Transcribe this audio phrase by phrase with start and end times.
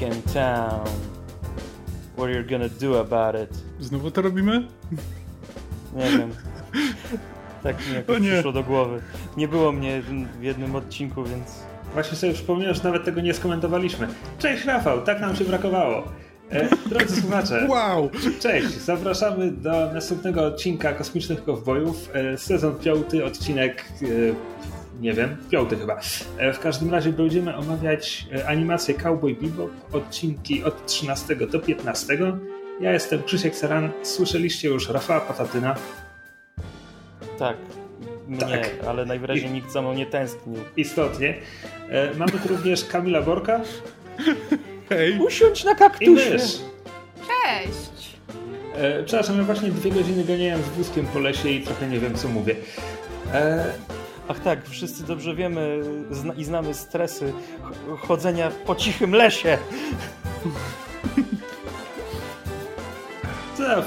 [0.00, 0.84] back in town.
[2.16, 3.50] What are you gonna do about it?
[3.80, 4.66] Znowu to robimy?
[5.96, 6.30] Nie wiem.
[7.62, 8.30] Tak mi jakoś nie.
[8.32, 9.02] przyszło do głowy.
[9.36, 10.02] Nie było mnie
[10.38, 11.62] w jednym odcinku, więc...
[11.94, 14.08] Właśnie sobie przypomniałem, że nawet tego nie skomentowaliśmy.
[14.38, 16.02] Cześć Rafał, tak nam się brakowało.
[16.50, 18.10] E, drodzy słuchacze, wow.
[18.40, 22.10] cześć, zapraszamy do następnego odcinka Kosmicznych Kowbojów.
[22.14, 24.06] E, sezon piąty, odcinek e,
[25.00, 26.00] nie wiem, piąty chyba.
[26.38, 32.18] E, w każdym razie będziemy omawiać e, animację Cowboy Bebop, odcinki od 13 do 15.
[32.80, 35.76] Ja jestem Krzysiek Seran, słyszeliście już Rafała Patatyna.
[37.38, 37.56] Tak,
[38.28, 38.70] mnie, tak.
[38.88, 40.56] ale najwyraźniej I, nikt za mną nie tęsknił.
[40.76, 41.34] Istotnie.
[41.88, 43.60] E, mamy tu również Kamila Borka.
[44.88, 45.18] Hej.
[45.18, 46.30] Usiądź na kaktusie.
[46.30, 48.10] Cześć.
[48.76, 52.14] E, przepraszam, ja właśnie dwie godziny ganiałem z wózkiem po lesie i trochę nie wiem,
[52.14, 52.56] co mówię.
[53.32, 53.72] E...
[54.30, 57.32] Ach tak, wszyscy dobrze wiemy zna i znamy stresy
[57.98, 59.58] chodzenia po cichym lesie.
[63.56, 63.82] To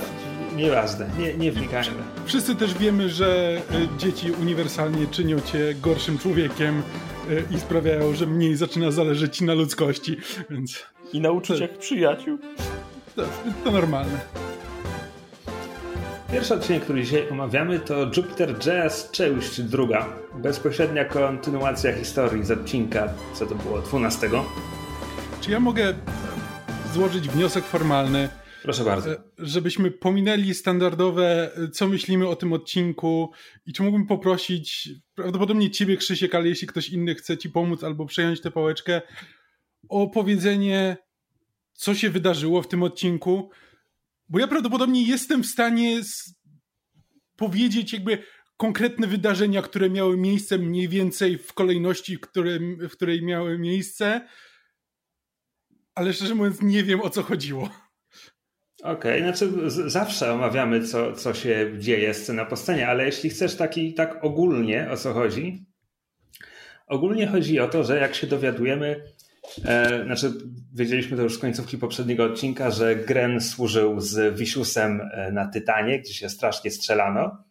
[0.55, 1.95] nieważne, nie, nie wnikajmy.
[2.25, 6.81] Wszyscy też wiemy, że e, dzieci uniwersalnie czynią cię gorszym człowiekiem
[7.29, 10.17] e, i sprawiają, że mniej zaczyna zależeć ci na ludzkości,
[10.49, 10.85] więc...
[11.13, 12.37] I na uczuciach to, przyjaciół.
[13.15, 13.23] To,
[13.63, 14.19] to normalne.
[16.33, 20.09] Pierwszy odcinek, który dzisiaj omawiamy, to Jupiter Jazz Część druga.
[20.35, 24.29] Bezpośrednia kontynuacja historii z odcinka, co to było, 12.
[25.41, 25.93] Czy ja mogę
[26.93, 28.29] złożyć wniosek formalny?
[28.63, 29.11] Proszę bardzo.
[29.11, 33.31] E, żebyśmy pominęli standardowe, co myślimy o tym odcinku
[33.65, 38.05] i czy mógłbym poprosić prawdopodobnie ciebie, Krzysiek, ale jeśli ktoś inny chce ci pomóc albo
[38.05, 39.01] przejąć tę pałeczkę,
[39.89, 40.97] o powiedzenie,
[41.73, 43.49] co się wydarzyło w tym odcinku,
[44.33, 46.01] bo ja prawdopodobnie jestem w stanie
[47.35, 48.23] powiedzieć jakby
[48.57, 54.27] konkretne wydarzenia, które miały miejsce mniej więcej w kolejności, w, którym, w której miały miejsce,
[55.95, 57.69] ale szczerze mówiąc nie wiem o co chodziło.
[58.83, 63.55] Okej, okay, znaczy zawsze omawiamy, co, co się dzieje scena po scenie, ale jeśli chcesz
[63.55, 65.65] taki tak ogólnie o co chodzi,
[66.87, 69.03] ogólnie chodzi o to, że jak się dowiadujemy,
[69.65, 70.33] e, znaczy
[70.73, 75.99] wiedzieliśmy to już z końcówki poprzedniego odcinka, że Gren służył z Wisiusem e, na Tytanie,
[75.99, 77.43] gdzie się strasznie strzelano.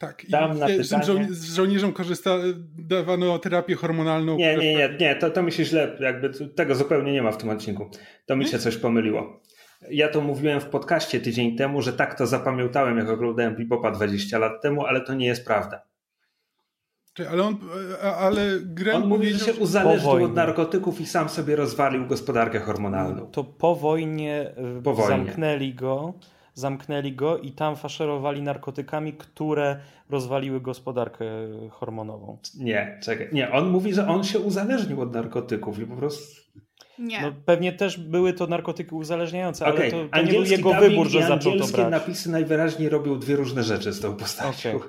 [0.00, 1.26] Tak, Tam i na Tytanie...
[1.30, 2.36] z żołnierzom korzysta,
[2.78, 4.36] dawano terapię hormonalną.
[4.36, 7.36] Nie, nie, nie, nie to, to mi się źle, jakby tego zupełnie nie ma w
[7.36, 7.90] tym odcinku.
[8.26, 9.40] To mi się coś pomyliło.
[9.90, 14.38] Ja to mówiłem w podcaście tydzień temu, że tak to zapamiętałem, jak oglądałem Bebopa 20
[14.38, 15.89] lat temu, ale to nie jest prawda.
[17.30, 17.56] Ale on,
[18.18, 18.42] ale
[18.94, 23.26] On mówi, że się uzależnił od narkotyków i sam sobie rozwalił gospodarkę hormonalną.
[23.26, 25.08] To po wojnie, y, po wojnie.
[25.08, 26.14] zamknęli go
[26.54, 31.24] zamknęli go i tam faszerowali narkotykami, które rozwaliły gospodarkę
[31.70, 32.38] hormonową.
[32.58, 33.28] Nie, czekaj.
[33.32, 36.40] Nie, on mówi, że on się uzależnił od narkotyków i po prostu
[36.98, 37.22] nie.
[37.22, 39.80] No, pewnie też były to narkotyki uzależniające, okay.
[39.80, 41.90] ale to, to nie był jego wybór, że zaczął to brać.
[41.90, 44.76] napisy najwyraźniej robią dwie różne rzeczy z tą postacią.
[44.76, 44.88] Okay.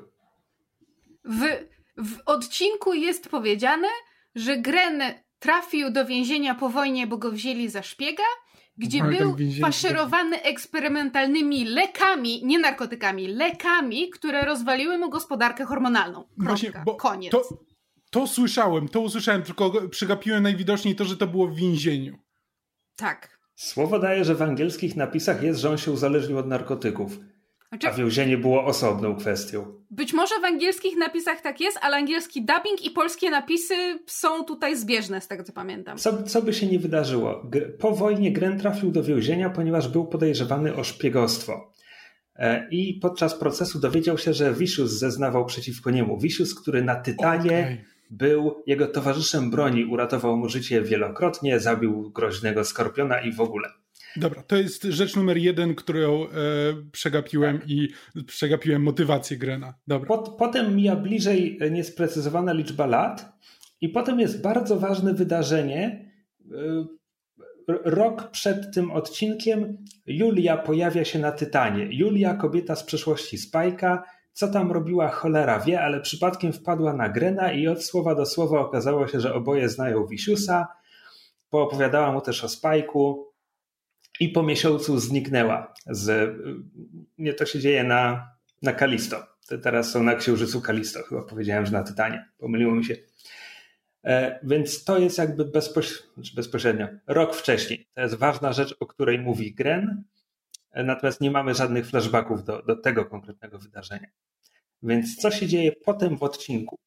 [1.25, 3.87] W, w odcinku jest powiedziane,
[4.35, 5.01] że Gren
[5.39, 8.23] trafił do więzienia po wojnie, bo go wzięli za szpiega,
[8.77, 16.23] gdzie był faszerowany eksperymentalnymi lekami, nie narkotykami, lekami, które rozwaliły mu gospodarkę hormonalną.
[16.37, 17.31] Właśnie, bo Koniec.
[17.31, 17.43] To,
[18.11, 22.17] to słyszałem, to usłyszałem, tylko przegapiłem najwidoczniej to, że to było w więzieniu.
[22.95, 23.39] Tak.
[23.55, 27.19] Słowo daje, że w angielskich napisach jest, że on się uzależnił od narkotyków.
[27.71, 29.65] Znaczy, a więzienie było osobną kwestią.
[29.91, 34.77] Być może w angielskich napisach tak jest, ale angielski dubbing i polskie napisy są tutaj
[34.77, 35.97] zbieżne, z tego co pamiętam.
[35.97, 37.49] Co, co by się nie wydarzyło?
[37.79, 41.73] Po wojnie Gren trafił do więzienia, ponieważ był podejrzewany o szpiegostwo.
[42.35, 46.19] E, I podczas procesu dowiedział się, że Vicious zeznawał przeciwko niemu.
[46.19, 52.63] Vicious, który na Tytanie okay był jego towarzyszem broni, uratował mu życie wielokrotnie, zabił groźnego
[52.63, 53.69] skorpiona i w ogóle.
[54.15, 56.27] Dobra, to jest rzecz numer jeden, którą e,
[56.91, 57.69] przegapiłem tak.
[57.69, 57.89] i
[58.27, 59.73] przegapiłem motywację Grena.
[59.87, 60.07] Dobra.
[60.07, 63.33] Pot, potem mija bliżej niesprecyzowana liczba lat
[63.81, 66.11] i potem jest bardzo ważne wydarzenie.
[66.51, 66.85] E,
[67.85, 71.87] rok przed tym odcinkiem Julia pojawia się na Tytanie.
[71.91, 74.03] Julia, kobieta z przeszłości Spajka,
[74.33, 78.59] co tam robiła cholera wie, ale przypadkiem wpadła na Grena i od słowa do słowa
[78.59, 80.67] okazało się, że oboje znają Wisiusa.
[81.49, 83.30] Poopowiadała mu też o Spajku
[84.21, 85.73] i po miesiącu zniknęła.
[85.87, 86.35] Z,
[87.17, 88.31] nie to się dzieje na,
[88.61, 89.27] na Kalisto.
[89.63, 92.25] Teraz są na Księżycu Kalisto, chyba powiedziałem, że na Tytanie.
[92.37, 92.95] Pomyliło mi się.
[94.03, 97.87] E, więc to jest jakby bezpośrednio, znaczy bezpośrednio, rok wcześniej.
[97.93, 100.03] To jest ważna rzecz, o której mówi Gren,
[100.71, 104.07] e, natomiast nie mamy żadnych flashbacków do, do tego konkretnego wydarzenia.
[104.83, 106.79] Więc co się dzieje potem w odcinku?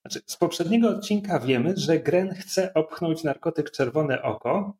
[0.00, 4.76] Znaczy, z poprzedniego odcinka wiemy, że Gren chce opchnąć narkotyk czerwone oko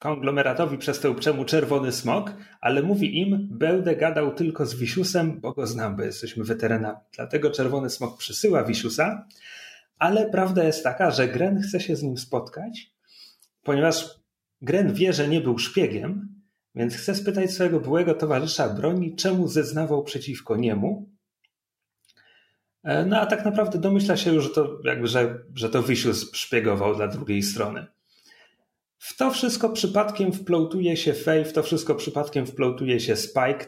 [0.00, 5.52] konglomeratowi przez tę uprzemu czerwony smok, ale mówi im, będę gadał tylko z Wisiusem, bo
[5.52, 6.98] go znam, bo jesteśmy weteranami.
[7.16, 9.26] Dlatego czerwony smok przysyła Wisiusa,
[9.98, 12.92] ale prawda jest taka, że Gren chce się z nim spotkać,
[13.62, 14.20] ponieważ
[14.62, 16.28] Gren wie, że nie był szpiegiem,
[16.74, 21.10] więc chce spytać swojego byłego towarzysza broni, czemu zeznawał przeciwko niemu.
[22.82, 26.32] E, no a tak naprawdę domyśla się już, że to, jakby, że, że to Wisius
[26.32, 27.86] szpiegował dla drugiej strony.
[29.00, 33.66] W to wszystko przypadkiem wplątuje się Faye, w to wszystko przypadkiem wplątuje się Spike.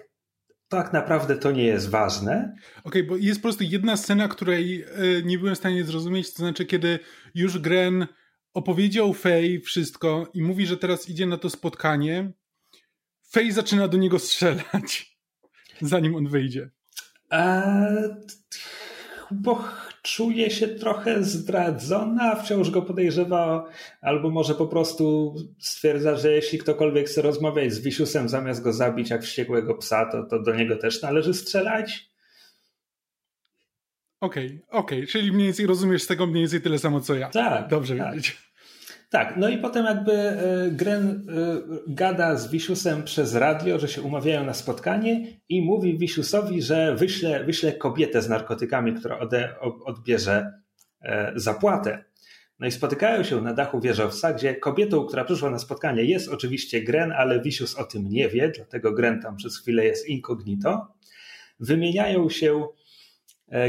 [0.69, 2.55] Tak naprawdę to nie jest ważne.
[2.85, 4.87] Okej, okay, bo jest po prostu jedna scena, której e,
[5.25, 6.99] nie byłem w stanie zrozumieć, to znaczy kiedy
[7.35, 8.07] już Gren
[8.55, 12.33] opowiedział Faye wszystko i mówi, że teraz idzie na to spotkanie,
[13.31, 15.19] Faye zaczyna do niego strzelać,
[15.81, 16.71] zanim on wyjdzie.
[17.31, 18.09] Eee,
[19.31, 19.65] bo
[20.03, 23.65] czuje się trochę zdradzona, wciąż go podejrzewa,
[24.01, 29.11] albo może po prostu stwierdza, że jeśli ktokolwiek chce rozmawiać z Wisiusem zamiast go zabić
[29.11, 32.13] jak wściekłego psa, to, to do niego też należy strzelać.
[34.21, 35.07] Okej, okay, okej, okay.
[35.07, 37.29] czyli mniej więcej rozumiesz z tego mniej więcej tyle samo co ja.
[37.29, 37.69] Tak.
[37.69, 38.15] Dobrze tak.
[38.15, 38.52] wiedzieć.
[39.13, 41.23] Tak, no i potem jakby e, Gren e,
[41.87, 47.45] gada z Wisiusem przez radio, że się umawiają na spotkanie i mówi Wisiusowi, że wyśle,
[47.45, 49.55] wyśle kobietę z narkotykami, która ode,
[49.85, 50.53] odbierze
[51.03, 52.05] e, zapłatę.
[52.59, 56.83] No i spotykają się na dachu wieżowca, gdzie kobietą, która przyszła na spotkanie jest oczywiście
[56.83, 60.87] Gren, ale Wisius o tym nie wie, dlatego Gren tam przez chwilę jest incognito.
[61.61, 62.67] Wymieniają się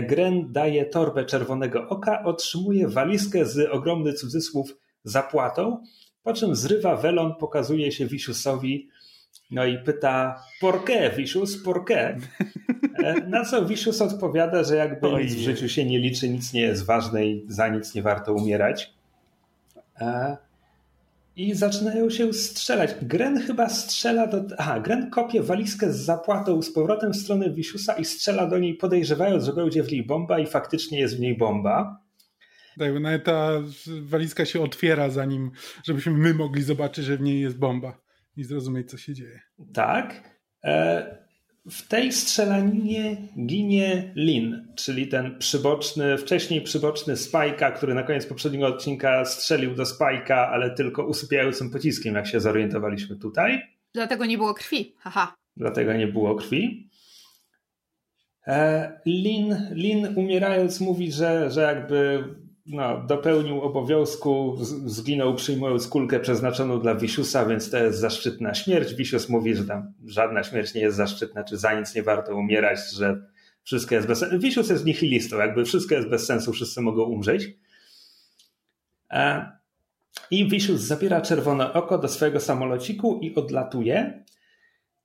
[0.08, 5.84] Gren daje torbę czerwonego oka, otrzymuje walizkę z ogromny cudzysłów zapłatą,
[6.24, 8.90] po czym zrywa welon, pokazuje się Wisiusowi,
[9.52, 12.18] no i pyta, por qué, Wisius, por qué?
[13.04, 15.26] E, na co Wisius odpowiada, że jakby Ojej.
[15.26, 18.34] nic w życiu się nie liczy, nic nie jest ważne i za nic nie warto
[18.34, 18.94] umierać.
[20.02, 20.38] E,
[21.36, 22.96] I zaczynają się strzelać.
[23.02, 24.44] Gren chyba strzela do.
[24.58, 28.76] Aha, Gren kopie walizkę z zapłatą z powrotem w stronę Wisiusa i strzela do niej,
[28.76, 32.03] podejrzewając, że będzie w niej bomba, i faktycznie jest w niej bomba.
[32.80, 33.52] Tak, nawet ta
[34.02, 35.52] walizka się otwiera zanim,
[35.84, 38.02] żebyśmy my mogli zobaczyć, że w niej jest bomba
[38.38, 39.40] i zrozumieć, co się dzieje.
[39.74, 40.40] Tak.
[40.64, 41.24] E,
[41.72, 48.68] w tej strzelaninie ginie Lin, czyli ten przyboczny, wcześniej przyboczny Spajka, który na koniec poprzedniego
[48.68, 53.62] odcinka strzelił do Spajka, ale tylko usypiającym pociskiem, jak się zorientowaliśmy tutaj.
[53.94, 55.36] Dlatego nie było krwi, haha.
[55.58, 56.90] Dlatego nie było krwi.
[58.48, 62.24] E, Lin, Lin umierając mówi, że, że jakby
[62.66, 68.94] no, dopełnił obowiązku, zginął przyjmując kulkę przeznaczoną dla Wisiusa, więc to jest zaszczytna śmierć.
[68.94, 72.80] Wisius mówi, że tam żadna śmierć nie jest zaszczytna, czy za nic nie warto umierać,
[72.92, 73.22] że
[73.64, 74.40] wszystko jest bez sensu.
[74.40, 77.50] Wisius jest nihilistą, jakby wszystko jest bez sensu, wszyscy mogą umrzeć.
[79.12, 79.52] E,
[80.32, 84.24] I Wisius zabiera czerwone oko do swojego samolociku i odlatuje.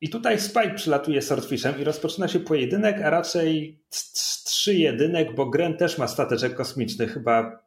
[0.01, 3.81] I tutaj Spike przylatuje Swordfishem i rozpoczyna się pojedynek, a raczej
[4.69, 7.63] trzy jedynek, bo Gren też ma stateczek kosmiczny, chyba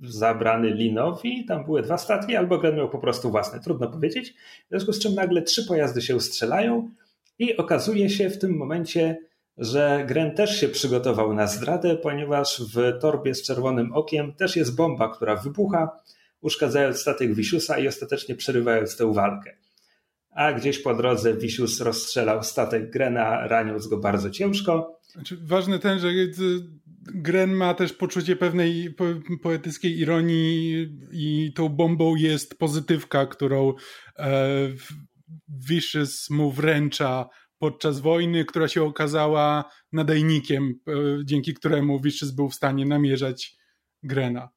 [0.00, 1.44] zabrany Linowi.
[1.44, 4.34] Tam były dwa statki, albo Gren miał po prostu własne, trudno powiedzieć.
[4.66, 6.90] W związku z czym nagle trzy pojazdy się strzelają
[7.38, 9.18] i okazuje się w tym momencie,
[9.58, 14.76] że Gren też się przygotował na zdradę, ponieważ w torbie z czerwonym okiem też jest
[14.76, 16.00] bomba, która wybucha,
[16.40, 19.56] uszkadzając statek Wisiusa i ostatecznie przerywając tę walkę
[20.40, 25.00] a gdzieś po drodze Wisius rozstrzelał statek Grena, raniąc go bardzo ciężko.
[25.12, 26.08] Znaczy, ważne ten, że
[27.14, 29.04] Gren ma też poczucie pewnej po,
[29.42, 33.74] poetyckiej ironii i tą bombą jest pozytywka, którą
[34.18, 34.48] e,
[35.68, 37.28] Vicious mu wręcza
[37.58, 40.92] podczas wojny, która się okazała nadajnikiem, e,
[41.24, 43.56] dzięki któremu Vicious był w stanie namierzać
[44.02, 44.48] Grena.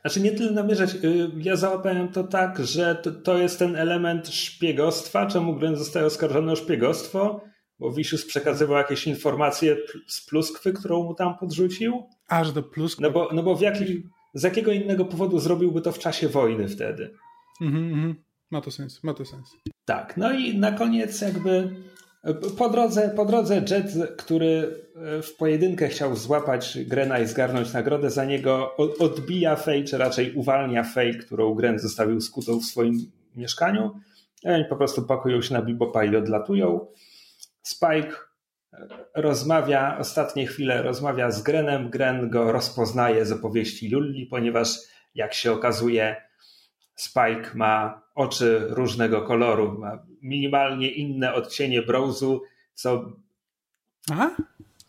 [0.00, 4.28] Znaczy nie tyle namierzać, y, ja załapałem to tak, że to, to jest ten element
[4.28, 7.40] szpiegostwa, czemu Gren zostaje oskarżony o szpiegostwo,
[7.78, 12.02] bo Vicious przekazywał jakieś informacje z pluskwy, którą mu tam podrzucił.
[12.28, 13.02] Aż do pluskwy?
[13.02, 14.02] No bo, no bo w jaki,
[14.34, 17.14] z jakiego innego powodu zrobiłby to w czasie wojny wtedy?
[17.60, 18.14] Mhm, mhm.
[18.50, 19.56] Ma to sens, ma to sens.
[19.84, 21.70] Tak, no i na koniec jakby
[22.58, 28.10] po drodze, po drodze Jet, który e, w pojedynkę chciał złapać Grena i zgarnąć nagrodę
[28.10, 32.98] za niego, odbija Fej, czy raczej uwalnia Fej, którą Gren zostawił skutą w swoim
[33.36, 34.00] mieszkaniu.
[34.44, 36.86] I oni po prostu pakują się na Bibopa i odlatują.
[37.62, 38.16] Spike
[38.72, 41.90] e, rozmawia, ostatnie chwile rozmawia z Grenem.
[41.90, 44.78] Gren go rozpoznaje z opowieści Lulli, ponieważ
[45.14, 46.16] jak się okazuje,
[46.94, 52.42] Spike ma oczy różnego koloru, ma minimalnie inne odcienie brązu,
[52.74, 53.12] co.
[54.10, 54.30] Aha.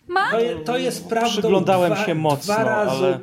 [0.07, 0.31] Ma?
[0.31, 1.29] To, to jest prawdą.
[1.29, 3.19] Przyglądałem dwa, się mocno, dwa razy, ale.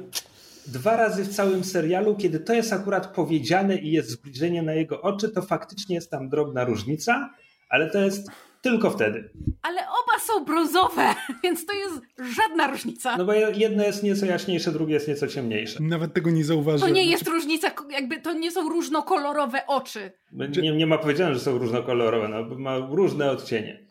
[0.67, 5.03] dwa razy w całym serialu, kiedy to jest akurat powiedziane i jest zbliżenie na jego
[5.03, 7.31] oczy, to faktycznie jest tam drobna różnica,
[7.69, 8.31] ale to jest
[8.63, 9.31] tylko wtedy.
[9.63, 11.15] Ale oba są brązowe,
[11.45, 13.17] więc to jest żadna różnica.
[13.17, 15.83] No bo jedno jest nieco jaśniejsze, drugie jest nieco ciemniejsze.
[15.83, 16.93] Nawet tego nie zauważyłem.
[16.93, 20.13] To nie jest różnica, jakby to nie są różnokolorowe oczy.
[20.33, 23.87] Nie, nie ma powiedziane, że są różnokolorowe, no, ma różne odcienie.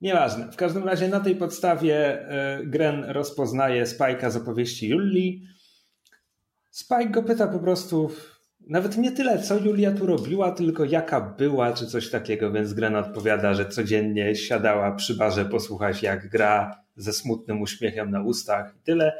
[0.00, 0.52] Nieważne.
[0.52, 2.22] W każdym razie na tej podstawie
[2.60, 5.46] y, Gren rozpoznaje Spike'a z opowieści Julii.
[6.70, 8.10] Spike go pyta po prostu,
[8.66, 12.96] nawet nie tyle, co Julia tu robiła, tylko jaka była, czy coś takiego, więc Gren
[12.96, 18.82] odpowiada, że codziennie siadała przy barze posłuchać, jak gra ze smutnym uśmiechem na ustach i
[18.84, 19.18] tyle.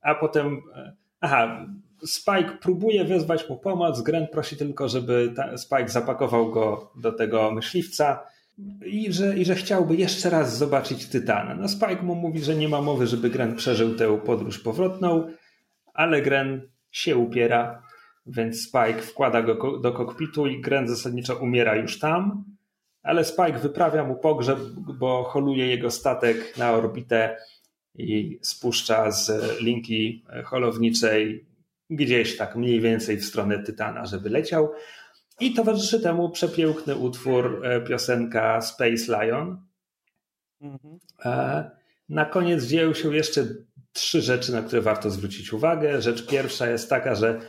[0.00, 1.66] A potem, e, aha,
[2.06, 8.22] Spike próbuje wezwać mu pomoc, Gren prosi tylko, żeby Spike zapakował go do tego myśliwca
[8.86, 11.54] i że, i że chciałby jeszcze raz zobaczyć Tytana.
[11.54, 15.30] No Spike mu mówi, że nie ma mowy, żeby Gren przeżył tę podróż powrotną,
[15.94, 17.85] ale Gren się upiera
[18.26, 22.44] więc Spike wkłada go do kokpitu i Grant zasadniczo umiera już tam,
[23.02, 24.58] ale Spike wyprawia mu pogrzeb,
[24.98, 27.36] bo holuje jego statek na orbitę
[27.94, 29.30] i spuszcza z
[29.60, 31.46] linki holowniczej
[31.90, 34.72] gdzieś tak mniej więcej w stronę Tytana, żeby leciał.
[35.40, 39.60] I towarzyszy temu przepiękny utwór, e, piosenka Space Lion.
[40.60, 40.98] Mhm.
[41.24, 41.70] E,
[42.08, 43.44] na koniec dzieją się jeszcze
[43.92, 46.02] trzy rzeczy, na które warto zwrócić uwagę.
[46.02, 47.40] Rzecz pierwsza jest taka, że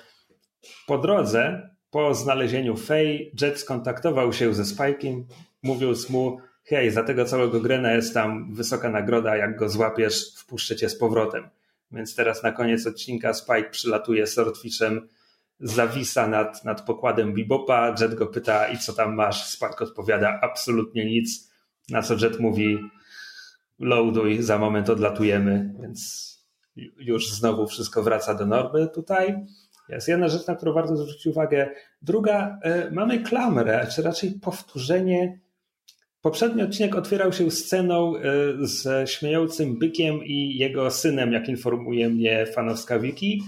[0.88, 5.24] po drodze, po znalezieniu Fej, Jet skontaktował się ze Spike'iem,
[5.64, 10.76] mówiąc mu, hej, za tego całego Grena jest tam wysoka nagroda, jak go złapiesz, wpuszczę
[10.76, 11.50] cię z powrotem.
[11.92, 15.08] Więc teraz na koniec odcinka Spike przylatuje Swordfishem,
[15.60, 19.46] zawisa nad, nad pokładem Bebopa, Jet go pyta i co tam masz?
[19.46, 21.52] Spike odpowiada absolutnie nic,
[21.90, 22.80] na co Jet mówi
[23.80, 26.28] loaduj, za moment odlatujemy, więc
[26.98, 29.36] już znowu wszystko wraca do normy tutaj.
[29.89, 31.70] Jest jedna rzecz, na którą warto zwrócić uwagę.
[32.01, 35.39] Druga, e, mamy klamrę, czy raczej powtórzenie.
[36.22, 38.22] Poprzedni odcinek otwierał się sceną e,
[38.60, 43.41] z śmiejącym bykiem i jego synem, jak informuje mnie fanowska wiki,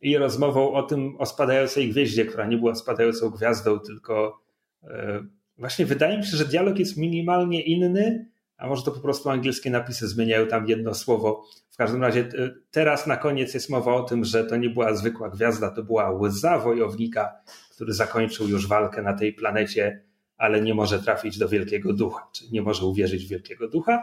[0.00, 4.40] i rozmową o tym, o spadającej gwieździe, która nie była spadającą gwiazdą, tylko
[4.84, 5.24] e,
[5.58, 9.70] właśnie wydaje mi się, że dialog jest minimalnie inny, a może to po prostu angielskie
[9.70, 11.44] napisy zmieniają tam jedno słowo.
[11.76, 14.94] W każdym razie e, teraz na koniec jest mowa o tym, że to nie była
[14.94, 17.34] zwykła gwiazda, to była łza wojownika,
[17.74, 20.02] który zakończył już walkę na tej planecie,
[20.36, 24.02] ale nie może trafić do wielkiego ducha, czyli nie może uwierzyć w wielkiego ducha.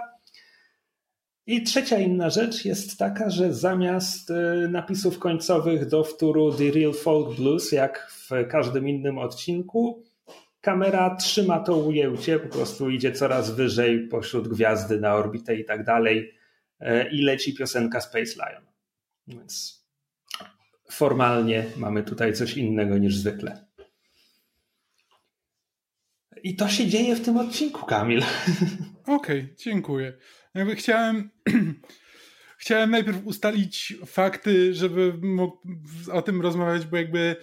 [1.46, 6.94] I trzecia inna rzecz jest taka, że zamiast e, napisów końcowych do wtóru The Real
[6.94, 10.03] Folk Blues, jak w każdym innym odcinku,
[10.62, 15.84] kamera trzyma to ujęcie, po prostu idzie coraz wyżej pośród gwiazdy na orbitę i tak
[15.84, 16.43] dalej
[17.12, 18.65] i leci piosenka Space Lion.
[19.27, 19.84] Więc
[20.92, 23.65] formalnie mamy tutaj coś innego niż zwykle.
[26.44, 28.20] I to się dzieje w tym odcinku, Kamil.
[29.03, 30.13] Okej, okay, dziękuję.
[30.53, 31.30] Jakby chciałem,
[32.58, 35.58] chciałem najpierw ustalić fakty, żeby mógł
[36.12, 37.36] o tym rozmawiać, bo jakby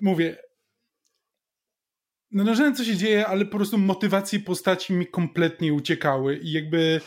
[0.00, 0.36] mówię,
[2.30, 7.00] no, no co się dzieje, ale po prostu motywacje postaci mi kompletnie uciekały i jakby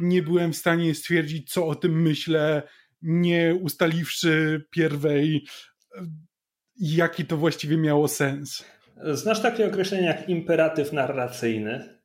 [0.00, 2.62] nie byłem w stanie stwierdzić, co o tym myślę,
[3.02, 5.46] nie ustaliwszy pierwej,
[6.80, 8.64] jaki to właściwie miało sens.
[9.12, 11.96] Znasz takie określenie jak imperatyw narracyjny?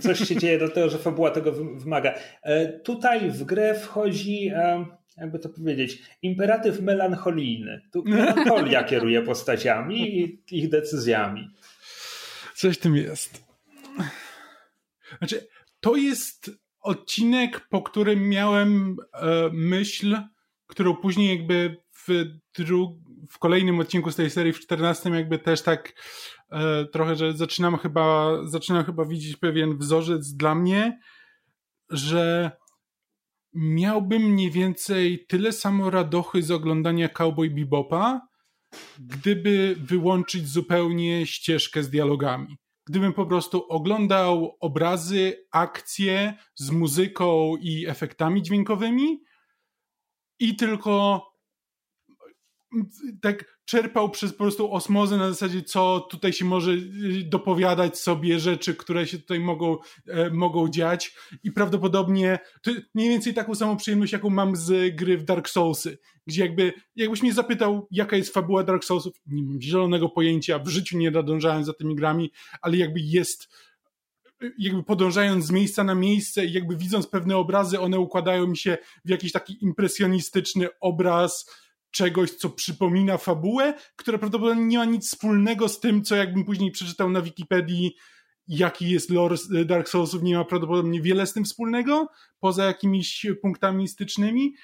[0.00, 2.14] Coś się dzieje do tego, że fabuła tego wymaga.
[2.42, 7.82] E, tutaj w grę wchodzi, e, jakby to powiedzieć, imperatyw melancholijny.
[7.92, 11.50] Tu melancholia kieruje postaciami i ich decyzjami.
[12.54, 13.44] Coś tym jest.
[15.18, 15.46] Znaczy,
[15.80, 16.50] to jest
[16.82, 20.16] odcinek, po którym miałem e, myśl,
[20.66, 22.08] którą później jakby w,
[22.58, 22.98] dru-
[23.30, 25.92] w kolejnym odcinku z tej serii, w 14 jakby też tak
[26.50, 31.00] e, trochę, że zaczynam chyba, zaczynam chyba widzieć pewien wzorzec dla mnie,
[31.90, 32.52] że
[33.54, 38.20] miałbym mniej więcej tyle samo radochy z oglądania Cowboy Bebopa,
[38.98, 42.58] gdyby wyłączyć zupełnie ścieżkę z dialogami.
[42.86, 49.22] Gdybym po prostu oglądał obrazy, akcje z muzyką i efektami dźwiękowymi
[50.38, 51.22] i tylko
[53.22, 58.38] tak czerpał przez po prostu osmozę na zasadzie, co tutaj się może y, dopowiadać sobie,
[58.38, 59.76] rzeczy, które się tutaj mogą,
[60.08, 65.18] e, mogą dziać i prawdopodobnie to mniej więcej taką samą przyjemność, jaką mam z gry
[65.18, 69.62] w Dark Soulsy, gdzie jakby, jakbyś mnie zapytał, jaka jest fabuła Dark Soulsów, nie mam
[69.62, 73.48] zielonego pojęcia, w życiu nie nadążałem za tymi grami, ale jakby jest
[74.58, 78.78] jakby podążając z miejsca na miejsce i jakby widząc pewne obrazy, one układają mi się
[79.04, 81.50] w jakiś taki impresjonistyczny obraz
[81.90, 86.70] czegoś, co przypomina fabułę, która prawdopodobnie nie ma nic wspólnego z tym, co jakbym później
[86.70, 87.96] przeczytał na Wikipedii,
[88.48, 92.08] jaki jest lore Dark Soulsów, nie ma prawdopodobnie wiele z tym wspólnego,
[92.40, 94.54] poza jakimiś punktami stycznymi,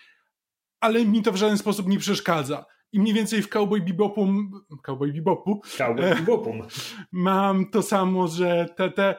[0.81, 2.65] ale mi to w żaden sposób nie przeszkadza.
[2.93, 4.29] I mniej więcej w Cowboy Bebopu,
[4.83, 6.15] Cowboy Bebopu, Cowboy e,
[7.13, 9.15] mam to samo, że te, te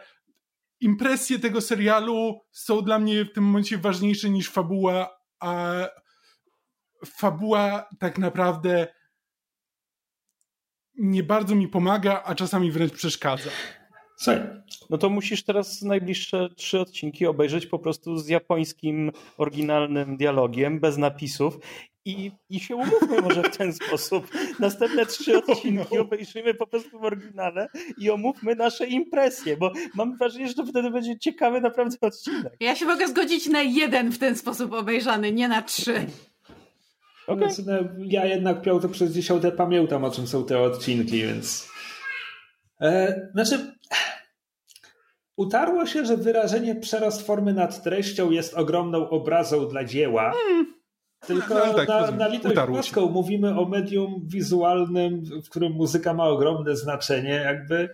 [0.80, 5.74] impresje tego serialu są dla mnie w tym momencie ważniejsze niż fabuła, a
[7.06, 8.88] fabuła tak naprawdę
[10.96, 13.50] nie bardzo mi pomaga, a czasami wręcz przeszkadza.
[14.22, 14.42] Słuchaj,
[14.90, 20.98] no to musisz teraz najbliższe trzy odcinki obejrzeć po prostu z japońskim oryginalnym dialogiem, bez
[20.98, 21.60] napisów
[22.06, 24.28] i, i się umówmy może w ten sposób.
[24.60, 26.02] Następne trzy odcinki no.
[26.02, 30.92] obejrzymy po prostu w oryginale i omówmy nasze impresje, bo mam wrażenie, że to wtedy
[30.92, 32.54] będzie ciekawy naprawdę odcinek.
[32.60, 36.06] Ja się mogę zgodzić na jeden w ten sposób obejrzany, nie na trzy.
[37.28, 37.52] Okay.
[37.52, 41.70] Znaczy, no, ja jednak piąte przez dziesiąte pamiętam, o czym są te odcinki, więc...
[42.82, 43.79] E, znaczy,
[45.40, 50.32] utarło się, że wyrażenie przerost formy nad treścią jest ogromną obrazą dla dzieła.
[50.32, 50.74] Hmm.
[51.28, 56.28] Tylko no, tak, na, na litość boską mówimy o medium wizualnym, w którym muzyka ma
[56.28, 57.30] ogromne znaczenie.
[57.30, 57.90] Jakby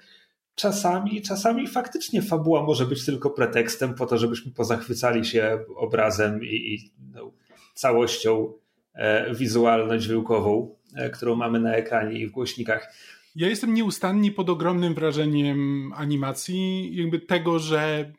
[0.56, 6.74] czasami, czasami faktycznie fabuła może być tylko pretekstem po to, żebyśmy pozachwycali się obrazem i,
[6.74, 7.32] i no,
[7.74, 8.54] całością
[8.94, 12.94] e, wizualno-dźwiękową, e, którą mamy na ekranie i w głośnikach.
[13.36, 18.12] Ja jestem nieustannie pod ogromnym wrażeniem animacji, jakby tego, że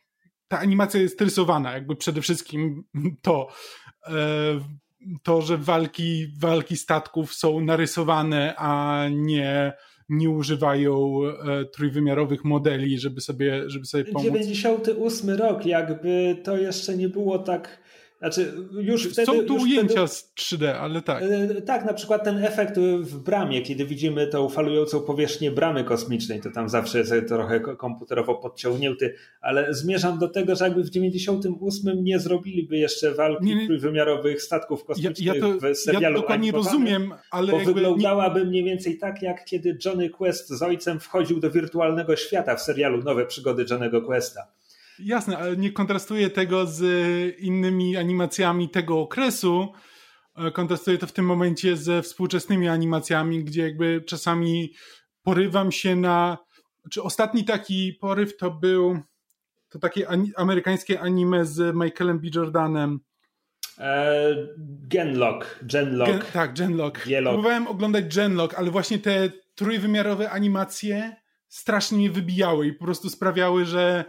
[0.48, 2.84] ta animacja jest rysowana, jakby przede wszystkim
[3.22, 3.48] to.
[4.06, 4.16] E,
[5.22, 9.72] to, że walki, walki statków są narysowane, a nie,
[10.08, 14.22] nie używają e, trójwymiarowych modeli, żeby sobie, żeby sobie pomóc.
[14.22, 17.82] 98 rok, jakby to jeszcze nie było tak
[18.18, 21.22] znaczy, już wtedy, Są tu już ujęcia wtedy, z 3D, ale tak.
[21.22, 26.40] Yy, tak, na przykład ten efekt w bramie, kiedy widzimy tą falującą powierzchnię bramy kosmicznej,
[26.40, 32.04] to tam zawsze jest trochę komputerowo podciągnięty, ale zmierzam do tego, że jakby w 98
[32.04, 33.66] nie zrobiliby jeszcze walki nie, nie.
[33.66, 38.46] trójwymiarowych statków kosmicznych ja, ja to, w serialu Ja dokładnie rozumiem, ale bo wyglądałaby nie...
[38.46, 43.02] mniej więcej tak, jak kiedy Johnny Quest z ojcem wchodził do wirtualnego świata w serialu
[43.02, 44.55] Nowe Przygody Johnny'ego Questa.
[44.98, 46.82] Jasne, ale nie kontrastuję tego z
[47.38, 49.72] innymi animacjami tego okresu.
[50.36, 54.74] E, kontrastuję to w tym momencie ze współczesnymi animacjami, gdzie jakby czasami
[55.22, 56.38] porywam się na.
[56.90, 58.98] Czy ostatni taki poryw to był
[59.68, 62.28] to takie amerykańskie anime z Michaelem B.
[62.34, 63.00] Jordanem.
[63.78, 64.48] Eee,
[64.88, 65.58] Genlock.
[65.62, 66.10] Genlock.
[66.10, 67.00] Gen, tak, Genlock.
[67.02, 71.16] Próbowałem oglądać Genlock, ale właśnie te trójwymiarowe animacje
[71.48, 74.04] strasznie mnie wybijały i po prostu sprawiały, że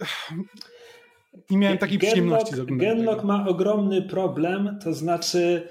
[1.50, 5.68] nie miałem takiej Genlock, przyjemności z oglądania Genlock ma ogromny problem, to znaczy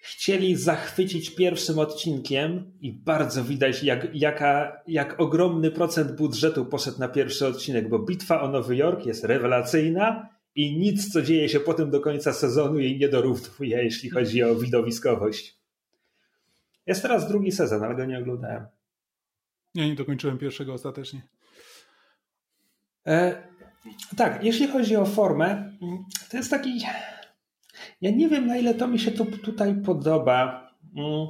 [0.00, 7.08] chcieli zachwycić pierwszym odcinkiem i bardzo widać, jak, jaka, jak ogromny procent budżetu poszedł na
[7.08, 11.90] pierwszy odcinek, bo bitwa o Nowy Jork jest rewelacyjna i nic, co dzieje się potem
[11.90, 15.56] do końca sezonu jej nie dorównuje, jeśli chodzi o widowiskowość.
[16.86, 18.66] Jest teraz drugi sezon, ale go nie oglądałem.
[19.74, 21.22] Ja nie dokończyłem pierwszego ostatecznie.
[23.06, 23.42] E,
[24.16, 25.72] tak, jeśli chodzi o formę,
[26.30, 26.80] to jest taki.
[28.00, 30.70] Ja nie wiem, na ile to mi się tu, tutaj podoba.
[30.96, 31.26] Mm.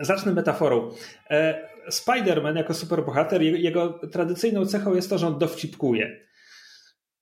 [0.00, 0.90] Zacznę metaforą.
[1.30, 6.27] E, Spider-Man jako superbohater, jego tradycyjną cechą jest to, że on dowcipkuje.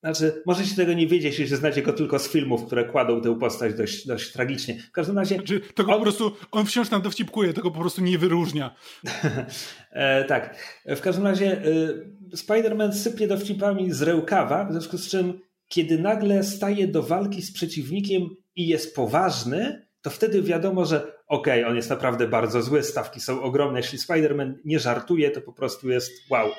[0.06, 3.74] Znaczy, możecie tego nie wiedzieć, jeśli znacie go tylko z filmów, które kładą tę postać
[3.74, 4.78] dość, dość tragicznie.
[4.82, 5.34] W każdym razie.
[5.34, 5.98] Znaczy, tego on...
[5.98, 8.74] po prostu, on wciąż tam dowcipkuje, tego po prostu nie wyróżnia.
[9.90, 10.56] e, tak.
[10.86, 16.44] W każdym razie e, Spider-Man sypie dowcipami z rękawa, w związku z czym, kiedy nagle
[16.44, 21.76] staje do walki z przeciwnikiem i jest poważny, to wtedy wiadomo, że okej, okay, on
[21.76, 23.78] jest naprawdę bardzo zły, stawki są ogromne.
[23.78, 26.50] Jeśli Spider-Man nie żartuje, to po prostu jest wow.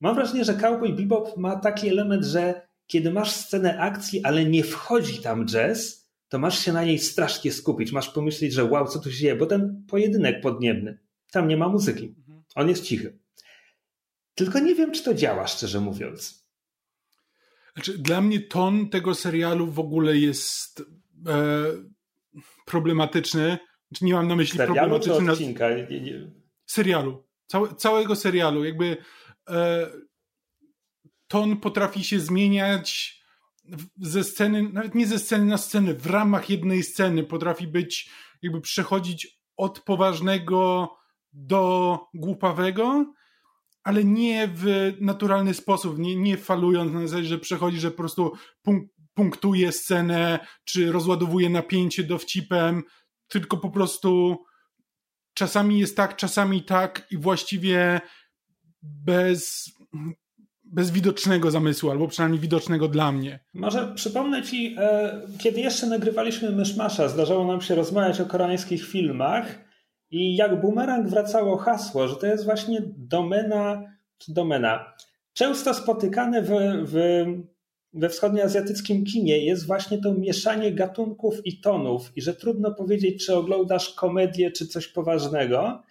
[0.00, 4.64] Mam wrażenie, że Cowboy Bebop ma taki element, że kiedy masz scenę akcji, ale nie
[4.64, 7.92] wchodzi tam jazz, to masz się na niej strasznie skupić.
[7.92, 10.98] Masz pomyśleć, że wow, co tu się dzieje, bo ten pojedynek podniebny,
[11.30, 12.14] tam nie ma muzyki.
[12.54, 13.18] On jest cichy.
[14.34, 16.44] Tylko nie wiem, czy to działa, szczerze mówiąc.
[17.74, 20.82] Znaczy, dla mnie ton tego serialu w ogóle jest
[21.26, 21.64] e,
[22.66, 23.58] problematyczny.
[23.88, 25.26] Znaczy, nie mam na myśli serialu problematyczny.
[25.26, 25.68] Czy odcinka?
[26.66, 27.24] Serialu.
[27.46, 28.64] Całe, całego serialu.
[28.64, 28.96] Jakby
[31.28, 33.20] ton potrafi się zmieniać
[33.96, 37.24] ze sceny, nawet nie ze sceny na scenę, w ramach jednej sceny.
[37.24, 38.10] Potrafi być,
[38.42, 40.88] jakby przechodzić od poważnego
[41.32, 43.14] do głupawego,
[43.82, 48.32] ale nie w naturalny sposób, nie, nie falując na zasadzie, że przechodzi, że po prostu
[48.62, 52.82] punk punktuje scenę, czy rozładowuje napięcie dowcipem,
[53.28, 54.36] tylko po prostu
[55.34, 58.00] czasami jest tak, czasami tak i właściwie
[59.04, 59.70] bez,
[60.64, 63.40] bez widocznego zamysłu, albo przynajmniej widocznego dla mnie.
[63.54, 69.64] Może przypomnę Ci, e, kiedy jeszcze nagrywaliśmy Myszmasza, zdarzało nam się rozmawiać o koreańskich filmach
[70.10, 73.82] i jak bumerang wracało hasło, że to jest właśnie domena,
[74.18, 74.94] czy domena,
[75.32, 76.50] często spotykane w,
[76.84, 77.24] w,
[77.92, 83.34] we wschodnioazjatyckim kinie jest właśnie to mieszanie gatunków i tonów i że trudno powiedzieć, czy
[83.34, 85.82] oglądasz komedię, czy coś poważnego.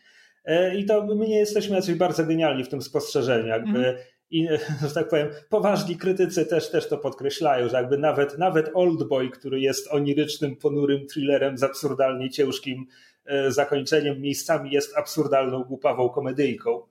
[0.45, 3.47] E, I to my nie jesteśmy jacyś bardzo genialni w tym spostrzeżeniu.
[3.47, 3.95] Jakby mm.
[4.31, 4.47] I,
[4.87, 9.59] że tak powiem, poważni krytycy też, też to podkreślają, że jakby nawet, nawet Oldboy, który
[9.59, 12.85] jest onirycznym, ponurym thrillerem z absurdalnie ciężkim
[13.25, 16.81] e, zakończeniem, miejscami jest absurdalną, głupawą komedyjką.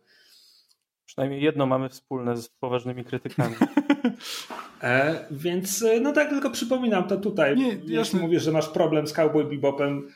[1.07, 3.55] Przynajmniej jedno mamy wspólne z poważnymi krytykami.
[4.83, 7.57] e, więc e, no tak tylko przypominam to tutaj.
[7.57, 10.09] Nie, Jeśli mówisz, że masz problem z Cowboy Bebopem.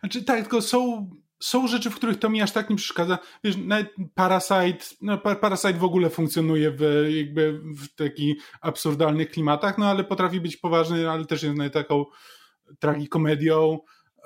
[0.00, 3.18] Znaczy tak, tylko są są rzeczy, w których to mi aż tak nie przeszkadza.
[3.44, 9.86] Wiesz, nawet Parasite, no Parasite w ogóle funkcjonuje w jakby w takich absurdalnych klimatach, no
[9.86, 12.04] ale potrafi być poważny, ale też jest taką
[12.78, 13.78] tragikomedią.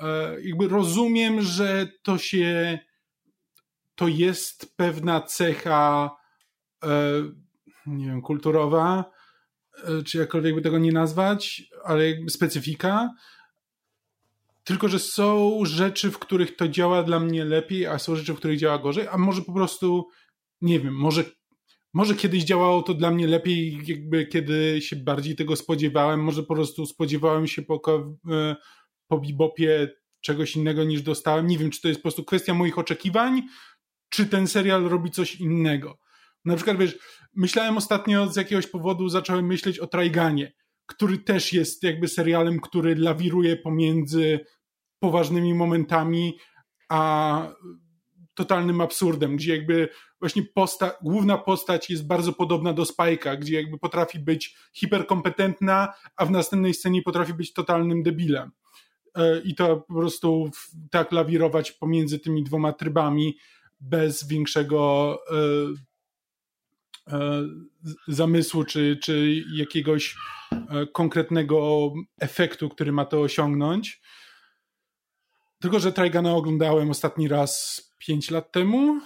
[0.02, 2.78] E, jakby rozumiem, że to się
[3.94, 6.10] to jest pewna cecha
[6.84, 6.88] e,
[7.86, 9.04] nie wiem, kulturowa,
[9.84, 13.10] e, czy jakkolwiek by tego nie nazwać, ale jakby specyfika,
[14.70, 18.36] tylko, że są rzeczy, w których to działa dla mnie lepiej, a są rzeczy, w
[18.36, 20.08] których działa gorzej, a może po prostu,
[20.60, 21.24] nie wiem, może,
[21.94, 26.54] może kiedyś działało to dla mnie lepiej, jakby kiedy się bardziej tego spodziewałem, może po
[26.54, 27.80] prostu spodziewałem się po,
[28.30, 28.56] e,
[29.08, 29.88] po bebopie
[30.20, 31.46] czegoś innego niż dostałem.
[31.46, 33.42] Nie wiem, czy to jest po prostu kwestia moich oczekiwań,
[34.08, 35.98] czy ten serial robi coś innego.
[36.44, 36.98] Na przykład, wiesz,
[37.34, 40.52] myślałem ostatnio z jakiegoś powodu, zacząłem myśleć o Traiganie,
[40.86, 44.40] który też jest jakby serialem, który lawiruje pomiędzy
[45.00, 46.38] poważnymi momentami,
[46.88, 47.52] a
[48.34, 49.88] totalnym absurdem, gdzie jakby
[50.20, 56.26] właśnie posta główna postać jest bardzo podobna do Spike'a, gdzie jakby potrafi być hiperkompetentna, a
[56.26, 58.50] w następnej scenie potrafi być totalnym debilem.
[59.14, 60.50] E, I to po prostu
[60.90, 63.36] tak lawirować pomiędzy tymi dwoma trybami
[63.80, 65.36] bez większego e,
[67.16, 67.42] e,
[68.08, 70.16] zamysłu czy, czy jakiegoś
[70.92, 74.00] konkretnego efektu, który ma to osiągnąć.
[75.60, 79.00] Tylko, że Trajgana oglądałem ostatni raz 5 lat temu.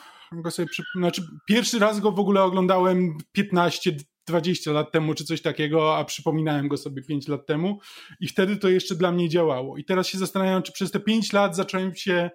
[0.51, 0.83] Sobie przy...
[0.97, 6.05] Znaczy, pierwszy raz go w ogóle oglądałem 15, 20 lat temu, czy coś takiego, a
[6.05, 7.79] przypominałem go sobie 5 lat temu
[8.21, 9.77] i wtedy to jeszcze dla mnie działało.
[9.77, 12.31] I teraz się zastanawiam, czy przez te 5 lat zacząłem się,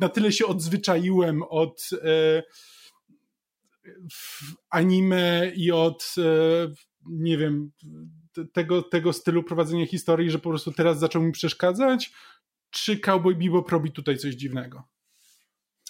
[0.00, 2.42] na tyle się odzwyczaiłem od e,
[4.70, 6.22] anime i od, e,
[7.06, 7.70] nie wiem,
[8.52, 12.12] tego, tego stylu prowadzenia historii, że po prostu teraz zaczął mi przeszkadzać,
[12.70, 14.88] czy Cowboy Bebop robi tutaj coś dziwnego.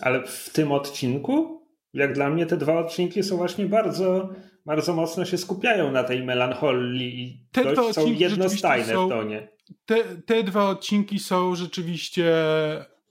[0.00, 4.34] Ale w tym odcinku, jak dla mnie te dwa odcinki są właśnie bardzo,
[4.66, 9.48] bardzo mocno się skupiają na tej melancholii i te dość są jednostajne są, w tonie.
[9.84, 12.34] Te, te dwa odcinki są rzeczywiście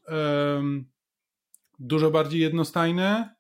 [0.08, 0.91] um,
[1.80, 3.36] dużo bardziej jednostajne.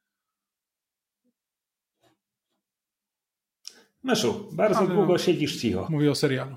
[4.03, 5.87] Meszu, bardzo Ale długo siedzisz cicho.
[5.89, 6.55] Mówię o serialu.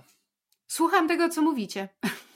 [0.66, 1.88] Słucham tego, co mówicie.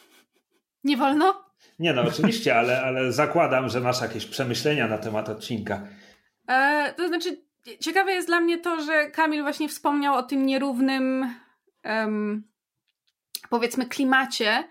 [0.85, 1.45] Nie wolno?
[1.79, 5.83] Nie no, oczywiście, ale, ale zakładam, że masz jakieś przemyślenia na temat odcinka.
[6.49, 7.45] E, to znaczy,
[7.81, 11.35] ciekawe jest dla mnie to, że Kamil właśnie wspomniał o tym nierównym,
[11.85, 12.45] um,
[13.51, 14.65] powiedzmy, klimacie,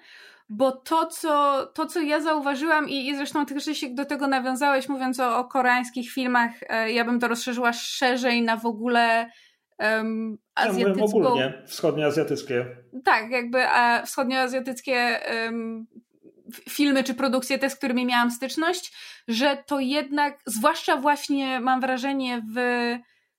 [0.50, 4.90] bo to co, to, co ja zauważyłam i, i zresztą ty się do tego nawiązałeś,
[4.90, 9.32] mówiąc o, o koreańskich filmach, e, ja bym to rozszerzyła szerzej na w ogóle
[9.80, 11.22] um, azjatycką...
[11.22, 12.66] Ja ogólnie, wschodnioazjatyckie.
[13.06, 15.88] Tak, jakby a wschodnioazjatyckie um,
[16.70, 18.94] filmy czy produkcje te, z którymi miałam styczność,
[19.28, 22.58] że to jednak, zwłaszcza właśnie mam wrażenie w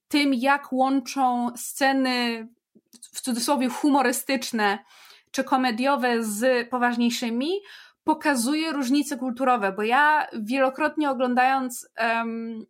[0.08, 2.48] tym, jak łączą sceny
[3.12, 4.78] w cudzysłowie humorystyczne
[5.30, 7.50] czy komediowe z poważniejszymi,
[8.04, 12.66] pokazuje różnice kulturowe, bo ja wielokrotnie oglądając um,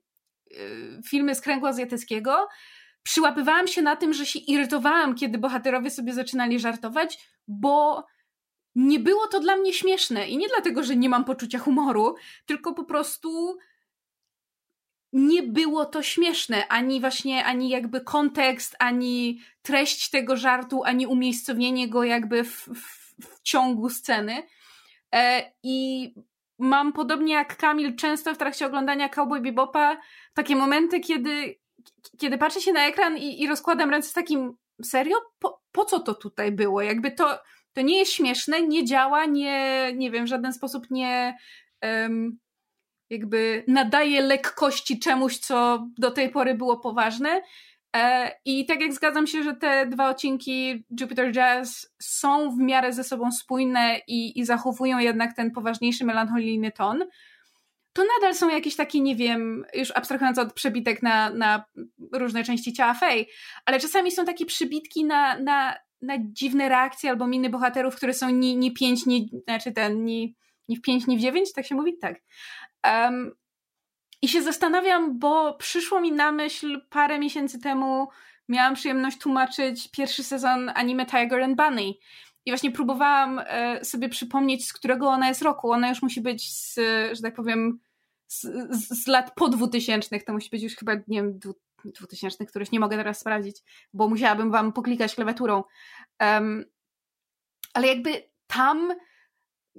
[1.06, 2.48] filmy z kręgu azjatyckiego,
[3.04, 8.06] przyłapywałam się na tym, że się irytowałam, kiedy bohaterowie sobie zaczynali żartować, bo
[8.74, 10.28] nie było to dla mnie śmieszne.
[10.28, 12.14] I nie dlatego, że nie mam poczucia humoru,
[12.46, 13.58] tylko po prostu
[15.12, 16.68] nie było to śmieszne.
[16.68, 23.14] Ani właśnie, ani jakby kontekst, ani treść tego żartu, ani umiejscowienie go jakby w, w,
[23.26, 24.42] w ciągu sceny.
[25.14, 26.14] E, I
[26.58, 29.96] mam podobnie jak Kamil często w trakcie oglądania Cowboy Bebopa
[30.34, 31.63] takie momenty, kiedy
[32.18, 35.16] kiedy patrzę się na ekran i, i rozkładam ręce z takim serio?
[35.38, 36.82] Po, po co to tutaj było?
[36.82, 37.38] Jakby to,
[37.72, 41.36] to nie jest śmieszne, nie działa, nie, nie wiem, w żaden sposób nie
[41.82, 42.38] um,
[43.10, 47.42] jakby nadaje lekkości czemuś, co do tej pory było poważne.
[47.96, 52.92] E, I tak jak zgadzam się, że te dwa odcinki Jupiter Jazz są w miarę
[52.92, 57.04] ze sobą spójne i, i zachowują jednak ten poważniejszy, melancholijny ton,
[57.94, 61.64] to nadal są jakieś takie, nie wiem, już abstrahując od przebitek na, na
[62.12, 63.28] różne części ciała Fej,
[63.64, 68.30] ale czasami są takie przybitki na, na, na dziwne reakcje albo miny bohaterów, które są
[68.30, 70.36] ni, ni pięć, ni, znaczy ten, ni,
[70.68, 71.98] ni w pięć, ni w dziewięć, tak się mówi?
[71.98, 72.16] Tak.
[72.86, 73.32] Um,
[74.22, 78.08] I się zastanawiam, bo przyszło mi na myśl parę miesięcy temu,
[78.48, 81.92] miałam przyjemność tłumaczyć pierwszy sezon anime Tiger and Bunny.
[82.46, 85.72] I właśnie próbowałam e, sobie przypomnieć, z którego ona jest roku.
[85.72, 86.74] Ona już musi być z,
[87.12, 87.80] że tak powiem,
[88.26, 90.24] z, z, z lat po dwutysięcznych.
[90.24, 91.38] To musi być już chyba, nie wiem,
[91.84, 93.56] dwutysięcznych, których nie mogę teraz sprawdzić,
[93.92, 95.64] bo musiałabym wam poklikać klawiaturą.
[96.20, 96.64] Um,
[97.74, 98.94] ale jakby tam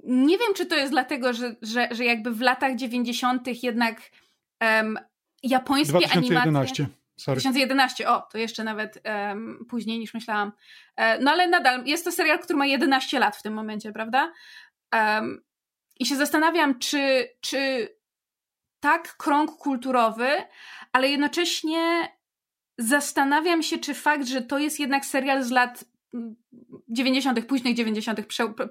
[0.04, 3.62] nie wiem, czy to jest dlatego, że, że, że jakby w latach 90.
[3.62, 4.00] jednak
[4.60, 4.98] um,
[5.42, 6.42] japońskie 2011.
[6.42, 6.86] animacje.
[7.16, 7.40] Sorry.
[7.40, 10.52] 2011, o, to jeszcze nawet um, później niż myślałam.
[10.96, 14.32] E, no ale nadal jest to serial, który ma 11 lat w tym momencie, prawda?
[14.92, 15.44] Um,
[16.00, 17.88] I się zastanawiam, czy, czy
[18.80, 20.28] tak krąg kulturowy,
[20.92, 22.08] ale jednocześnie
[22.78, 25.84] zastanawiam się, czy fakt, że to jest jednak serial z lat
[26.88, 28.20] 90., późnych 90.,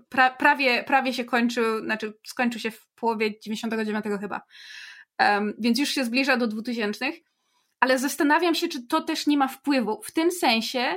[0.10, 4.42] pra, prawie, prawie się kończył, znaczy skończył się w połowie 99 chyba.
[5.20, 7.12] Um, więc już się zbliża do 2000,
[7.86, 10.02] ale zastanawiam się, czy to też nie ma wpływu.
[10.04, 10.95] W tym sensie,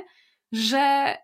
[0.51, 1.15] że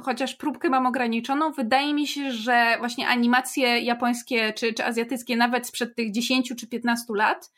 [0.00, 5.66] chociaż próbkę mam ograniczoną, wydaje mi się, że właśnie animacje japońskie czy, czy azjatyckie, nawet
[5.66, 7.52] sprzed tych 10 czy 15 lat,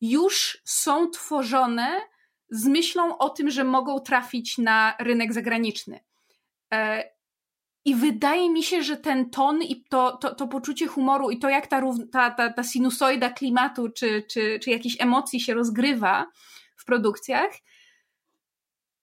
[0.00, 2.00] już są tworzone
[2.50, 6.00] z myślą o tym, że mogą trafić na rynek zagraniczny.
[7.84, 11.48] I wydaje mi się, że ten ton i to, to, to poczucie humoru i to,
[11.48, 16.26] jak ta, ta, ta, ta sinusoida klimatu czy, czy, czy jakichś emocji się rozgrywa
[16.76, 17.50] w produkcjach,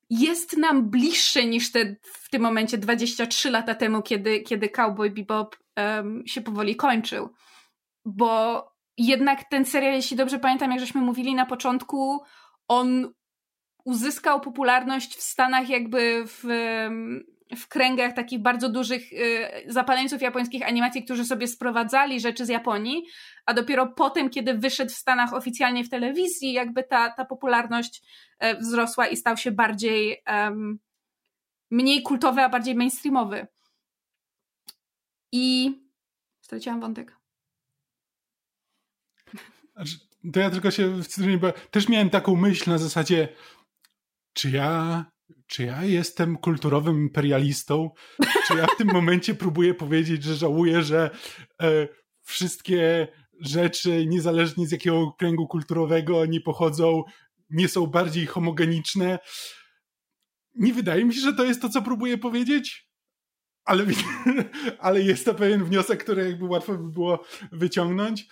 [0.09, 5.55] jest nam bliższe niż te w tym momencie 23 lata temu, kiedy, kiedy Cowboy Bebop
[5.77, 7.29] um, się powoli kończył.
[8.05, 8.63] Bo
[8.97, 12.23] jednak ten serial, jeśli dobrze pamiętam, jak żeśmy mówili na początku,
[12.67, 13.13] on
[13.85, 16.43] uzyskał popularność w Stanach jakby w,
[17.55, 23.03] w kręgach takich bardzo dużych y, zapaleńców japońskich animacji, którzy sobie sprowadzali rzeczy z Japonii,
[23.45, 28.01] a dopiero potem, kiedy wyszedł w Stanach oficjalnie w telewizji, jakby ta, ta popularność
[28.39, 30.79] e, wzrosła i stał się bardziej um,
[31.71, 33.47] mniej kultowy, a bardziej mainstreamowy.
[35.31, 35.75] I
[36.41, 37.17] straciłam wątek.
[39.75, 39.95] Znaczy,
[40.33, 40.99] to ja tylko się
[41.71, 43.27] też miałem taką myśl na zasadzie,
[44.33, 45.05] czy ja
[45.47, 47.89] czy ja jestem kulturowym imperialistą?
[48.47, 51.09] Czy ja w tym momencie próbuję powiedzieć, że żałuję, że
[51.61, 51.87] e,
[52.23, 53.07] wszystkie
[53.39, 57.03] rzeczy, niezależnie z jakiego kręgu kulturowego nie pochodzą,
[57.49, 59.19] nie są bardziej homogeniczne?
[60.55, 62.87] Nie wydaje mi się, że to jest to, co próbuję powiedzieć.
[63.65, 63.85] Ale,
[64.79, 68.27] ale jest to pewien wniosek, który jakby łatwo by było wyciągnąć.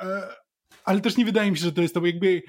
[0.00, 0.28] E,
[0.84, 2.06] ale też nie wydaje mi się, że to jest to.
[2.06, 2.42] Jakby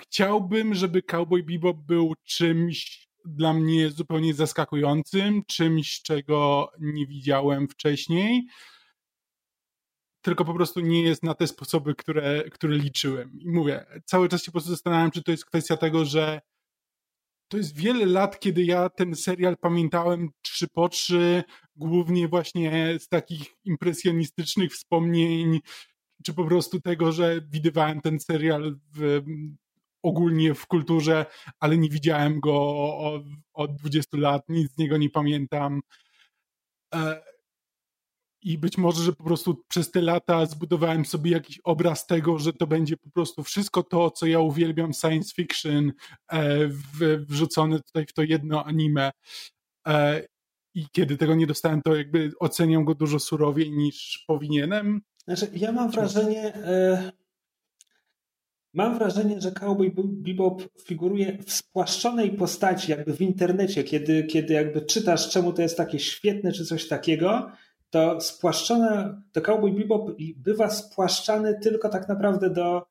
[0.00, 8.46] chciałbym, żeby Cowboy Bebop był czymś dla mnie zupełnie zaskakującym, czymś, czego nie widziałem wcześniej,
[10.22, 13.40] tylko po prostu nie jest na te sposoby, które, które liczyłem.
[13.40, 16.40] I mówię, cały czas się po prostu zastanawiam, czy to jest kwestia tego, że
[17.48, 21.42] to jest wiele lat, kiedy ja ten serial pamiętałem trzy po trzy,
[21.76, 25.60] głównie właśnie z takich impresjonistycznych wspomnień,
[26.24, 29.22] czy po prostu tego, że widywałem ten serial w
[30.02, 31.26] ogólnie w kulturze,
[31.60, 32.54] ale nie widziałem go
[32.98, 35.80] od, od 20 lat, nic z niego nie pamiętam.
[36.94, 37.22] E,
[38.42, 42.52] I być może, że po prostu przez te lata zbudowałem sobie jakiś obraz tego, że
[42.52, 45.92] to będzie po prostu wszystko to, co ja uwielbiam science fiction,
[46.32, 46.68] e,
[47.18, 49.10] wrzucone tutaj w to jedno anime.
[49.86, 50.26] E,
[50.74, 55.00] I kiedy tego nie dostałem, to jakby oceniam go dużo surowiej niż powinienem.
[55.24, 56.52] Znaczy, ja mam wrażenie,
[58.78, 64.82] Mam wrażenie, że Cowboy Bebop figuruje w spłaszczonej postaci, jakby w internecie, kiedy, kiedy jakby
[64.82, 67.50] czytasz, czemu to jest takie świetne, czy coś takiego,
[67.90, 72.86] to spłaszczona, to Cowboy Bebop bywa spłaszczany tylko tak naprawdę do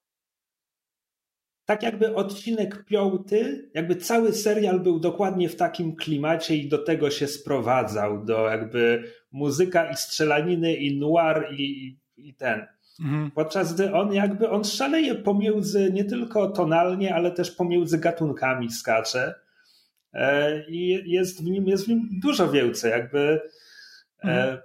[1.66, 7.10] tak jakby odcinek piąty, jakby cały serial był dokładnie w takim klimacie i do tego
[7.10, 12.77] się sprowadzał, do jakby muzyka i strzelaniny i noir i, i ten.
[13.00, 13.32] Mhm.
[13.32, 19.34] Podczas gdy on jakby on szaleje pomiędzy nie tylko tonalnie, ale też pomiędzy gatunkami skacze.
[20.14, 23.42] E, I jest w nim, jest w nim dużo więcej, jakby.
[24.24, 24.58] E, mhm.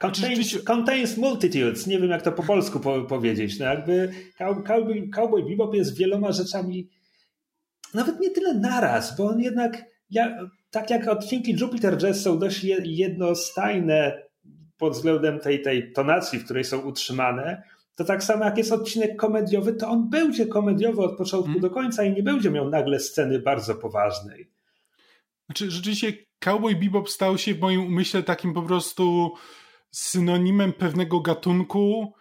[0.00, 1.86] Contains, contains, multitudes.
[1.86, 3.58] Nie wiem, jak to po polsku po, powiedzieć.
[3.58, 6.88] No jakby Cowboy, Cowboy Bebop jest wieloma rzeczami,
[7.94, 10.38] nawet nie tyle naraz, bo on jednak, ja,
[10.70, 14.27] tak jak odcinki Jupiter Jazz są dość jednostajne
[14.78, 17.62] pod względem tej, tej tonacji, w której są utrzymane,
[17.94, 21.62] to tak samo jak jest odcinek komediowy, to on będzie komediowy od początku hmm.
[21.62, 24.50] do końca i nie będzie miał nagle sceny bardzo poważnej.
[25.46, 29.34] Znaczy, rzeczywiście Cowboy Bebop stał się w moim umyśle takim po prostu
[29.90, 32.14] synonimem pewnego gatunku,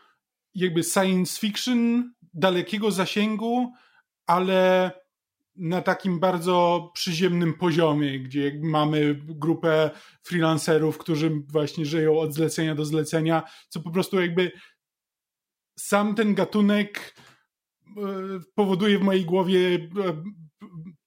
[0.56, 3.74] jakby science fiction dalekiego zasięgu,
[4.28, 4.92] ale
[5.58, 9.92] na takim bardzo przyziemnym poziomie, gdzie mamy grupę
[10.24, 14.52] freelancerów, którzy właśnie żyją od zlecenia do zlecenia, co po prostu jakby
[15.80, 17.16] sam ten gatunek
[17.98, 18.02] e,
[18.56, 20.24] powoduje w mojej głowie e,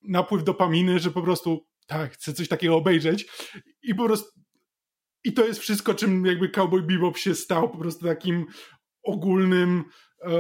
[0.03, 3.27] napływ dopaminy, że po prostu tak, chcę coś takiego obejrzeć.
[3.83, 4.41] I po prostu
[5.25, 8.47] i to jest wszystko, czym jakby Cowboy Bebop się stał, po prostu takim
[9.03, 9.85] ogólnym,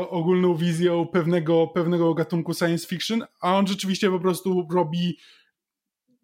[0.09, 5.19] ogólną wizją pewnego, pewnego gatunku science fiction, a on rzeczywiście po prostu robi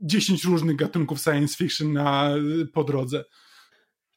[0.00, 2.30] 10 różnych gatunków science fiction na,
[2.72, 3.24] po drodze.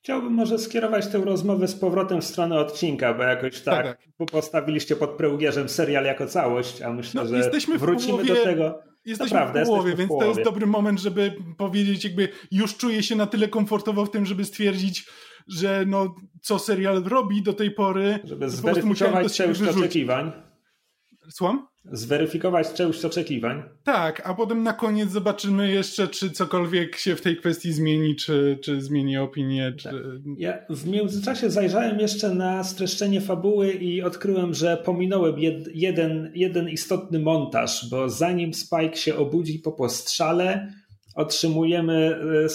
[0.03, 4.29] Chciałbym może skierować tę rozmowę z powrotem w stronę odcinka, bo jakoś tak, tak, tak.
[4.31, 8.79] postawiliście pod prełgierzem serial jako całość, a myślę, no, że wrócimy połowie, do tego.
[9.05, 10.25] Jesteśmy Naprawdę, w połowie, więc w połowie.
[10.25, 14.25] to jest dobry moment, żeby powiedzieć, jakby już czuję się na tyle komfortowo w tym,
[14.25, 15.05] żeby stwierdzić,
[15.49, 18.19] że no, co serial robi do tej pory.
[18.23, 20.31] Żeby zweryfikować część oczekiwań.
[21.29, 21.67] Słucham?
[21.91, 23.63] Zweryfikować część oczekiwań.
[23.83, 28.59] Tak, a potem na koniec zobaczymy jeszcze, czy cokolwiek się w tej kwestii zmieni, czy,
[28.63, 29.73] czy zmieni opinię.
[29.77, 29.83] Czy...
[29.83, 29.93] Tak.
[30.37, 36.69] Ja w międzyczasie zajrzałem jeszcze na streszczenie fabuły i odkryłem, że pominąłem jed, jeden, jeden
[36.69, 40.73] istotny montaż, bo zanim Spike się obudzi po postrzale,
[41.15, 42.49] otrzymujemy e,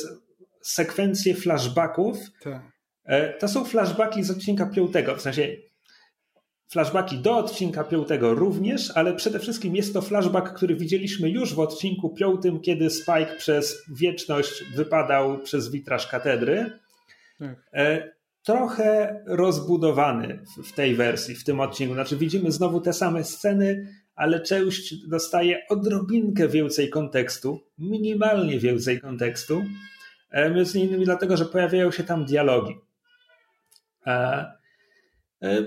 [0.62, 2.18] sekwencję flashbacków.
[2.42, 2.73] Tak.
[3.04, 5.56] E, to są flashbacki z odcinka piątego, w sensie
[6.68, 11.60] flashbacki do odcinka piątego również, ale przede wszystkim jest to flashback, który widzieliśmy już w
[11.60, 16.78] odcinku piątym, kiedy Spike przez wieczność wypadał przez witraż katedry.
[17.38, 17.56] Tak.
[17.72, 18.12] E,
[18.42, 21.94] trochę rozbudowany w tej wersji, w tym odcinku.
[21.94, 29.62] Znaczy widzimy znowu te same sceny, ale część dostaje odrobinkę więcej kontekstu, minimalnie więcej kontekstu,
[30.30, 32.74] e, między innymi dlatego, że pojawiają się tam dialogi.
[34.06, 34.52] E,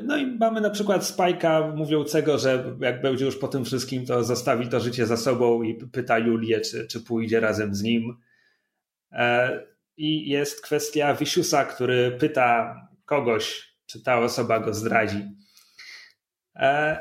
[0.04, 4.23] no i mamy na przykład Spajka mówiącego, że jak będzie już po tym wszystkim, to
[4.23, 8.17] zostawi to życie za sobą i pyta Julię, czy, czy pójdzie razem z nim.
[9.12, 9.60] E,
[9.97, 15.23] I jest kwestia Wisiusa, który pyta kogoś, czy ta osoba go zdradzi.
[16.56, 17.00] E,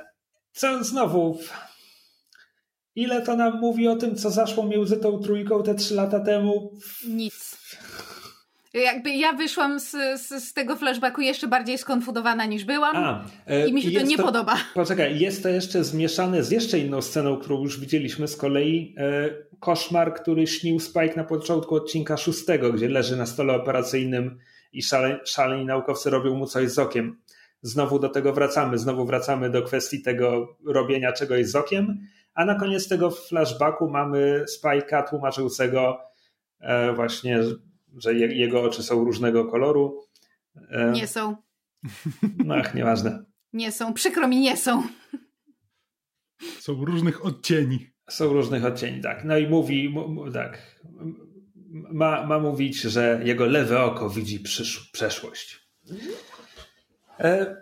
[0.53, 1.39] co znowu,
[2.95, 6.73] ile to nam mówi o tym, co zaszło między tą trójką te trzy lata temu?
[7.09, 7.46] Nic.
[8.75, 13.69] Jakby ja wyszłam z, z, z, tego flashbacku jeszcze bardziej skonfudowana niż byłam A, e,
[13.69, 14.57] i mi się to nie to, podoba.
[14.75, 18.95] Poczekaj, jest to jeszcze zmieszane z jeszcze inną sceną, którą już widzieliśmy z kolei.
[18.99, 19.29] E,
[19.61, 24.39] koszmar, który śnił Spike na początku odcinka szóstego, gdzie leży na stole operacyjnym
[24.73, 27.19] i szale, szaleni naukowcy robią mu coś z okiem.
[27.63, 31.99] Znowu do tego wracamy, znowu wracamy do kwestii tego robienia czegoś z okiem,
[32.35, 35.99] a na koniec tego flashbacku mamy Spike'a tłumaczącego
[36.61, 37.41] e, właśnie
[37.97, 40.03] że jego oczy są różnego koloru.
[40.71, 41.37] E, nie są.
[42.45, 43.25] No, ach, nieważne.
[43.53, 44.83] Nie są, przykro mi, nie są.
[46.59, 47.91] Są różnych odcieni.
[48.11, 49.25] Są różnych odcieni, tak.
[49.25, 49.95] No i mówi,
[50.33, 50.81] tak,
[51.93, 55.69] ma, ma mówić, że jego lewe oko widzi przysz, przeszłość.
[57.21, 57.57] E,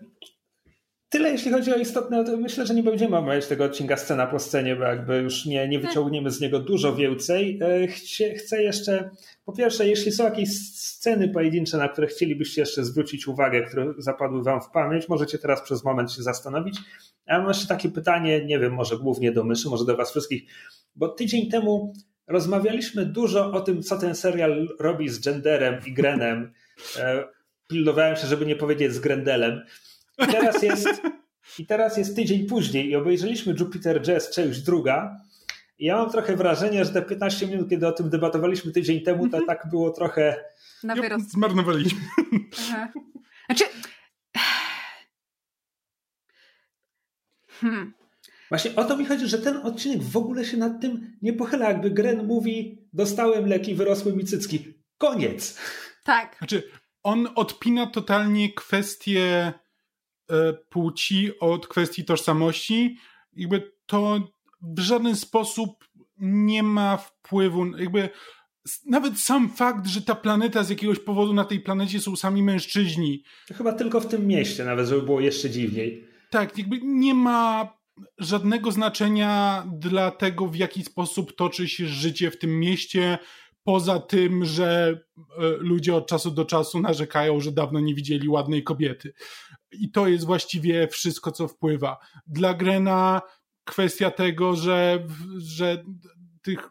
[1.15, 4.39] Tyle jeśli chodzi o istotne, to myślę, że nie będziemy omawiać tego odcinka scena po
[4.39, 7.59] scenie, bo jakby już nie, nie wyciągniemy z niego dużo więcej.
[7.63, 9.11] E, chcę, chcę jeszcze,
[9.45, 14.43] po pierwsze, jeśli są jakieś sceny pojedyncze, na które chcielibyście jeszcze zwrócić uwagę, które zapadły
[14.43, 16.79] wam w pamięć, możecie teraz przez moment się zastanowić.
[17.27, 20.43] A mam jeszcze takie pytanie, nie wiem, może głównie do myszy, może do was wszystkich,
[20.97, 21.93] bo tydzień temu
[22.27, 26.53] rozmawialiśmy dużo o tym, co ten serial robi z genderem i Grenem.
[26.99, 27.25] E,
[27.69, 29.61] pilnowałem się, żeby nie powiedzieć z Grendelem.
[30.19, 30.89] I teraz jest,
[31.59, 35.17] i teraz jest tydzień później i obejrzeliśmy Jupiter Jazz, część druga.
[35.79, 39.29] I ja mam trochę wrażenie, że te 15 minut, kiedy o tym debatowaliśmy tydzień temu,
[39.29, 39.47] to mhm.
[39.47, 40.45] tak było trochę.
[40.83, 41.31] Na wyrost.
[41.31, 42.01] Zmarnowaliśmy.
[42.59, 42.93] Aha.
[43.47, 43.65] Znaczy.
[47.49, 47.95] Hmm.
[48.49, 51.69] Właśnie o to mi chodzi, że ten odcinek w ogóle się nad tym nie pochyla.
[51.69, 54.75] Jakby Gren mówi: Dostałem leki, wyrosły mi cycki.
[54.99, 55.59] Koniec.
[56.05, 56.37] Tak.
[56.39, 56.71] Znaczy,
[57.03, 59.53] on odpina totalnie kwestię
[60.69, 62.97] płci, od kwestii tożsamości,
[63.37, 64.21] jakby to
[64.63, 65.85] w żaden sposób
[66.19, 68.09] nie ma wpływu, jakby
[68.87, 73.23] nawet sam fakt, że ta planeta z jakiegoś powodu na tej planecie są sami mężczyźni.
[73.49, 76.05] To chyba tylko w tym mieście, nawet żeby było jeszcze dziwniej.
[76.31, 77.73] Tak, jakby nie ma
[78.19, 83.19] żadnego znaczenia dla tego, w jaki sposób toczy się życie w tym mieście,
[83.65, 88.63] poza tym, że e, ludzie od czasu do czasu narzekają, że dawno nie widzieli ładnej
[88.63, 89.13] kobiety.
[89.81, 91.99] I to jest właściwie wszystko, co wpływa.
[92.27, 93.23] Dla Grena
[93.65, 95.07] kwestia tego, że,
[95.39, 95.85] że
[96.43, 96.71] tych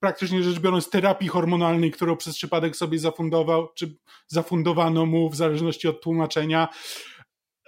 [0.00, 3.96] praktycznie rzecz biorąc terapii hormonalnej, którą przez przypadek sobie zafundował, czy
[4.26, 6.68] zafundowano mu w zależności od tłumaczenia,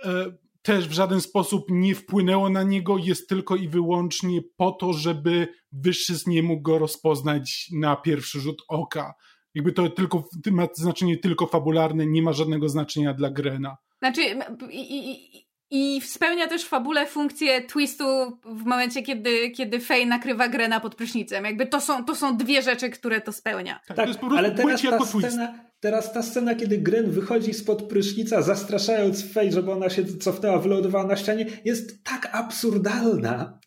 [0.04, 0.32] e,
[0.62, 5.48] też w żaden sposób nie wpłynęło na niego, jest tylko i wyłącznie po to, żeby
[5.72, 9.14] wyższy nie mógł go rozpoznać na pierwszy rzut oka.
[9.54, 13.76] Jakby to tylko ma znaczenie tylko fabularne, nie ma żadnego znaczenia dla Grena.
[14.04, 14.22] Znaczy,
[14.70, 18.04] i, i, i spełnia też w fabule funkcję twistu
[18.44, 21.44] w momencie, kiedy, kiedy Faye nakrywa Grena pod prysznicem.
[21.44, 23.80] Jakby to są, to są dwie rzeczy, które to spełnia.
[23.86, 29.32] Tak, tak ale teraz ta, scena, teraz ta scena, kiedy Gren wychodzi spod prysznica, zastraszając
[29.32, 33.58] Faye, żeby ona się cofnęła, wylądowała na ścianie, jest tak absurdalna.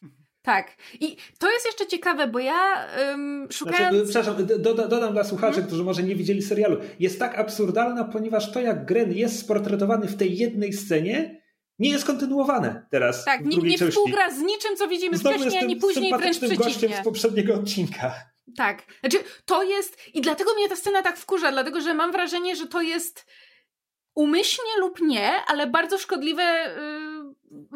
[0.48, 0.76] Tak.
[1.00, 4.10] I to jest jeszcze ciekawe, bo ja um, szukając...
[4.10, 5.68] Znaczy, przepraszam, doda, dodam dla słuchaczy, hmm?
[5.68, 6.78] którzy może nie widzieli serialu.
[7.00, 11.42] Jest tak absurdalna, ponieważ to, jak Gren jest sportretowany w tej jednej scenie,
[11.80, 13.26] nie jest kontynuowane teraz.
[13.26, 16.98] Tak, nie, nie współgra z niczym, co widzimy Znowu wcześniej, ani później, wręcz przeciwnie.
[17.02, 18.14] z poprzedniego odcinka.
[18.58, 18.84] Tak.
[19.00, 19.98] Znaczy, to jest.
[20.14, 23.26] I dlatego mnie ta scena tak wkurza, dlatego że mam wrażenie, że to jest
[24.16, 26.76] umyślnie lub nie, ale bardzo szkodliwe.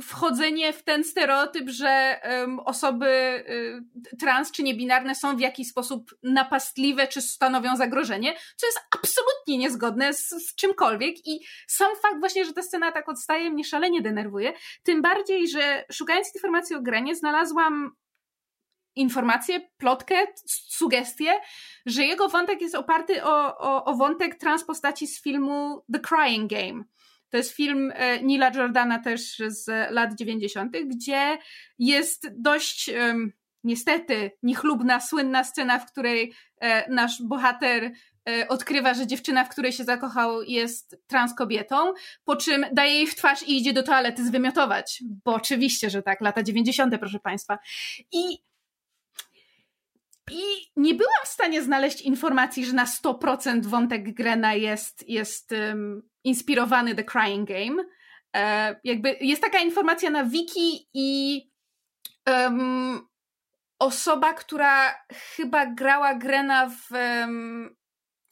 [0.01, 6.15] Wchodzenie w ten stereotyp, że um, osoby y, trans czy niebinarne są w jakiś sposób
[6.23, 12.45] napastliwe czy stanowią zagrożenie, co jest absolutnie niezgodne z, z, czymkolwiek i sam fakt właśnie,
[12.45, 14.53] że ta scena tak odstaje mnie szalenie denerwuje,
[14.83, 17.91] tym bardziej, że szukając informacji o Grenie znalazłam
[18.95, 20.15] informację, plotkę,
[20.69, 21.33] sugestię,
[21.85, 26.83] że jego wątek jest oparty o, o, o wątek transpostaci z filmu The Crying Game
[27.31, 31.37] to jest film e, Nila Jordana też z lat 90., gdzie
[31.79, 32.89] jest dość
[33.63, 37.91] niestety niechlubna, słynna scena, w której e, nasz bohater
[38.29, 41.93] e, odkrywa, że dziewczyna, w której się zakochał, jest trans kobietą,
[42.25, 45.03] po czym daje jej w twarz i idzie do toalety zwymiotować.
[45.25, 47.59] Bo oczywiście, że tak, lata 90., proszę Państwa.
[48.11, 48.37] I
[50.31, 56.01] i nie byłam w stanie znaleźć informacji, że na 100% wątek Grena jest, jest um,
[56.23, 57.83] inspirowany The Crying Game.
[58.35, 61.41] E, jakby jest taka informacja na wiki i
[62.27, 63.07] um,
[63.79, 65.03] osoba, która
[65.35, 67.75] chyba grała Grena w, um,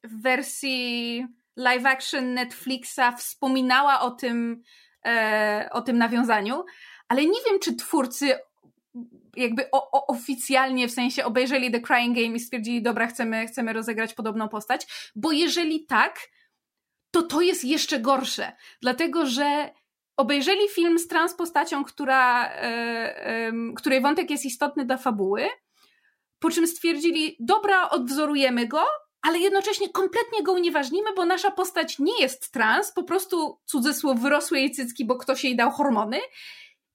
[0.03, 1.25] w wersji
[1.57, 4.61] live action Netflixa wspominała o tym,
[5.05, 6.63] e, o tym nawiązaniu,
[7.07, 8.39] ale nie wiem, czy twórcy
[9.35, 13.73] jakby o, o, oficjalnie w sensie obejrzeli The Crying Game i stwierdzili, dobra, chcemy, chcemy
[13.73, 16.19] rozegrać podobną postać, bo jeżeli tak,
[17.11, 18.51] to to jest jeszcze gorsze,
[18.81, 19.69] dlatego że
[20.17, 22.61] obejrzeli film z trans postacią, która, e,
[23.27, 25.47] e, której wątek jest istotny dla fabuły,
[26.39, 28.83] po czym stwierdzili, dobra, odwzorujemy go,
[29.21, 34.59] ale jednocześnie kompletnie go unieważnimy, bo nasza postać nie jest trans, po prostu cudzysłów wyrosły
[34.59, 36.19] jej cycki, bo ktoś jej dał hormony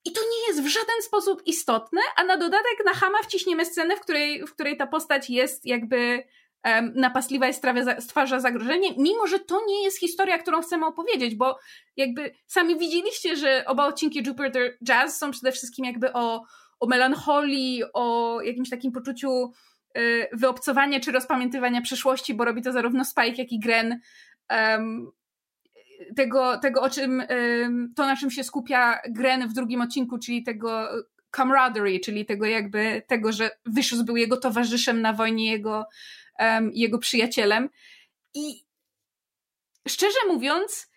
[0.05, 3.97] i to nie jest w żaden sposób istotne, a na dodatek na Hama wciśniemy scenę,
[3.97, 6.25] w której, w której ta postać jest jakby
[6.65, 11.35] um, napastliwa i strawia, stwarza zagrożenie, mimo że to nie jest historia, którą chcemy opowiedzieć,
[11.35, 11.59] bo
[11.97, 16.45] jakby sami widzieliście, że oba odcinki Jupiter Jazz są przede wszystkim jakby o,
[16.81, 19.53] o melancholii, o jakimś takim poczuciu
[19.99, 24.01] y, wyobcowania czy rozpamiętywania przeszłości, bo robi to zarówno Spike, jak i Gren.
[24.51, 25.13] Um,
[26.17, 27.23] tego, tego o czym,
[27.97, 30.89] to na czym się skupia Gren w drugim odcinku, czyli tego
[31.31, 35.87] camaraderie, czyli tego jakby, tego, że Vicious był jego towarzyszem na wojnie, jego,
[36.39, 37.69] um, jego przyjacielem.
[38.35, 38.65] I
[39.89, 40.91] szczerze mówiąc,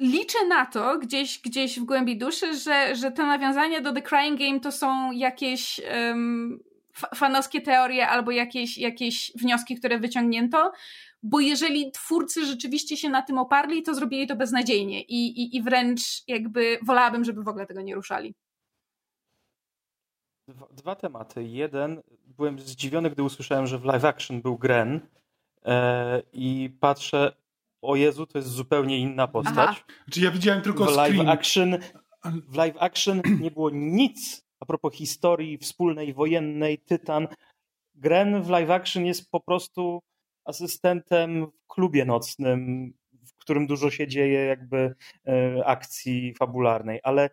[0.00, 4.40] liczę na to gdzieś, gdzieś w głębi duszy, że, że te nawiązania do The Crying
[4.40, 6.60] Game to są jakieś um,
[7.14, 10.72] fanowskie teorie albo jakieś, jakieś wnioski, które wyciągnięto,
[11.22, 15.62] bo jeżeli twórcy rzeczywiście się na tym oparli, to zrobili to beznadziejnie i, i, i
[15.62, 18.34] wręcz jakby wolałabym, żeby w ogóle tego nie ruszali.
[20.48, 21.44] Dwa, dwa, tematy.
[21.44, 25.00] Jeden, byłem zdziwiony, gdy usłyszałem, że w live action był Gren
[25.64, 27.36] e, i patrzę,
[27.82, 29.84] o Jezu, to jest zupełnie inna postać.
[30.04, 31.78] Znaczy ja widziałem tylko w live action
[32.48, 37.28] W live action nie było nic a propos historii wspólnej, wojennej, Tytan.
[37.94, 40.02] Gren w live action jest po prostu
[40.46, 42.92] asystentem w klubie nocnym,
[43.46, 44.94] którym dużo się dzieje jakby
[45.26, 47.30] e, akcji fabularnej, ale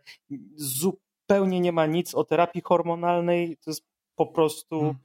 [0.56, 3.84] zupełnie nie ma nic o terapii hormonalnej, to jest
[4.16, 4.96] po prostu hmm.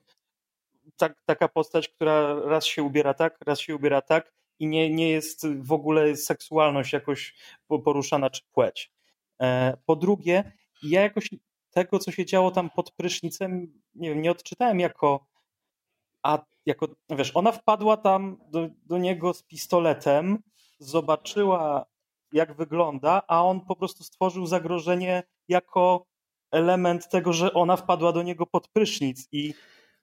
[0.96, 5.10] tak, taka postać, która raz się ubiera tak, raz się ubiera tak i nie, nie
[5.10, 7.34] jest w ogóle seksualność jakoś
[7.84, 8.92] poruszana czy płeć.
[9.42, 10.52] E, po drugie,
[10.82, 11.30] ja jakoś
[11.70, 15.26] tego, co się działo tam pod prysznicem, nie wiem, nie odczytałem jako
[16.22, 16.38] a
[16.68, 20.38] jako, wiesz, ona wpadła tam do, do niego z pistoletem,
[20.78, 21.86] zobaczyła
[22.32, 26.06] jak wygląda, a on po prostu stworzył zagrożenie jako
[26.50, 29.54] element tego, że ona wpadła do niego pod prysznic i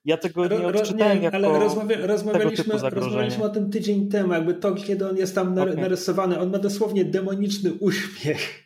[0.04, 4.74] ja tego nie odczytałem jako Ale rozmawia, rozmawialiśmy, rozmawialiśmy o tym tydzień temu, jakby to,
[4.74, 5.76] kiedy on jest tam okay.
[5.76, 8.65] narysowany, on ma dosłownie demoniczny uśmiech.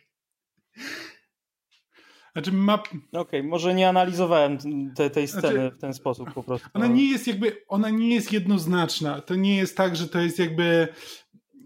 [2.33, 2.73] Znaczy ma...
[2.73, 4.57] Okej, okay, może nie analizowałem
[4.95, 6.69] te, tej sceny znaczy, w ten sposób po prostu.
[6.73, 9.21] Ona nie jest jakby, ona nie jest jednoznaczna.
[9.21, 10.87] To nie jest tak, że to jest jakby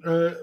[0.05, 0.35] e,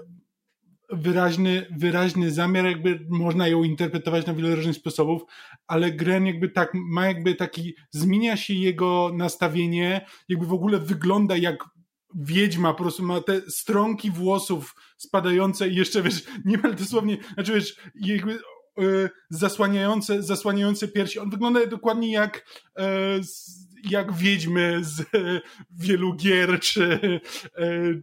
[0.89, 5.21] wyraźny, wyraźny zamiar, jakby można ją interpretować na wiele różnych sposobów,
[5.67, 11.37] ale Gren jakby tak, ma jakby taki, zmienia się jego nastawienie, jakby w ogóle wygląda
[11.37, 11.65] jak
[12.15, 17.75] wiedźma, po prostu ma te stronki włosów spadające i jeszcze, wiesz, niemal dosłownie, znaczy wiesz,
[17.95, 18.39] jakby
[19.29, 21.19] zasłaniające, zasłaniające piersi.
[21.19, 22.45] On wygląda dokładnie jak,
[22.77, 23.19] e,
[23.89, 25.05] jak wiedźmy z e,
[25.71, 26.99] wielu gier czy,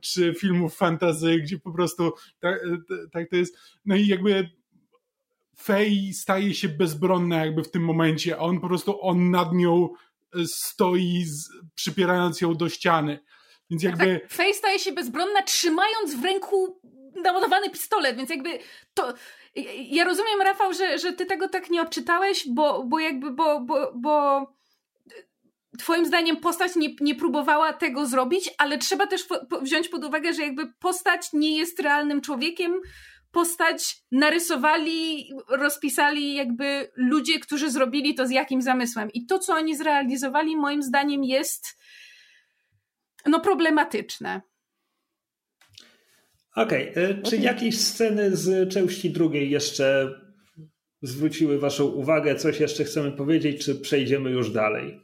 [0.03, 2.61] czy filmów fantazy, gdzie po prostu tak,
[3.13, 3.57] tak to jest.
[3.85, 4.51] No i jakby
[5.61, 9.89] Fej staje się bezbronna jakby w tym momencie, a on po prostu on nad nią
[10.47, 13.21] stoi, z, przypierając ją do ściany.
[13.71, 14.21] Więc jakby...
[14.21, 16.81] Tak, Fej staje się bezbronna, trzymając w ręku
[17.23, 18.59] naładowany pistolet, więc jakby
[18.95, 19.15] to
[19.77, 23.93] ja rozumiem, Rafał, że, że ty tego tak nie odczytałeś, bo, bo jakby, bo, bo,
[23.95, 24.47] bo
[25.79, 29.27] twoim zdaniem postać nie, nie próbowała tego zrobić, ale trzeba też
[29.63, 32.81] wziąć pod uwagę, że jakby postać nie jest realnym człowiekiem,
[33.31, 39.11] postać narysowali, rozpisali jakby ludzie, którzy zrobili to z jakim zamysłem.
[39.13, 41.79] I to, co oni zrealizowali, moim zdaniem jest
[43.27, 44.41] no problematyczne.
[46.57, 47.05] Okej, okay.
[47.05, 47.41] E, czy okay.
[47.41, 50.15] jakieś sceny z części drugiej jeszcze
[51.03, 52.37] zwróciły Waszą uwagę?
[52.37, 55.01] Coś jeszcze chcemy powiedzieć, czy przejdziemy już dalej?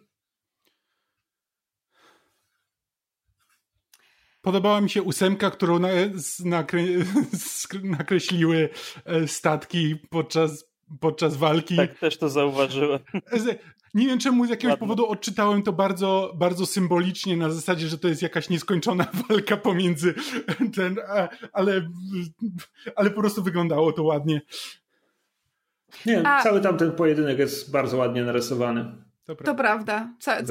[4.40, 5.88] Podobała mi się ósemka, którą na,
[6.44, 6.82] nakre,
[7.82, 8.68] nakreśliły
[9.04, 10.64] e, statki podczas,
[11.00, 11.76] podczas walki.
[11.76, 13.00] Tak, też to zauważyłem.
[13.96, 14.80] Nie wiem czemu z jakiegoś Ładne.
[14.80, 20.14] powodu odczytałem to bardzo, bardzo symbolicznie na zasadzie, że to jest jakaś nieskończona walka pomiędzy
[20.76, 20.96] ten,
[21.52, 21.88] ale,
[22.96, 24.40] ale po prostu wyglądało to ładnie.
[26.06, 26.42] Nie, A...
[26.42, 28.84] cały tamten pojedynek jest bardzo ładnie narysowany.
[29.24, 29.52] To, prawda.
[29.52, 30.14] To prawda.
[30.20, 30.42] Ca-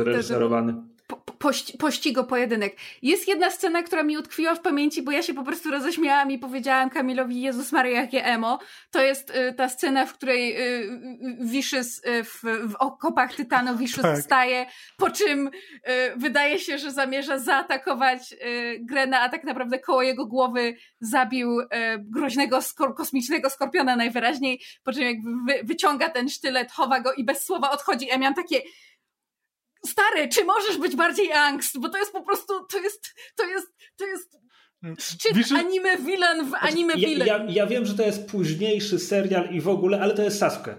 [1.40, 2.76] Pości pościgo pojedynek.
[3.02, 6.40] Jest jedna scena, która mi utkwiła w pamięci, bo ja się po prostu roześmiałam i
[6.40, 8.60] powiedziałam Kamilowi, Jezus Maria, jakie emo.
[8.92, 10.90] To jest y, ta scena, w której y,
[11.42, 14.20] Wiszys y, w, w okopach Tytanu Wiszys tak.
[14.20, 14.66] staje,
[14.98, 15.52] po czym y,
[16.16, 21.66] wydaje się, że zamierza zaatakować y, Grena, a tak naprawdę koło jego głowy zabił y,
[22.00, 27.24] groźnego skor kosmicznego skorpiona najwyraźniej, po czym jakby wy wyciąga ten sztylet, chowa go i
[27.24, 28.06] bez słowa odchodzi.
[28.06, 28.62] Ja miałam takie
[29.86, 31.80] stary, czy możesz być bardziej angst?
[31.80, 33.68] Bo to jest po prostu, to jest, to jest,
[33.98, 34.38] to jest
[35.00, 37.28] szczyt Wiesz, anime villain w znaczy, anime ja, villain.
[37.28, 40.76] Ja, ja, wiem, że to jest późniejszy serial i w ogóle, ale to jest Sasuke.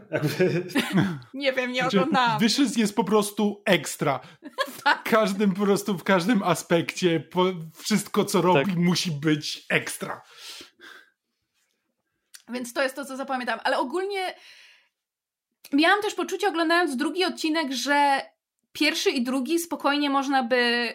[1.35, 2.39] nie wiem, nie znaczy, oglądałam.
[2.39, 4.21] Wyszys jest po prostu ekstra.
[4.77, 5.03] W tak.
[5.03, 7.45] każdym po prostu, w każdym aspekcie, po,
[7.75, 8.77] wszystko co robi tak.
[8.77, 10.23] musi być ekstra.
[12.49, 13.59] Więc to jest to, co zapamiętam.
[13.65, 14.35] Ale ogólnie
[15.73, 18.21] miałam też poczucie, oglądając drugi odcinek, że
[18.79, 20.93] pierwszy i drugi spokojnie można by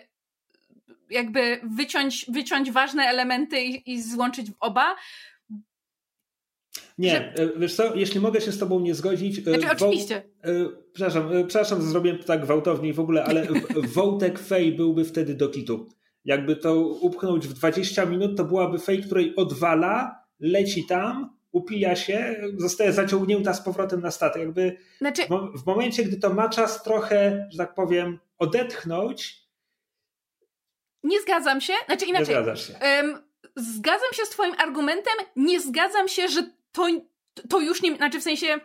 [1.10, 4.96] jakby wyciąć, wyciąć ważne elementy i, i złączyć w oba.
[6.98, 7.44] Nie, że...
[7.44, 9.40] E, wiesz co, jeśli mogę się z tobą nie zgodzić.
[9.40, 10.24] E, znaczy, oczywiście.
[10.44, 10.52] E,
[10.94, 13.48] przepraszam, przepraszam, zrobiłem to tak gwałtownie w ogóle, ale
[13.96, 15.90] Wołtek Fej byłby wtedy do kitu.
[16.26, 22.42] Jakby to upchnąć w 20 minut, to byłaby Fej, której odwala, leci tam, upija się,
[22.58, 24.42] zostaje zaciągnięta z powrotem na statek.
[24.42, 25.22] Jakby znaczy...
[25.30, 29.42] w, w momencie, gdy to ma czas trochę, że tak powiem, odetchnąć.
[31.04, 31.74] Nie zgadzam się.
[31.86, 32.36] Znaczy inaczej.
[32.36, 32.74] Nie zgadzasz się.
[33.56, 35.14] Zgadzam się z Twoim argumentem.
[35.36, 36.88] Nie zgadzam się, że to,
[37.50, 37.96] to już nie.
[37.96, 38.60] Znaczy w sensie.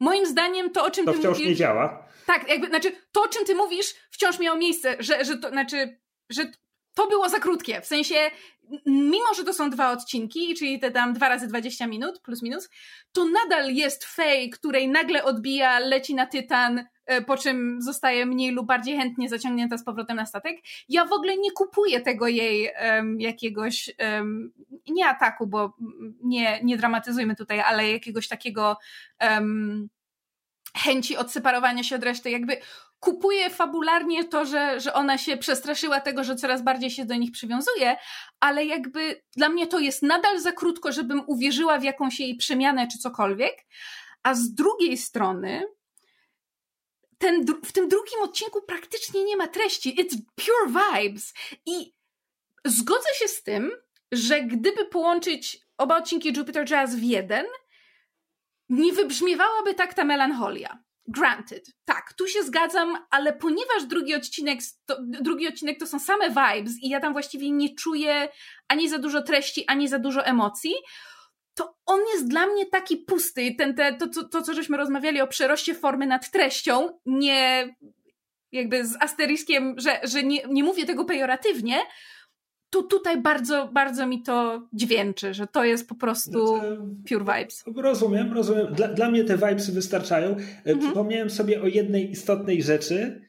[0.00, 2.08] Moim zdaniem to, o czym to ty wciąż nie działa.
[2.26, 5.98] Tak, jakby, znaczy to, o czym ty mówisz, wciąż miało miejsce, że, że to, znaczy,
[6.30, 6.52] że
[6.94, 7.80] to było za krótkie.
[7.80, 8.14] W sensie
[8.86, 12.68] mimo że to są dwa odcinki, czyli te tam dwa razy 20 minut, plus minus,
[13.12, 18.50] to nadal jest Fej, której nagle odbija, leci na Tytan, e, po czym zostaje mniej
[18.50, 20.56] lub bardziej chętnie zaciągnięta z powrotem na statek.
[20.88, 24.52] Ja w ogóle nie kupuję tego jej um, jakiegoś, um,
[24.88, 25.76] nie ataku, bo
[26.22, 28.76] nie, nie dramatyzujmy tutaj, ale jakiegoś takiego
[29.20, 29.88] um,
[30.76, 32.30] chęci odseparowania się od reszty.
[32.30, 32.56] Jakby
[33.00, 37.32] kupuję fabularnie to, że, że ona się przestraszyła tego, że coraz bardziej się do nich
[37.32, 37.96] przywiązuje,
[38.40, 42.88] ale jakby dla mnie to jest nadal za krótko, żebym uwierzyła w jakąś jej przemianę
[42.92, 43.66] czy cokolwiek.
[44.22, 45.62] A z drugiej strony,
[47.18, 49.96] ten, w tym drugim odcinku praktycznie nie ma treści.
[49.96, 51.34] It's pure vibes.
[51.66, 51.92] I
[52.64, 53.72] zgodzę się z tym,
[54.12, 57.46] że gdyby połączyć oba odcinki Jupiter Jazz w jeden,
[58.68, 60.78] nie wybrzmiewałaby tak ta melancholia.
[61.08, 61.66] Granted.
[61.84, 66.82] Tak, tu się zgadzam, ale ponieważ drugi odcinek to, drugi odcinek to są same vibes
[66.82, 68.28] i ja tam właściwie nie czuję
[68.68, 70.74] ani za dużo treści, ani za dużo emocji,
[71.54, 73.54] to on jest dla mnie taki pusty.
[73.58, 77.68] Ten, te, to, to, to, co żeśmy rozmawiali o przeroście formy nad treścią, nie
[78.52, 81.76] jakby z asteriskiem, że, że nie, nie mówię tego pejoratywnie,
[82.76, 87.64] tu, tutaj bardzo, bardzo mi to dźwięczy, że to jest po prostu znaczy, pure vibes.
[87.76, 88.66] Rozumiem, rozumiem.
[88.74, 90.30] Dla, dla mnie te vibesy wystarczają.
[90.30, 90.78] E, mhm.
[90.78, 93.20] Przypomniałem sobie o jednej istotnej rzeczy.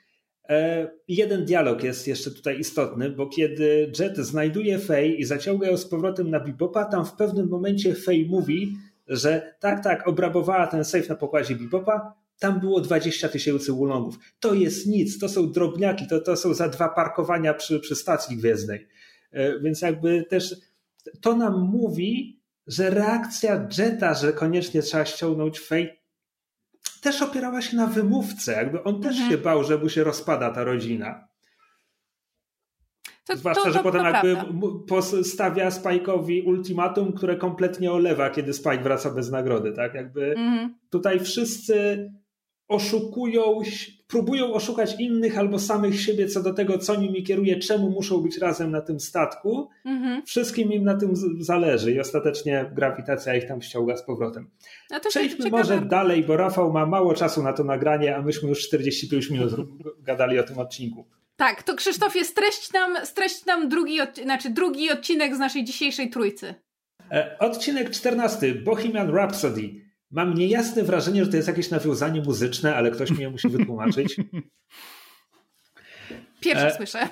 [0.50, 5.78] E, jeden dialog jest jeszcze tutaj istotny, bo kiedy Jet znajduje Faye i zaciąga ją
[5.78, 8.74] z powrotem na Bebopa, tam w pewnym momencie Faye mówi,
[9.08, 14.20] że tak, tak, obrabowała ten safe na pokładzie Bebopa, tam było 20 tysięcy ulongów.
[14.40, 18.38] To jest nic, to są drobniaki, to, to są za dwa parkowania przy, przy stacji
[18.38, 18.88] gwiezdnej.
[19.32, 20.56] E, więc jakby też
[21.22, 25.98] to nam mówi, że reakcja Jetta, że koniecznie trzeba ściągnąć Fate,
[27.02, 28.52] też opierała się na wymówce.
[28.52, 29.32] Jakby on też mhm.
[29.32, 31.28] się bał, że mu się rozpada ta rodzina.
[33.26, 34.38] To, Zwłaszcza, to, to, że potem jakby
[34.88, 39.74] postawia Spike'owi ultimatum, które kompletnie olewa, kiedy Spike wraca bez nagrody.
[39.74, 39.94] Tak?
[39.94, 40.76] Jakby mhm.
[40.90, 42.10] tutaj wszyscy
[42.68, 43.62] oszukują,
[44.08, 48.38] próbują oszukać innych albo samych siebie co do tego, co nimi kieruje, czemu muszą być
[48.38, 49.70] razem na tym statku.
[49.86, 50.26] Mhm.
[50.26, 54.50] Wszystkim im na tym zależy i ostatecznie grawitacja ich tam ściąga z powrotem.
[55.10, 59.30] Przejdźmy może dalej, bo Rafał ma mało czasu na to nagranie, a myśmy już 45
[59.30, 59.54] minut
[60.00, 61.06] gadali o tym odcinku.
[61.36, 66.56] Tak, to Krzysztofie, streść nam, streść nam drugi, znaczy drugi odcinek z naszej dzisiejszej trójcy.
[67.12, 69.87] E, odcinek 14, Bohemian Rhapsody.
[70.12, 74.16] Mam niejasne wrażenie, że to jest jakieś nawiązanie muzyczne, ale ktoś mi je musi wytłumaczyć.
[76.42, 76.76] Pierwsze e...
[76.76, 77.10] słyszę.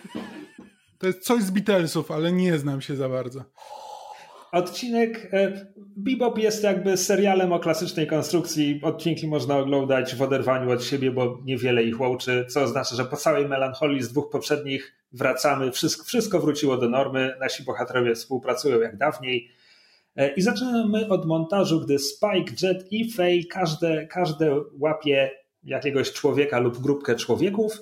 [0.97, 3.43] To jest coś z Beatlesów, ale nie znam się za bardzo.
[4.51, 8.79] Odcinek e, Bebop jest jakby serialem o klasycznej konstrukcji.
[8.83, 13.17] Odcinki można oglądać w oderwaniu od siebie, bo niewiele ich łączy, co oznacza, że po
[13.17, 18.97] całej melancholii z dwóch poprzednich wracamy, wszystko, wszystko wróciło do normy, nasi bohaterowie współpracują jak
[18.97, 19.49] dawniej.
[20.15, 25.31] E, I zaczynamy od montażu, gdy Spike, Jet i Faye każde, każde łapie
[25.63, 27.81] jakiegoś człowieka lub grupkę człowieków,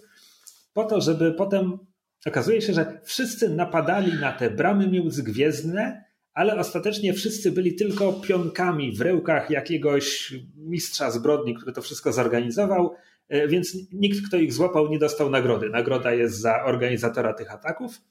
[0.74, 1.78] po to, żeby potem
[2.26, 6.04] okazuje się, że wszyscy napadali na te bramy międzygwiezdne,
[6.34, 12.96] ale ostatecznie wszyscy byli tylko pionkami w rełkach jakiegoś mistrza zbrodni, który to wszystko zorganizował,
[13.30, 15.70] e, więc nikt, kto ich złapał, nie dostał nagrody.
[15.70, 18.02] Nagroda jest za organizatora tych ataków.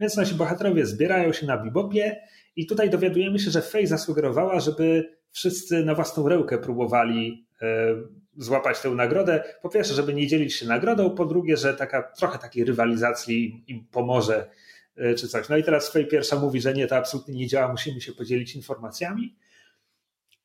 [0.00, 2.20] Więc nasi bohaterowie zbierają się na bibopie
[2.58, 7.66] i tutaj dowiadujemy się, że Fej zasugerowała, żeby wszyscy na własną rękę próbowali e,
[8.36, 9.44] złapać tę nagrodę.
[9.62, 13.86] Po pierwsze, żeby nie dzielić się nagrodą, po drugie, że taka trochę takiej rywalizacji im
[13.86, 14.50] pomoże
[14.96, 15.48] e, czy coś.
[15.48, 18.54] No i teraz Fej pierwsza mówi, że nie, to absolutnie nie działa, musimy się podzielić
[18.54, 19.36] informacjami.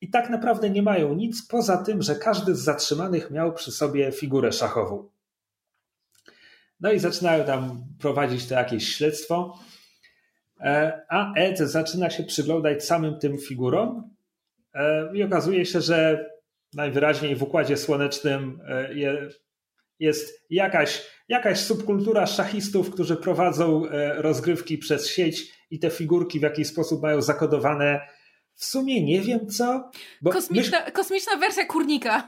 [0.00, 4.12] I tak naprawdę nie mają nic poza tym, że każdy z zatrzymanych miał przy sobie
[4.12, 5.08] figurę szachową.
[6.80, 9.58] No i zaczynają tam prowadzić to jakieś śledztwo.
[10.60, 14.10] E, a Ed zaczyna się przyglądać samym tym figurom
[14.74, 16.30] e, i okazuje się, że
[16.74, 18.94] najwyraźniej w układzie słonecznym e,
[19.98, 23.82] jest jakaś, jakaś subkultura szachistów, którzy prowadzą
[24.16, 28.00] rozgrywki przez sieć i te figurki w jakiś sposób mają zakodowane
[28.54, 29.90] w sumie nie wiem co.
[30.32, 30.92] Kosmiczna, myśl...
[30.92, 32.26] kosmiczna wersja kurnika.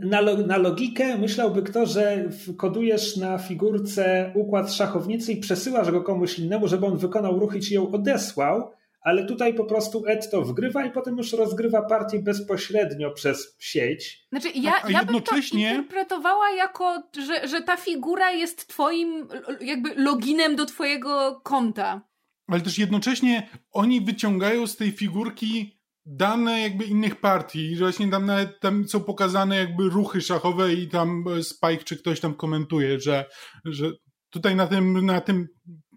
[0.00, 6.38] Na, na, logikę myślałby kto, że kodujesz na figurce układ szachownicy i przesyłasz go komuś
[6.38, 8.70] innemu, żeby on wykonał ruch i ci ją odesłał,
[9.00, 14.26] ale tutaj po prostu Ed to wgrywa i potem już rozgrywa partię bezpośrednio przez sieć.
[14.32, 15.64] Znaczy ja, a, a ja jednocześnie...
[15.64, 19.28] bym to interpretowała jako, że, że ta figura jest twoim
[19.60, 22.07] jakby loginem do twojego konta
[22.48, 28.26] ale też jednocześnie oni wyciągają z tej figurki dane jakby innych partii, że właśnie tam
[28.26, 33.00] nawet tam są pokazane jakby ruchy szachowe i tam e, Spike czy ktoś tam komentuje,
[33.00, 33.24] że,
[33.64, 33.90] że
[34.30, 35.48] tutaj na tym, na tym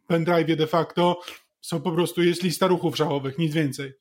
[0.09, 1.19] pendrive'ie de facto
[1.61, 3.93] Są po prostu, jest lista ruchów szachowych, nic więcej.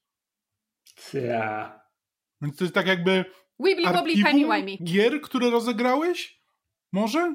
[1.14, 1.80] Ja.
[2.40, 3.24] No to jest tak jakby
[3.64, 4.78] Wibbly wobbly, timey wimey.
[4.84, 6.40] gier, które rozegrałeś?
[6.92, 7.34] Może?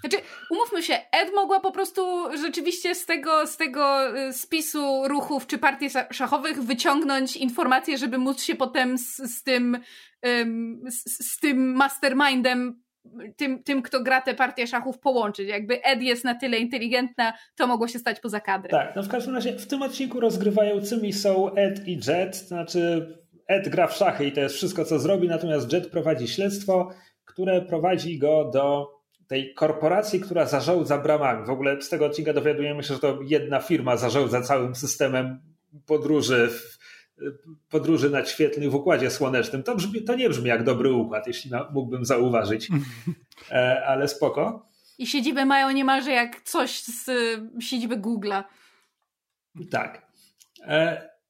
[0.00, 0.16] Znaczy,
[0.50, 2.02] umówmy się, Ed mogła po prostu
[2.42, 8.42] rzeczywiście z tego, z tego y, spisu ruchów czy partii szachowych wyciągnąć informacje, żeby móc
[8.42, 9.78] się potem z, z tym,
[10.88, 12.82] z, z tym mastermindem
[13.36, 15.48] tym, tym, kto gra te partie szachów, połączyć.
[15.48, 18.70] Jakby Ed jest na tyle inteligentna, to mogło się stać poza kadrem.
[18.70, 23.06] Tak, no w każdym razie w tym odcinku rozgrywającymi są Ed i Jet, znaczy
[23.46, 26.90] Ed gra w szachy i to jest wszystko, co zrobi, natomiast Jet prowadzi śledztwo,
[27.24, 28.97] które prowadzi go do
[29.28, 31.46] tej korporacji, która zarządza bramami.
[31.46, 35.40] W ogóle z tego odcinka dowiadujemy się, że to jedna firma zarządza całym systemem
[35.86, 36.50] podróży
[37.70, 39.62] podróży nadświetlnych w Układzie Słonecznym.
[39.62, 42.68] To, brzmi, to nie brzmi jak dobry układ, jeśli mógłbym zauważyć,
[43.50, 44.68] e, ale spoko.
[44.98, 47.10] I siedzibę mają niemalże jak coś z
[47.60, 48.44] siedziby Google'a.
[49.70, 50.08] Tak.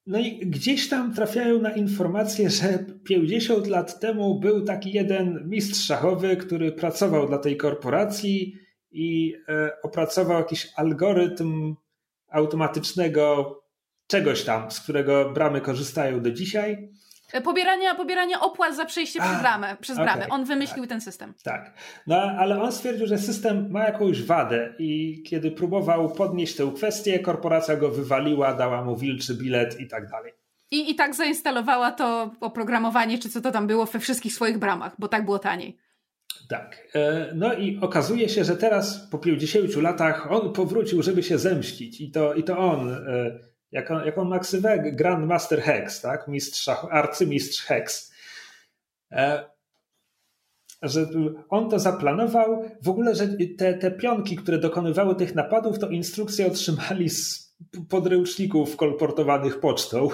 [0.08, 5.86] No i gdzieś tam trafiają na informację, że 50 lat temu był taki jeden mistrz
[5.86, 8.54] szachowy, który pracował dla tej korporacji
[8.90, 11.74] i e, opracował jakiś algorytm
[12.28, 13.54] automatycznego
[14.06, 16.88] czegoś tam, z którego bramy korzystają do dzisiaj.
[17.32, 19.76] E, pobierania, pobierania opłat za przejście przez bramę.
[19.80, 20.12] Przez bramę.
[20.12, 21.34] Okay, on wymyślił tak, ten system.
[21.42, 21.74] Tak.
[22.06, 27.18] No ale on stwierdził, że system ma jakąś wadę i kiedy próbował podnieść tę kwestię,
[27.18, 30.32] korporacja go wywaliła, dała mu wilczy bilet i tak dalej.
[30.70, 34.94] I, I tak zainstalowała to oprogramowanie, czy co to tam było, we wszystkich swoich bramach,
[34.98, 35.78] bo tak było taniej.
[36.48, 36.88] Tak.
[36.94, 42.00] E, no i okazuje się, że teraz po 50 latach on powrócił, żeby się zemścić.
[42.00, 43.38] I to, i to on e,
[43.72, 44.92] jak on, jak on ma ksywę?
[44.92, 46.28] Grandmaster Hex, tak?
[46.28, 48.12] Mistrz, arcymistrz Hex.
[49.12, 49.50] E,
[50.82, 51.06] że
[51.48, 52.70] on to zaplanował.
[52.82, 57.54] W ogóle, że te, te pionki, które dokonywały tych napadów, to instrukcje otrzymali z
[57.88, 60.08] podręczników kolportowanych pocztą.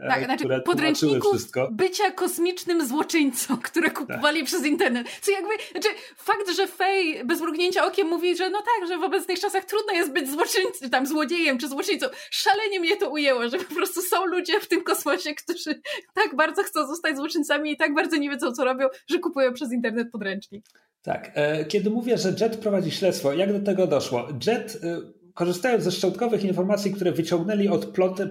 [0.00, 1.36] E, tak, znaczy podręczników
[1.70, 4.46] bycia kosmicznym złoczyńcą, które kupowali tak.
[4.46, 5.06] przez internet.
[5.20, 9.02] Co jakby, znaczy fakt, że Fej bez mrugnięcia okiem mówi, że no tak, że w
[9.02, 12.06] obecnych czasach trudno jest być złoczyńcą, tam złodziejem czy złoczyńcą.
[12.30, 15.80] Szalenie mnie to ujęło, że po prostu są ludzie w tym kosmosie, którzy
[16.14, 19.72] tak bardzo chcą zostać złoczyńcami i tak bardzo nie wiedzą, co robią, że kupują przez
[19.72, 20.64] internet podręcznik.
[21.02, 21.30] Tak.
[21.34, 24.28] E, kiedy mówię, że Jet prowadzi śledztwo, jak do tego doszło?
[24.46, 25.00] Jet e,
[25.34, 27.86] korzystając ze szczątkowych informacji, które wyciągnęli od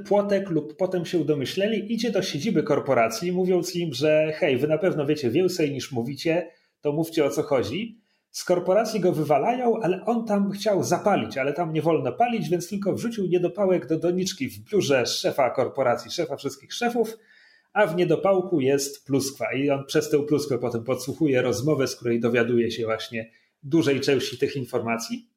[0.06, 4.78] płotek lub potem się domyśleli, idzie do siedziby korporacji, mówiąc im, że hej, wy na
[4.78, 8.02] pewno wiecie więcej niż mówicie, to mówcie o co chodzi.
[8.32, 12.70] Z korporacji go wywalają, ale on tam chciał zapalić, ale tam nie wolno palić, więc
[12.70, 17.18] tylko wrzucił niedopałek do doniczki w biurze szefa korporacji, szefa wszystkich szefów,
[17.74, 19.54] a w niedopałku jest pluskwa.
[19.54, 23.32] I on przez tę pluskwę potem podsłuchuje rozmowę, z której dowiaduje się właśnie
[23.64, 25.30] dużej części tych informacji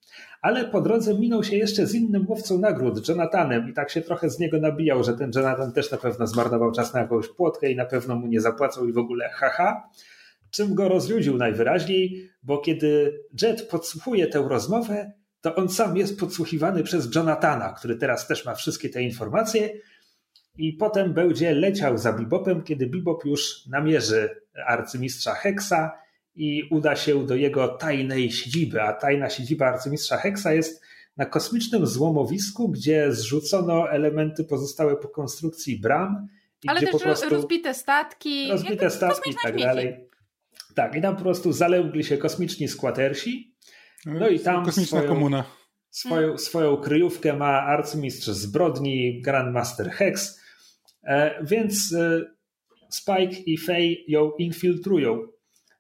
[0.43, 4.31] ale po drodze minął się jeszcze z innym łowcą nagród, Jonathanem, i tak się trochę
[4.31, 7.77] z niego nabijał, że ten Jonathan też na pewno zmarnował czas na jakąś płotkę i
[7.77, 9.89] na pewno mu nie zapłacą i w ogóle haha.
[10.51, 16.83] Czym go rozludził najwyraźniej, bo kiedy Jet podsłuchuje tę rozmowę, to on sam jest podsłuchiwany
[16.83, 19.71] przez Jonathana, który teraz też ma wszystkie te informacje
[20.59, 24.29] i potem będzie leciał za Bebopem, kiedy Bebop już namierzy
[24.67, 26.02] arcymistrza Hexa
[26.35, 30.83] i uda się do jego tajnej siedziby, a tajna siedziba arcymistrza Hexa jest
[31.17, 36.29] na kosmicznym złomowisku, gdzie zrzucono elementy pozostałe po konstrukcji bram.
[36.67, 38.49] Ale też po prostu rozbite statki.
[38.51, 40.09] Rozbite statki i tak dalej.
[40.75, 43.55] Tak, i tam po prostu zalegli się kosmiczni skłatersi.
[44.07, 45.45] No i tam Kosmiczna swoją, komuna.
[45.91, 46.39] Swoją, hmm.
[46.39, 50.41] swoją kryjówkę ma arcymistrz zbrodni, Grandmaster Hex.
[51.05, 52.21] E, więc e,
[52.91, 55.29] Spike i Faye ją infiltrują.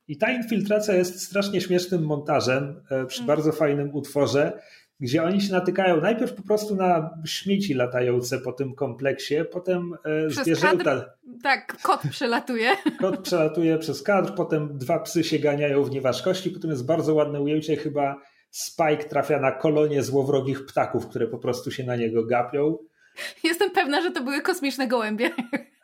[0.08, 3.26] I ta infiltracja jest strasznie śmiesznym montażem e, przy mm.
[3.26, 4.62] bardzo fajnym utworze,
[5.00, 10.28] gdzie oni się natykają najpierw po prostu na śmieci latające po tym kompleksie, potem e,
[10.28, 10.84] przez zwierzęta.
[10.84, 11.10] Kadr,
[11.42, 12.70] tak, kot przelatuje.
[13.00, 17.40] Kot przelatuje przez kadr, potem dwa psy się ganiają w nieważkości, potem jest bardzo ładne
[17.40, 18.20] ujęcie, chyba
[18.52, 22.78] Spike trafia na kolonie złowrogich ptaków, które po prostu się na niego gapią.
[23.44, 25.30] Jestem pewna, że to były kosmiczne gołębie.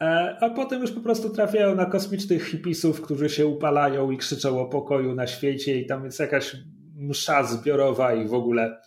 [0.00, 4.60] E, a potem już po prostu trafiają na kosmicznych hipisów, którzy się upalają i krzyczą
[4.60, 6.56] o pokoju na świecie i tam jest jakaś
[6.96, 8.80] msza zbiorowa i w ogóle.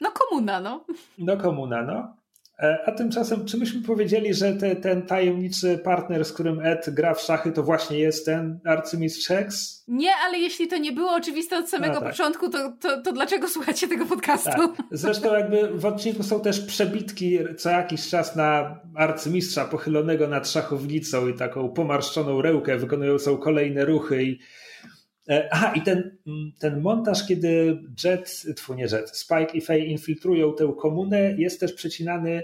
[0.00, 0.84] No komuna, no.
[1.18, 2.16] No komuna, no.
[2.58, 7.14] E, a tymczasem, czy myśmy powiedzieli, że te, ten tajemniczy partner, z którym Ed gra
[7.14, 9.84] w szachy, to właśnie jest ten arcymistrz Hex?
[9.88, 12.10] Nie, ale jeśli to nie było oczywiste od samego tak.
[12.10, 14.50] początku, to, to, to, dlaczego słuchacie tego podcastu?
[14.50, 14.70] Tak.
[14.90, 21.28] Zresztą jakby w odcinku są też przebitki co jakiś czas na arcymistrza pochylonego nad szachownicą
[21.28, 24.38] i taką pomarszczoną rełkę wykonującą kolejne ruchy i
[25.50, 30.54] aha, i ten, mm, ten montaż, kiedy Jet, tfu nie Jet, Spike i Faye infiltrują
[30.54, 32.42] tę komunę, jest też przecinany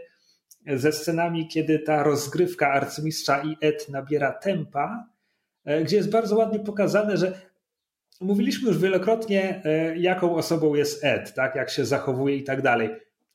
[0.67, 5.07] ze scenami, kiedy ta rozgrywka arcymistrza i Ed nabiera tempa,
[5.65, 7.41] e, gdzie jest bardzo ładnie pokazane, że
[8.21, 12.91] mówiliśmy już wielokrotnie, e, jaką osobą jest Ed, tak, jak się zachowuje i tak dalej.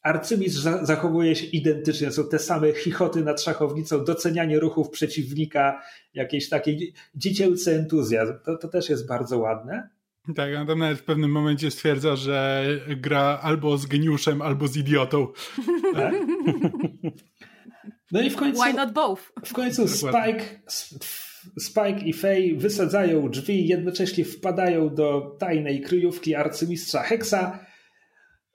[0.06, 5.82] Arcymistrz zachowuje się identycznie, są te same chichoty nad szachownicą, docenianie ruchów przeciwnika,
[6.14, 6.78] jakieś takie
[7.16, 8.34] dziecięcy entuzjazm.
[8.46, 9.90] To, to też jest bardzo ładne.
[10.36, 12.66] Tak, on tam nawet w pewnym momencie stwierdza, że
[12.98, 15.28] gra albo z geniuszem, albo z idiotą.
[15.94, 16.14] Tak?
[18.12, 18.62] No i w końcu.
[18.62, 19.22] Why not both?
[19.46, 20.62] W końcu Spike,
[21.60, 27.65] Spike i Faye wysadzają drzwi, jednocześnie wpadają do tajnej kryjówki arcymistrza Hexa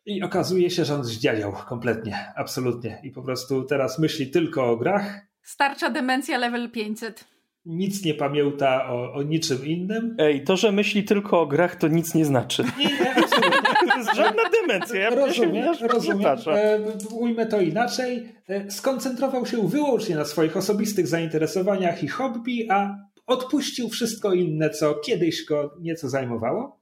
[0.06, 3.00] i okazuje się, że on zdziadział kompletnie, absolutnie.
[3.04, 5.20] I po prostu teraz myśli tylko o grach.
[5.42, 7.24] Starcza demencja level 500.
[7.64, 10.16] Nic nie pamięta o, o niczym innym.
[10.18, 12.64] Ej, to, że myśli tylko o grach, to nic nie znaczy.
[12.78, 13.60] Nie, nie, absolutnie.
[13.90, 15.00] To jest żadna demencja.
[15.00, 16.28] Ja rozumiem, się, rozumiem.
[16.46, 16.78] E,
[17.10, 18.28] ujmę to inaczej.
[18.48, 22.96] E, skoncentrował się wyłącznie na swoich osobistych zainteresowaniach i hobby, a
[23.26, 26.79] odpuścił wszystko inne, co kiedyś go nieco zajmowało.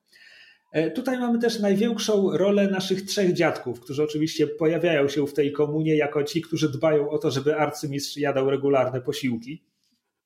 [0.73, 5.53] E, tutaj mamy też największą rolę naszych trzech dziadków, którzy oczywiście pojawiają się w tej
[5.53, 9.63] komunie jako ci, którzy dbają o to, żeby arcymistrz jadał regularne posiłki.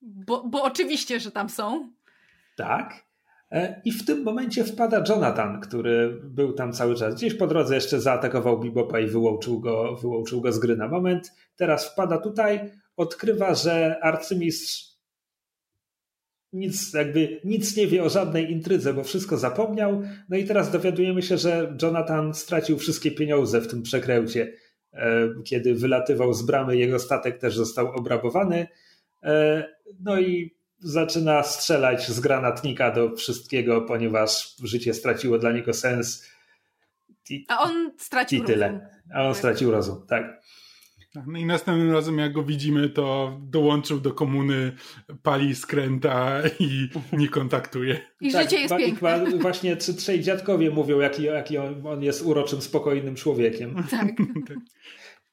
[0.02, 1.90] Bo, bo oczywiście, że tam są.
[2.56, 3.04] Tak.
[3.50, 7.14] E, I w tym momencie wpada Jonathan, który był tam cały czas.
[7.14, 11.32] Gdzieś po drodze jeszcze zaatakował Bibopa i wyłączył go, wyłączył go z gry na moment.
[11.56, 14.91] Teraz wpada tutaj, odkrywa, że arcymistrz
[16.52, 20.02] nic, jakby nic nie wie o żadnej intrydze, bo wszystko zapomniał.
[20.28, 24.52] No i teraz dowiadujemy się, że Jonathan stracił wszystkie pieniądze w tym przekręcie.
[24.92, 28.68] E, kiedy wylatywał z bramy, jego statek też został obrabowany.
[29.22, 29.64] E,
[30.00, 36.28] no i zaczyna strzelać z granatnika do wszystkiego, ponieważ życie straciło dla niego sens.
[37.30, 38.88] I, A on stracił i tyle.
[39.14, 40.42] A on stracił rozum, tak.
[41.14, 44.72] Tak, no i następnym razem, jak go widzimy, to dołączył do komuny,
[45.22, 46.88] pali skręta i
[47.18, 48.00] nie kontaktuje.
[48.20, 49.24] I tak, życie jest piękne.
[49.38, 53.74] Właśnie trzej dziadkowie mówią, jaki, jaki on, on, jest uroczym, spokojnym człowiekiem.
[53.90, 54.08] Tak.
[54.48, 54.58] tak.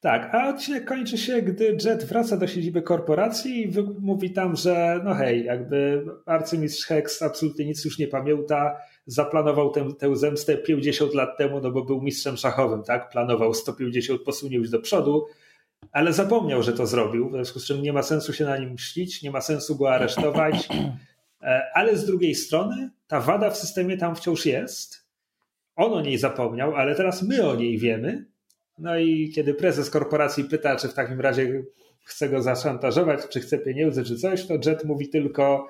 [0.00, 0.34] tak.
[0.34, 5.14] a odcinek kończy się, gdy Jet wraca do siedziby korporacji i mówi tam, że no
[5.14, 8.76] hej, jakby arcymistrz Hex absolutnie nic już nie pamięta,
[9.06, 13.10] zaplanował tę, tę zemstę 50 lat temu, no bo był mistrzem szachowym, tak?
[13.10, 15.26] Planował 150 posunięć do przodu,
[15.92, 18.72] ale zapomniał, że to zrobił, w związku z czym nie ma sensu się na nim
[18.72, 20.68] mścić, nie ma sensu go aresztować.
[21.42, 25.06] E, ale z drugiej strony ta wada w systemie tam wciąż jest.
[25.76, 28.26] On o niej zapomniał, ale teraz my o niej wiemy.
[28.78, 31.62] No i kiedy prezes korporacji pyta, czy w takim razie
[32.04, 35.68] chce go zaszantażować, czy chce pieniędzy, czy coś, to Jet mówi tylko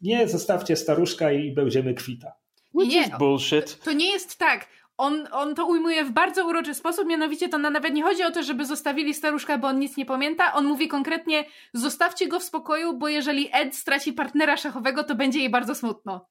[0.00, 2.32] nie, zostawcie staruszka i będziemy kwita.
[2.74, 3.78] Which nie, bullshit.
[3.84, 4.66] To nie jest tak
[5.00, 8.42] on, on to ujmuje w bardzo uroczy sposób, mianowicie to nawet nie chodzi o to,
[8.42, 10.52] żeby zostawili staruszka, bo on nic nie pamięta.
[10.52, 11.44] On mówi konkretnie,
[11.74, 16.28] zostawcie go w spokoju, bo jeżeli Ed straci partnera szachowego, to będzie jej bardzo smutno.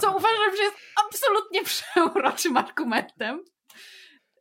[0.00, 0.76] Co uważam, że jest
[1.06, 3.44] absolutnie przeuroczym argumentem.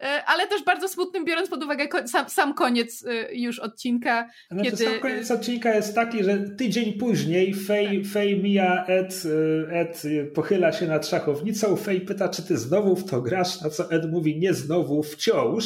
[0.04, 4.30] E, ale też bardzo smutnym, biorąc pod uwagę sam, sam koniec e, już odcinka.
[4.52, 4.86] Znaczy, kiedy...
[4.86, 9.24] Sam koniec odcinka jest taki, że tydzień później Fej, Fej mija Ed,
[9.70, 13.70] e, Ed pochyla się nad szachownicą, Fej pyta, czy ty znowu w to grasz, na
[13.70, 15.66] co Ed mówi, nie znowu, wciąż.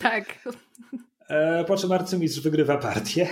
[0.00, 0.24] Tak.
[1.66, 3.28] Po czym arcymistrz wygrywa partię.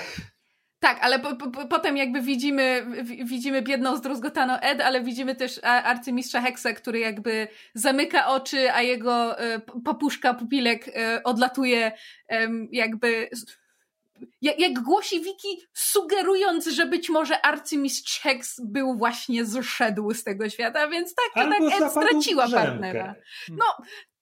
[0.84, 2.86] Tak, ale po, po, potem jakby widzimy,
[3.24, 9.38] widzimy biedną, zdruzgotaną Ed, ale widzimy też arcymistrza Hexa, który jakby zamyka oczy, a jego
[9.38, 11.92] e, papuszka, pupilek e, odlatuje
[12.72, 13.28] jakby
[14.42, 20.88] jak, głosi Wiki, sugerując, że być może arcymistrz Hex był właśnie zszedł z tego świata,
[20.88, 23.14] więc tak, to tak Ed straciła partnera.
[23.48, 23.64] No,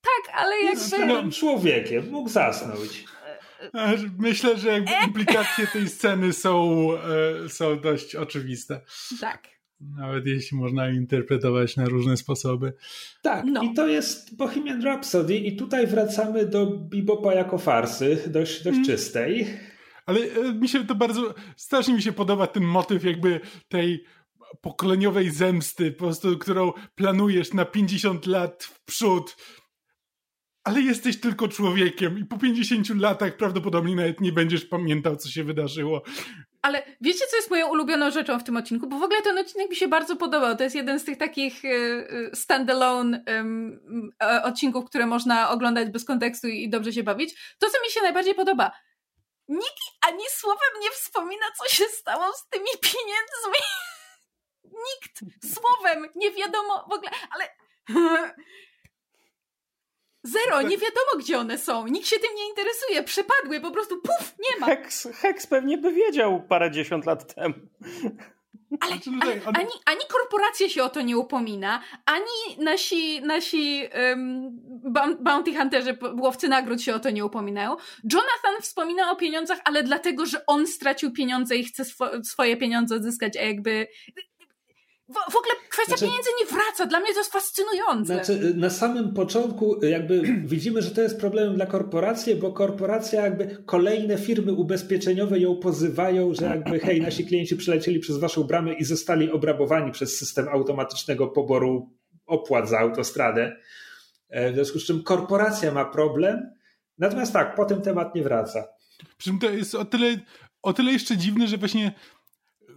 [0.02, 1.06] tak, ale jakby...
[1.06, 3.04] No, człowiekiem, mógł zasnąć.
[4.18, 6.88] Myślę, że implikacje tej sceny są,
[7.44, 8.80] e, są dość oczywiste.
[9.20, 9.48] Tak.
[9.80, 12.72] Nawet jeśli można interpretować na różne sposoby.
[13.22, 13.62] Tak, no.
[13.62, 18.84] i to jest Bohemian Rhapsody i tutaj wracamy do bebopa jako farsy, dość, dość mm.
[18.84, 19.46] czystej.
[20.06, 24.04] Ale e, mi się to bardzo, strasznie mi się podoba ten motyw jakby tej
[24.60, 29.36] pokoleniowej zemsty, po prostu, którą planujesz na 50 lat w przód,
[30.64, 35.44] ale jesteś tylko człowiekiem i po 50 latach prawdopodobnie nawet nie będziesz pamiętał, co się
[35.44, 36.02] wydarzyło.
[36.62, 38.86] Ale wiecie, co jest moją ulubioną rzeczą w tym odcinku?
[38.86, 40.56] Bo w ogóle ten odcinek mi się bardzo podobał.
[40.56, 44.10] To jest jeden z tych takich e, e, standalone um,
[44.42, 47.56] odcinków, które można oglądać bez kontekstu i dobrze się bawić.
[47.58, 48.72] To, co mi się najbardziej podoba,
[49.48, 53.64] nikt ani słowem nie wspomina, co się stało z tymi pieniędzmi.
[54.88, 55.20] nikt
[55.54, 57.48] słowem nie wiadomo w ogóle, ale
[60.24, 61.86] Zero, nie wiadomo gdzie one są.
[61.86, 63.02] Nikt się tym nie interesuje.
[63.02, 64.66] Przepadły, po prostu puf, nie ma.
[64.66, 67.54] Hex, Hex pewnie by wiedział parę dziesiąt lat temu.
[68.80, 74.60] Ale, ale ani, ani korporacja się o to nie upomina, ani nasi, nasi um,
[75.20, 77.76] bounty hunterzy, łowcy nagród się o to nie upominają.
[78.12, 82.96] Jonathan wspomina o pieniądzach, ale dlatego, że on stracił pieniądze i chce swo swoje pieniądze
[82.96, 83.86] odzyskać, a jakby
[85.08, 86.86] w, w ogóle kwestia znaczy, pieniędzy nie wraca.
[86.86, 88.14] Dla mnie to jest fascynujące.
[88.14, 90.22] Znaczy, na samym początku jakby
[90.54, 96.34] widzimy, że to jest problemem dla korporacji, bo korporacja jakby kolejne firmy ubezpieczeniowe ją pozywają,
[96.34, 101.28] że jakby hej, nasi klienci przylecieli przez waszą bramę i zostali obrabowani przez system automatycznego
[101.28, 101.90] poboru
[102.26, 103.56] opłat za autostradę.
[104.28, 106.50] E, w związku z czym korporacja ma problem,
[106.98, 108.64] natomiast tak, potem temat nie wraca.
[109.16, 110.18] Przy czym to jest o tyle,
[110.62, 111.92] o tyle jeszcze dziwne, że właśnie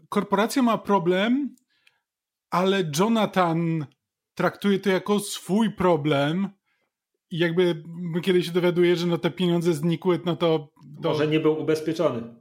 [0.10, 1.56] korporacja ma problem,
[2.56, 3.86] ale Jonathan
[4.34, 6.49] traktuje to jako swój problem
[7.32, 7.84] i jakby
[8.24, 10.70] kiedy się dowiaduje, że no te pieniądze znikły, no to...
[11.03, 11.10] to...
[11.10, 12.36] Może nie był ubezpieczony.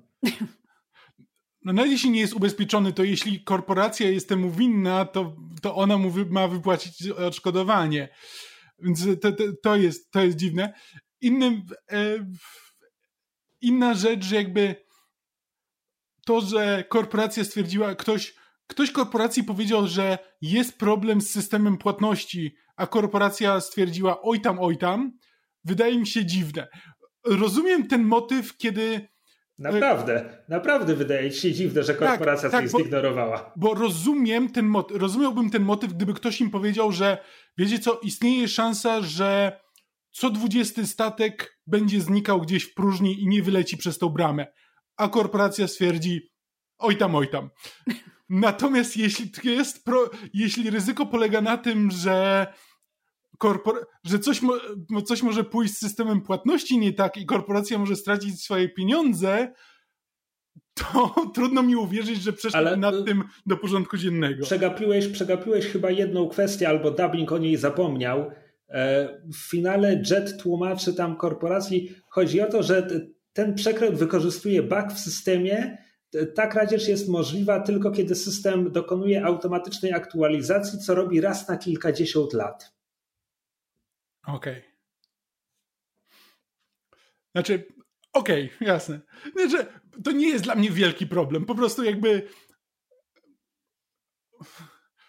[1.65, 5.99] No nawet jeśli nie jest ubezpieczony, to jeśli korporacja jest temu winna, to, to ona
[5.99, 8.09] mu wy, ma wypłacić odszkodowanie.
[8.79, 10.75] Więc to, to, to, jest, to jest dziwne.
[11.21, 11.63] Innym,
[11.93, 12.27] e,
[13.61, 14.85] inna rzecz, że jakby
[16.27, 18.35] to, że korporacja stwierdziła, ktoś
[18.67, 24.79] ktoś korporacji powiedział, że jest problem z systemem płatności, a korporacja stwierdziła oj tam, oj
[24.79, 25.13] tam,
[25.65, 26.69] wydaje mi się dziwne.
[27.27, 29.09] Rozumiem ten motyw, kiedy.
[29.59, 33.53] Naprawdę, naprawdę wydaje ci się dziwne, że tak, korporacja tak, coś zignorowała.
[33.57, 37.19] Bo rozumiem ten motyw, rozumiałbym ten motyw, gdyby ktoś im powiedział, że
[37.59, 39.61] wiecie co, istnieje szansa, że
[40.11, 44.47] co dwudziesty statek będzie znikał gdzieś w próżni i nie wyleci przez tą bramę.
[44.97, 46.31] A korporacja stwierdzi,
[46.79, 47.51] oj tam, oj tam.
[48.29, 52.47] Natomiast jeśli jest pro, jeśli ryzyko polega na tym, że
[53.39, 54.43] korpor- że coś,
[54.91, 59.53] mo coś może pójść z systemem płatności nie tak i korporacja może stracić swoje pieniądze,
[60.75, 64.45] to trudno mi uwierzyć, że przeszli Ale nad y, tym do porządku dziennego.
[64.45, 68.31] Przegapiłeś, przegapiłeś chyba jedną kwestię, albo dubbing o niej zapomniał.
[68.69, 72.89] E, w finale Jet tłumaczy tam korporacji, chodzi o to, że
[73.33, 75.79] ten przekręt wykorzystuje bug w systemie,
[76.35, 82.33] ta kradzież jest możliwa tylko kiedy system dokonuje automatycznej aktualizacji, co robi raz na kilkadziesiąt
[82.33, 82.75] lat.
[84.27, 84.59] Okej.
[84.59, 84.75] Okay.
[87.35, 87.67] Znaczy,
[88.13, 89.01] okej, okay, jasne.
[89.37, 89.67] Znaczy,
[90.05, 91.45] to nie jest dla mnie wielki problem.
[91.47, 92.29] Po prostu jakby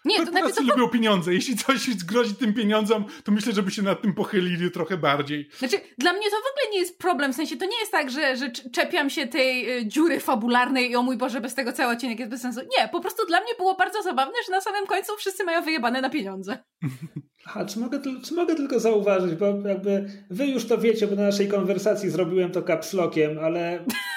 [0.06, 0.62] nie, to najpierw to...
[0.62, 1.34] lubią pieniądze.
[1.34, 5.48] Jeśli coś grozi tym pieniądzom, to myślę, żeby się nad tym pochylili trochę bardziej.
[5.58, 7.32] Znaczy, dla mnie to w ogóle nie jest problem.
[7.32, 10.96] W sensie, to nie jest tak, że, że czepiam się tej y, dziury fabularnej i
[10.96, 12.60] o mój Boże, bez tego cały odcinek jest bez sensu.
[12.78, 16.00] Nie, po prostu dla mnie było bardzo zabawne, że na samym końcu wszyscy mają wyjebane
[16.00, 16.58] na pieniądze.
[17.54, 21.22] A czy mogę, czy mogę tylko zauważyć, bo jakby wy już to wiecie, bo na
[21.22, 23.84] naszej konwersacji zrobiłem to kapslokiem, ale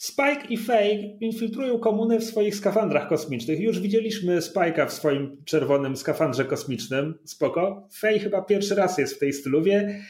[0.00, 3.60] Spike i Faye infiltrują komunę w swoich skafandrach kosmicznych.
[3.60, 7.18] Już widzieliśmy Spike'a w swoim czerwonym skafandrze kosmicznym.
[7.24, 7.88] Spoko.
[7.92, 10.02] Faye chyba pierwszy raz jest w tej styluwie.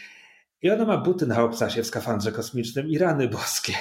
[0.63, 3.73] I ona ma buty na obcasie w skafandrze kosmicznym i rany boskie.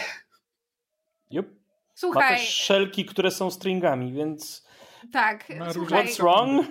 [1.31, 1.49] Yep.
[1.95, 2.31] Słuchaj.
[2.31, 4.67] Ma też szelki, które są stringami, więc...
[5.13, 5.49] Tak.
[5.49, 6.67] What's wrong?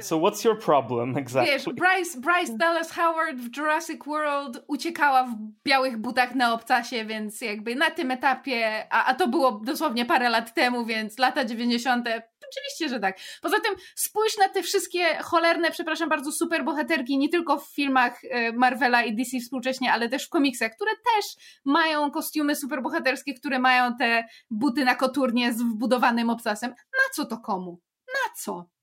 [0.00, 1.52] So what's your problem exactly?
[1.52, 7.40] Wiesz, Bryce, Bryce Dallas Howard w Jurassic World uciekała w białych butach na obcasie, więc
[7.40, 12.08] jakby na tym etapie, a, a to było dosłownie parę lat temu, więc lata 90.
[12.48, 13.18] Oczywiście, że tak.
[13.42, 18.52] Poza tym spójrz na te wszystkie cholerne, przepraszam bardzo, superbohaterki, nie tylko w filmach e,
[18.52, 21.24] Marvela i DC współcześnie, ale też w komiksach, które też
[21.64, 26.70] mają kostiumy superbohaterskie, które mają te buty na koturnie z wbudowanym obcasem.
[26.70, 27.80] Na co to komu?
[28.06, 28.77] Na co?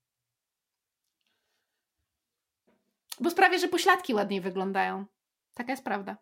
[3.20, 5.04] Bo sprawię, że pośladki ładniej wyglądają.
[5.54, 6.16] Taka jest prawda.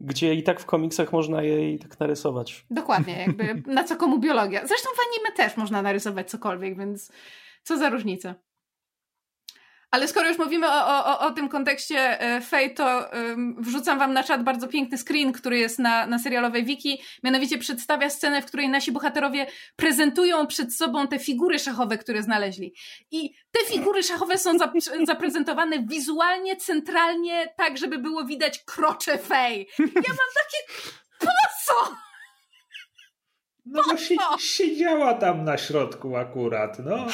[0.00, 2.66] Gdzie i tak w komiksach można jej tak narysować.
[2.70, 4.66] Dokładnie, jakby na co komu biologia.
[4.66, 7.12] Zresztą w anime też można narysować cokolwiek, więc
[7.62, 8.34] co za różnica.
[9.90, 14.12] Ale skoro już mówimy o, o, o tym kontekście e, Fate, to um, wrzucam wam
[14.12, 17.02] na czat bardzo piękny screen, który jest na, na serialowej wiki.
[17.24, 22.74] Mianowicie przedstawia scenę, w której nasi bohaterowie prezentują przed sobą te figury szachowe, które znaleźli.
[23.10, 24.72] I te figury szachowe są zap
[25.06, 29.68] zaprezentowane wizualnie, centralnie, tak, żeby było widać krocze Fej.
[29.78, 30.88] Ja mam takie...
[31.18, 31.26] Po
[31.66, 31.94] co?
[33.66, 37.06] No bo si siedziała tam na środku akurat, no.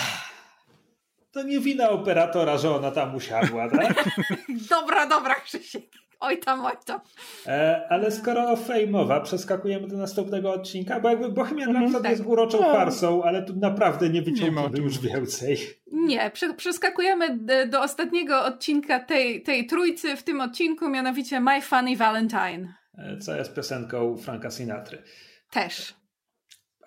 [1.37, 4.05] To nie wina operatora, że ona tam usiadła, tak?
[4.71, 5.85] dobra, dobra, Krzysiek.
[6.21, 7.01] Oj tam, oj tam.
[7.47, 12.03] E, ale skoro o Fej mowa, przeskakujemy do następnego odcinka, bo jakby Bohemian Rhapsody mm,
[12.03, 12.11] tak.
[12.11, 12.73] jest uroczą no.
[12.73, 15.59] farsą, ale tu naprawdę nie wyciągniemy już więcej.
[15.93, 22.75] Nie, przeskakujemy do ostatniego odcinka tej, tej trójcy w tym odcinku, mianowicie My Funny Valentine.
[22.99, 25.03] E, co jest piosenką Franka Sinatry.
[25.51, 25.95] Też.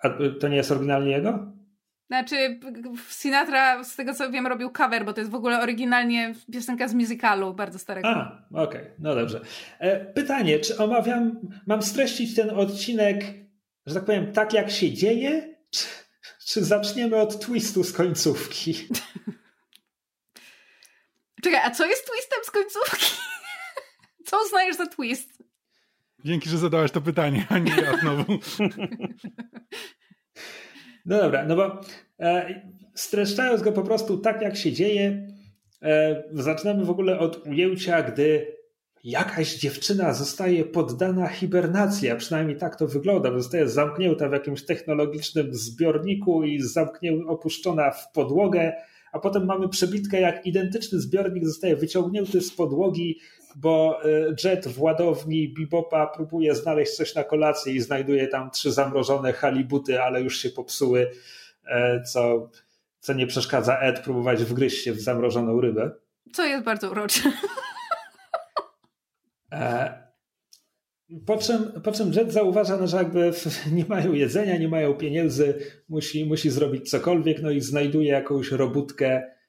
[0.02, 0.08] A
[0.40, 1.59] to nie jest oryginalnie jego?
[2.10, 2.60] Znaczy,
[3.08, 6.94] Sinatra, z tego co wiem, robił cover, bo to jest w ogóle oryginalnie piosenka z
[6.94, 8.08] musicalu bardzo starego.
[8.08, 9.40] A, okej, okay, no dobrze.
[9.78, 13.24] E, pytanie, czy omawiam, mam streścić ten odcinek,
[13.86, 15.84] że tak powiem, tak jak się dzieje, czy,
[16.46, 18.74] czy zaczniemy od twistu z końcówki?
[21.44, 23.06] Czekaj, a co jest twistem z końcówki?
[24.26, 25.42] Co uznajesz za twist?
[26.24, 28.24] Dzięki, że zadałeś to pytanie, a nie ja znowu.
[31.10, 31.80] No dobra, no bo
[32.20, 32.62] e,
[32.94, 35.28] streszczając go po prostu tak, jak się dzieje,
[35.82, 38.56] e, zaczynamy w ogóle od ujęcia, gdy
[39.04, 45.54] jakaś dziewczyna zostaje poddana hibernacji, a przynajmniej tak to wygląda, zostaje zamknięta w jakimś technologicznym
[45.54, 48.72] zbiorniku i zamknięta, opuszczona w podłogę,
[49.12, 53.18] a potem mamy przebitkę, jak identyczny zbiornik zostaje wyciągnięty z podłogi,
[53.56, 58.72] bo e, Jet w ładowni Bibopa próbuje znaleźć coś na kolację i znajduje tam trzy
[58.72, 61.10] zamrożone halibuty, ale już się popsuły,
[61.66, 62.50] e, co,
[63.00, 65.90] co nie przeszkadza Ed próbować wgryźć się w zamrożoną rybę.
[66.32, 67.32] Co jest bardzo urocze.
[69.52, 70.10] E,
[71.26, 73.32] po czym, po czym Jet zauważa, no, że jakby
[73.72, 79.39] nie mają jedzenia, nie mają pieniędzy, musi, musi zrobić cokolwiek, no i znajduje jakąś robótkę,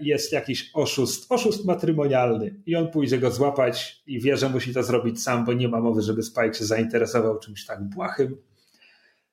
[0.00, 4.82] jest jakiś oszust, oszust matrymonialny i on pójdzie go złapać i wie, że musi to
[4.82, 8.36] zrobić sam, bo nie ma mowy, żeby Spike się zainteresował czymś tak błahym.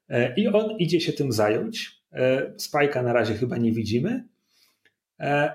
[0.09, 1.97] E, I on idzie się tym zająć.
[2.57, 4.27] Spike'a na razie chyba nie widzimy.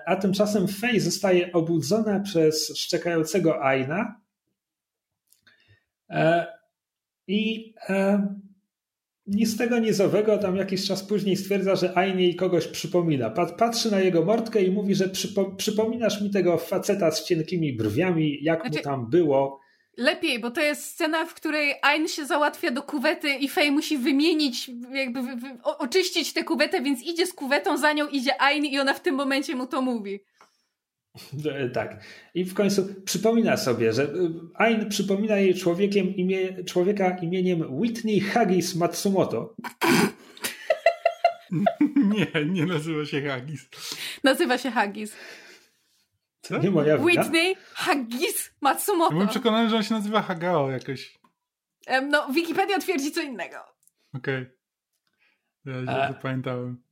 [0.06, 4.22] A tymczasem Faye zostaje obudzona przez szczekającego Aina,
[6.12, 6.46] E,
[7.26, 8.26] I e,
[9.26, 13.30] ni z tego nizowego tam jakiś czas później stwierdza, że Aini kogoś przypomina.
[13.30, 18.38] Patrzy na jego mordkę i mówi, że przypo, przypominasz mi tego faceta z cienkimi brwiami,
[18.42, 19.60] jak znaczy, mu tam było.
[19.96, 23.98] Lepiej, bo to jest scena, w której Ain się załatwia do kuwety i Fej musi
[23.98, 25.48] wymienić, jakby wy, wy,
[25.78, 29.14] oczyścić tę kuwetę, więc idzie z kuwetą, za nią idzie Ain i ona w tym
[29.14, 30.20] momencie mu to mówi.
[31.54, 32.04] E, tak.
[32.34, 34.08] I w końcu przypomina sobie, że e,
[34.54, 39.54] Ain przypomina jej człowiekiem imię, człowieka imieniem Whitney Haggis Matsumoto.
[42.14, 43.68] nie, nie nazywa się Haggis.
[44.24, 45.16] Nazywa się Haggis.
[46.40, 47.06] To nie moja wina?
[47.06, 49.10] Whitney Haggis Matsumoto.
[49.10, 51.18] Ja byłem przekonany, że on się nazywa Hagao jakoś.
[52.08, 53.56] No, Wikipedia twierdzi co innego.
[54.14, 54.42] Okej.
[54.42, 54.56] Okay.
[55.64, 56.82] Ja źle pamiętałem.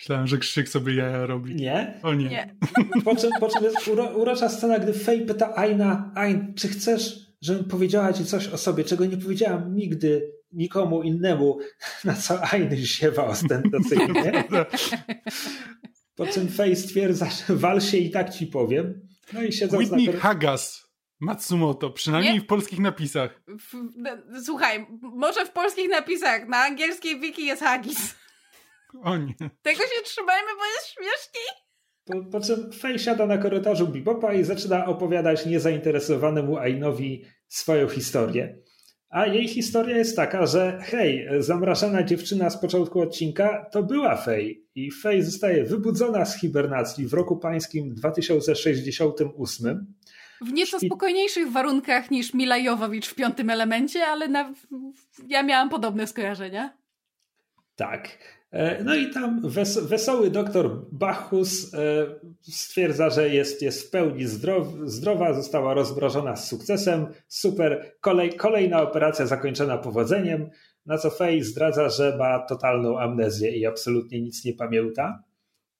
[0.00, 1.54] Myślałem, że Krzyk sobie jaja robi.
[1.54, 2.00] Nie?
[2.02, 2.28] O nie.
[2.28, 2.56] nie.
[3.04, 7.18] Po, czym, po czym jest uro, urocza scena, gdy Fej pyta Aina, Ain, czy chcesz,
[7.40, 11.58] żebym powiedziała ci coś o sobie, czego nie powiedziałam nigdy nikomu innemu,
[12.04, 14.44] na co Ain ziewa ostentacyjnie.
[16.16, 19.00] po czym Fej stwierdza, że wal się i tak ci powiem.
[19.32, 20.12] No i siedzą Whitney na...
[20.12, 20.90] Hagas.
[21.20, 22.40] Matsumoto, przynajmniej nie?
[22.40, 23.42] w polskich napisach.
[23.46, 23.74] W,
[24.44, 28.14] słuchaj, może w polskich napisach, na angielskiej wiki jest Hagis.
[29.02, 29.34] O nie.
[29.62, 31.38] Tego się trzymajmy, bo jest śmieszki.
[32.04, 38.58] Po, po czym Fej siada na korytarzu Bibopa i zaczyna opowiadać niezainteresowanemu Ainowi swoją historię.
[39.10, 44.66] A jej historia jest taka, że hej, zamrażana dziewczyna z początku odcinka to była Fej
[44.74, 49.94] i Fej zostaje wybudzona z hibernacji w roku pańskim 2068.
[50.40, 54.54] W nieco spokojniejszych warunkach niż Mila Jowowicz w piątym elemencie, ale na...
[55.28, 56.76] ja miałam podobne skojarzenia.
[57.76, 58.18] Tak.
[58.52, 62.06] E, no i tam wes wesoły doktor Bachus e,
[62.42, 67.06] stwierdza, że jest, jest w pełni zdrow zdrowa, została rozmrożona z sukcesem.
[67.28, 70.50] Super, Kolej kolejna operacja zakończona powodzeniem.
[70.86, 75.22] Na co Fej zdradza, że ma totalną amnezję i absolutnie nic nie pamięta.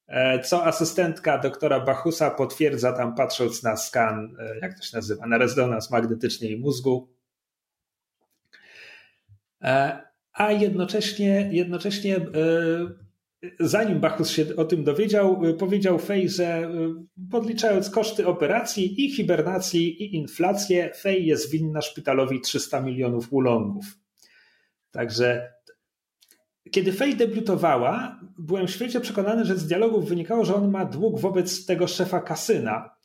[0.07, 5.39] E, co asystentka doktora Bachusa potwierdza tam patrząc na skan, jak to się nazywa, na
[5.39, 7.09] rezonans magnetyczny jej mózgu
[10.41, 12.21] a jednocześnie, jednocześnie e,
[13.61, 16.71] zanim Bachus się o tym dowiedział, e, powiedział Fej, że e,
[17.31, 23.85] podliczając koszty operacji i hibernacji i inflację, Fej jest winna szpitalowi 300 milionów ulongów.
[24.91, 25.53] Także
[26.71, 31.67] kiedy Fej debiutowała, byłem świecie przekonany, że z dialogów wynikało, że on ma dług wobec
[31.67, 33.00] tego szefa kasyna.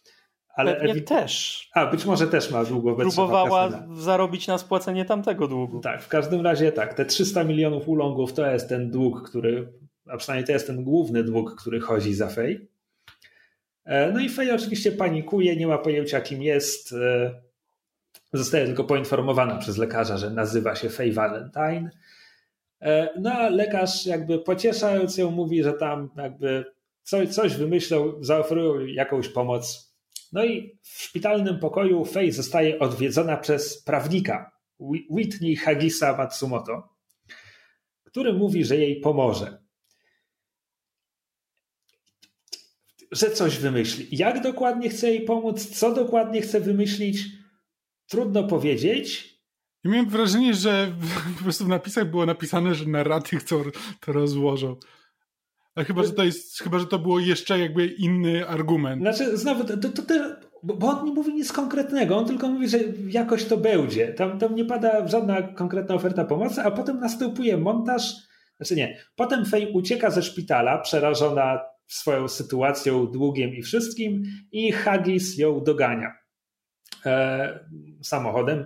[0.55, 1.63] Ale Pewnie też.
[1.73, 5.79] A, być może też ma długo Próbowała zarobić na spłacenie tamtego długu.
[5.79, 6.93] Tak, w każdym razie tak.
[6.93, 9.73] Te 300 milionów ulongów to jest ten dług, który,
[10.09, 12.67] a przynajmniej to jest ten główny dług, który chodzi za Fej.
[13.85, 16.93] E, no i Fej oczywiście panikuje, nie ma pojęcia kim jest.
[16.93, 17.45] E,
[18.33, 21.89] Zostaje tylko poinformowana przez lekarza, że nazywa się Faye Valentine.
[22.81, 26.65] E, no a lekarz jakby pocieszając ją mówi, że tam jakby
[27.03, 29.84] coś, coś wymyślą, zaoferują jakąś pomoc.
[30.35, 34.51] No i w szpitalnym pokoju Faye zostaje odwiedzona przez prawnika
[35.09, 36.89] Whitney Hagisa Matsumoto,
[38.03, 39.63] który mówi, że jej pomoże.
[43.11, 44.07] Że coś wymyśli.
[44.11, 47.25] Jak dokładnie chce jej pomóc, co dokładnie chce wymyślić,
[48.07, 49.35] trudno powiedzieć.
[49.83, 50.95] Ja miałem wrażenie, że
[51.37, 53.63] po prostu w napisach było napisane, że narraty chcą
[53.99, 54.75] to rozłożą.
[55.75, 59.01] Ale chyba, że to jest, chyba, że to było jeszcze jakby inny argument.
[59.01, 60.13] Znaczy, znowu, to, to, to
[60.63, 62.77] bo on nie mówi nic konkretnego, on tylko mówi, że
[63.07, 64.13] jakoś to będzie.
[64.13, 68.13] Tam, tam nie pada żadna konkretna oferta pomocy, a potem następuje montaż,
[68.57, 75.37] znaczy nie, potem Fej ucieka ze szpitala, przerażona swoją sytuacją, długiem i wszystkim i Haggis
[75.37, 76.11] ją dogania
[77.05, 77.59] e,
[78.01, 78.65] samochodem.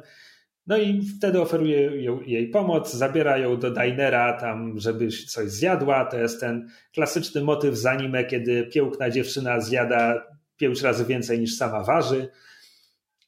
[0.70, 1.92] No i wtedy oferuje
[2.26, 6.06] jej pomoc, zabiera ją do dinera tam, żeby coś zjadła.
[6.06, 10.26] To jest ten klasyczny motyw z anime, kiedy piękna dziewczyna zjada
[10.58, 12.30] pięć razy więcej niż sama waży.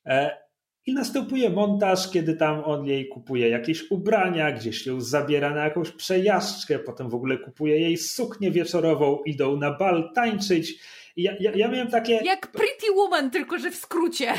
[0.06, 0.38] E,
[0.86, 5.92] I następuje montaż, kiedy tam on jej kupuje jakieś ubrania, gdzieś ją zabiera na jakąś
[5.92, 10.80] przejażdżkę, potem w ogóle kupuje jej suknię wieczorową, idą na bal tańczyć.
[11.18, 12.14] Ja, ja, ja, miałem takie.
[12.14, 14.34] Jak Pretty Woman, tylko że w skrócie.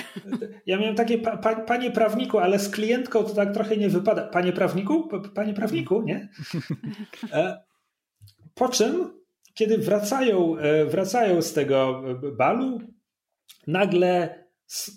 [0.66, 4.28] Ja miałem takie, pa, pa, panie prawniku, ale z klientką to tak trochę nie wypada.
[4.28, 5.08] Panie prawniku?
[5.34, 6.28] Panie prawniku, nie?
[7.32, 7.62] E,
[8.54, 9.22] po czym
[9.54, 12.02] kiedy wracają, e, wracają z tego
[12.36, 12.80] balu,
[13.66, 14.44] nagle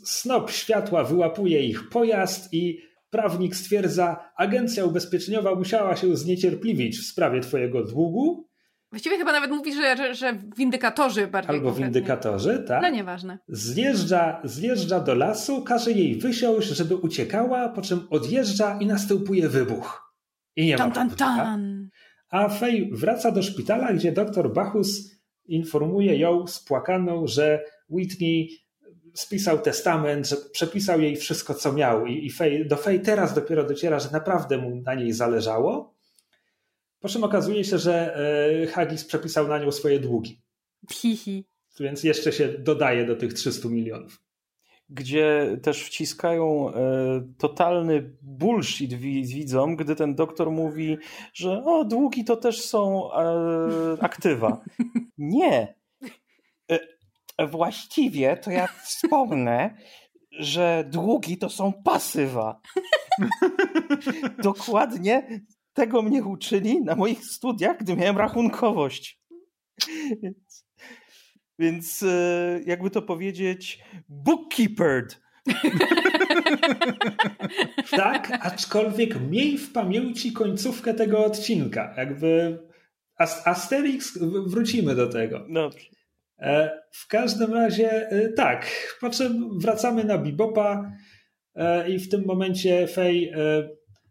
[0.06, 7.40] snop światła wyłapuje ich pojazd i prawnik stwierdza, agencja ubezpieczeniowa musiała się zniecierpliwić w sprawie
[7.40, 8.48] twojego długu.
[8.96, 11.56] Właściwie chyba nawet mówi, że, że, że windykatorzy bardziej.
[11.56, 11.94] Albo konkretnie.
[11.94, 12.82] windykatorzy, tak.
[12.82, 13.40] No nieważne.
[13.48, 20.14] Zjeżdża, zjeżdża do lasu, każe jej wysiąść, żeby uciekała, po czym odjeżdża i następuje wybuch.
[20.56, 21.90] I nie tan, ma tan, tan
[22.30, 25.12] a Fej wraca do szpitala, gdzie doktor Bachus
[25.46, 28.50] informuje ją spłakaną, że Whitney
[29.14, 32.06] spisał testament, że przepisał jej wszystko, co miał.
[32.06, 35.95] I, i Fej, do Fej teraz dopiero dociera, że naprawdę mu na niej zależało.
[37.06, 38.18] Po czym okazuje się, że
[38.64, 40.42] e, Haggis przepisał na nią swoje długi.
[40.92, 41.46] Hihi.
[41.80, 44.22] Więc jeszcze się dodaje do tych 300 milionów
[44.90, 46.74] gdzie też wciskają e,
[47.38, 50.98] totalny bullshit widzom, gdy ten doktor mówi,
[51.34, 53.18] że o, długi to też są e,
[54.02, 54.62] aktywa.
[55.18, 55.76] Nie.
[57.38, 59.78] E, właściwie to ja wspomnę,
[60.32, 62.62] że długi to są pasywa.
[64.44, 65.46] Dokładnie
[65.76, 69.22] tego mnie uczyli na moich studiach, gdy miałem rachunkowość.
[71.60, 75.22] Więc e, jakby to powiedzieć, bookkeepered.
[77.92, 81.94] tak, aczkolwiek miej w pamięci końcówkę tego odcinka.
[81.98, 82.60] Jakby
[83.46, 85.46] Asterix, wrócimy do tego.
[85.50, 85.86] Dobrze.
[86.40, 88.68] E, w każdym razie e, tak,
[89.02, 90.92] po czym wracamy na Bibopa
[91.88, 93.34] i w tym momencie Fej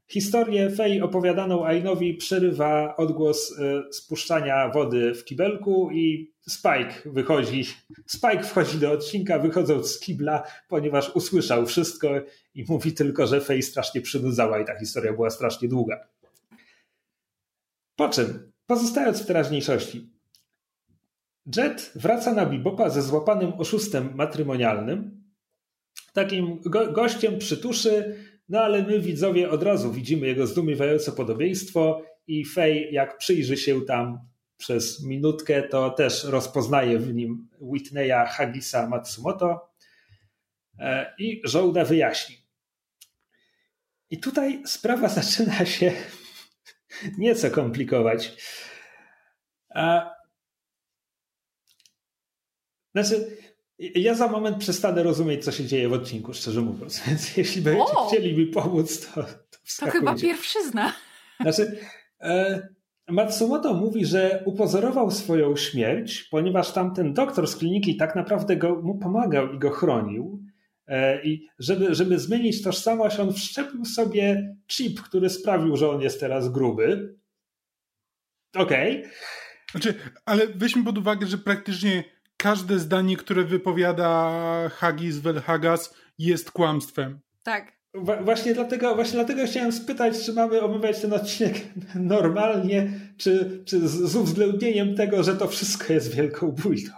[0.07, 3.55] Historię Fej opowiadaną Ainowi przerywa odgłos
[3.93, 7.65] spuszczania wody w kibelku i Spike wychodzi,
[8.07, 12.09] Spike wchodzi do odcinka, wychodząc z kibla, ponieważ usłyszał wszystko
[12.55, 16.09] i mówi tylko, że Faye strasznie przynudzała i ta historia była strasznie długa.
[17.97, 20.11] Po czym, pozostając w teraźniejszości,
[21.57, 25.25] Jet wraca na Bibopa ze złapanym oszustem matrymonialnym,
[26.13, 28.17] takim go gościem przytuszy,
[28.49, 33.85] no ale my widzowie od razu widzimy jego zdumiewające podobieństwo i Faye jak przyjrzy się
[33.85, 34.19] tam
[34.57, 39.71] przez minutkę, to też rozpoznaje w nim Whitneya Hagisa Matsumoto
[40.79, 42.37] e, i żołda wyjaśni.
[44.11, 45.93] I tutaj sprawa zaczyna się
[47.19, 48.33] nieco komplikować.
[52.95, 53.37] Znaczy,
[53.79, 57.01] ja za moment przestanę rozumieć, co się dzieje w odcinku, szczerze mówiąc.
[57.07, 59.23] Więc jeśli będziecie chcieli mi pomóc, to.
[59.23, 60.93] To, to chyba pierwszyzna.
[61.41, 61.79] Znaczy,
[62.21, 62.69] e,
[63.09, 68.99] Matsumoto mówi, że upozorował swoją śmierć, ponieważ tamten doktor z kliniki tak naprawdę go, mu
[68.99, 70.45] pomagał i go chronił.
[70.87, 76.21] E, I żeby, żeby zmienić tożsamość, on wszczepił sobie chip, który sprawił, że on jest
[76.21, 77.17] teraz gruby.
[78.57, 78.99] Okej.
[79.01, 79.11] Okay.
[79.71, 79.95] Znaczy,
[80.25, 82.05] ale weźmy pod uwagę, że praktycznie
[82.45, 84.31] każde zdanie, które wypowiada
[84.69, 87.21] Hagis Velhagas jest kłamstwem.
[87.43, 87.73] Tak.
[88.21, 91.55] Właśnie dlatego, właśnie dlatego chciałem spytać, czy mamy omawiać ten odcinek
[91.95, 96.93] normalnie, czy, czy z, z uwzględnieniem tego, że to wszystko jest wielką bójdą.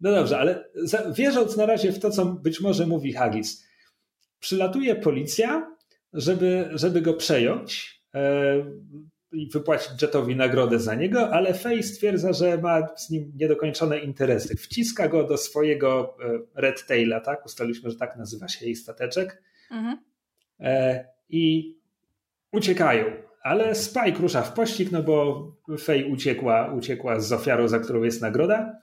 [0.00, 3.66] No dobrze, ale za, wierząc na razie w to, co być może mówi Haggis,
[4.40, 5.76] przylatuje policja,
[6.12, 8.00] żeby, żeby go przejąć
[9.36, 14.56] i wypłacić Jetowi nagrodę za niego, ale Faye stwierdza, że ma z nim niedokończone interesy.
[14.56, 16.16] Wciska go do swojego
[16.54, 17.46] Red Taila, tak?
[17.46, 19.42] Ustaliliśmy, że tak nazywa się jej stateczek.
[19.70, 19.98] Mhm.
[21.28, 21.74] I
[22.52, 23.04] uciekają.
[23.42, 25.46] Ale Spike rusza w pościg, no bo
[25.78, 28.78] Faye uciekła, uciekła z ofiarą, za którą jest nagroda.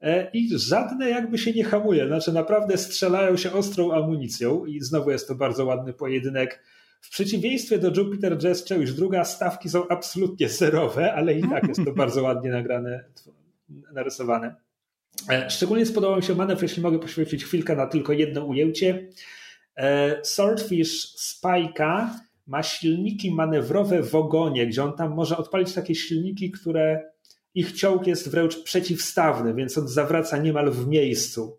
[0.00, 2.06] E, I żadne jakby się nie hamuje.
[2.06, 6.62] Znaczy, naprawdę strzelają się ostrą amunicją, i znowu jest to bardzo ładny pojedynek.
[7.00, 11.84] W przeciwieństwie do Jupiter Jazz Challenge, druga stawki są absolutnie zerowe, ale i tak jest
[11.84, 13.04] to bardzo ładnie nagrane,
[13.92, 14.54] narysowane.
[15.28, 19.08] E, szczególnie spodobał mi się manewr, jeśli mogę poświęcić chwilkę na tylko jedno ujęcie.
[19.76, 22.08] E, Swordfish Spike'a
[22.46, 27.10] ma silniki manewrowe w ogonie, gdzie on tam może odpalić takie silniki, które
[27.54, 31.58] ich ciąg jest wręcz przeciwstawny, więc on zawraca niemal w miejscu.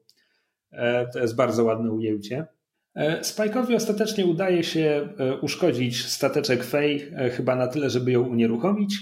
[0.72, 2.48] E, to jest bardzo ładne ujęcie.
[2.96, 8.96] E, Spike'owi ostatecznie udaje się e, uszkodzić stateczek Fej, chyba na tyle, żeby ją unieruchomić.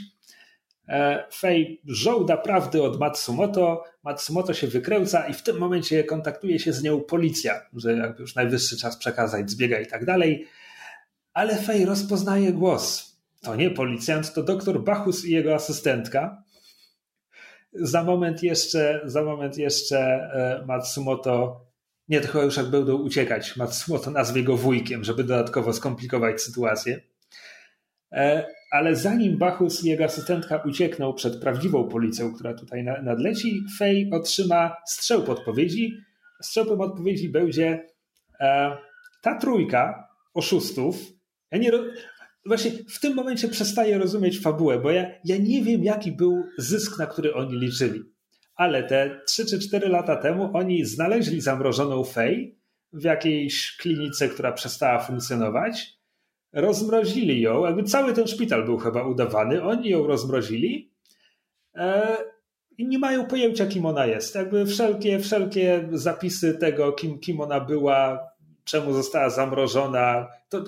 [1.33, 3.83] Fej żołda prawdy od Matsumoto.
[4.03, 8.35] Matsumoto się wykręca i w tym momencie kontaktuje się z nią policja, że jakby już
[8.35, 10.47] najwyższy czas przekazać zbiega i tak dalej.
[11.33, 13.15] Ale Fej rozpoznaje głos.
[13.41, 16.43] To nie policjant, to doktor Bachus i jego asystentka.
[17.73, 21.65] Za moment jeszcze, za moment jeszcze e, Matsumoto,
[22.09, 27.01] nie, tylko już jak będą uciekać, Matsumoto nazwie go wujkiem, żeby dodatkowo skomplikować sytuację.
[28.11, 34.09] E, ale zanim Bachus i jego asystentka uciekną przed prawdziwą policją, która tutaj nadleci, Fej
[34.13, 35.97] otrzyma strzał podpowiedzi.
[36.41, 37.85] Strzałpem odpowiedzi będzie
[38.39, 38.77] e,
[39.21, 40.95] ta trójka oszustów.
[41.51, 41.71] Ja nie,
[42.45, 46.99] właśnie w tym momencie przestaję rozumieć fabułę, bo ja, ja nie wiem, jaki był zysk,
[46.99, 48.03] na który oni liczyli.
[48.59, 52.59] Ale te 3 czy 4 lata temu oni znaleźli zamrożoną Fej
[52.93, 55.99] w jakiejś klinice, która przestała funkcjonować.
[56.53, 59.63] Rozmrozili ją, jakby cały ten szpital był chyba udawany.
[59.63, 60.91] Oni ją rozmrozili
[61.75, 62.17] e,
[62.77, 64.35] i nie mają pojęcia, kim ona jest.
[64.35, 68.19] Jakby wszelkie, wszelkie zapisy tego, kim, kim ona była,
[68.63, 70.63] czemu została zamrożona, to,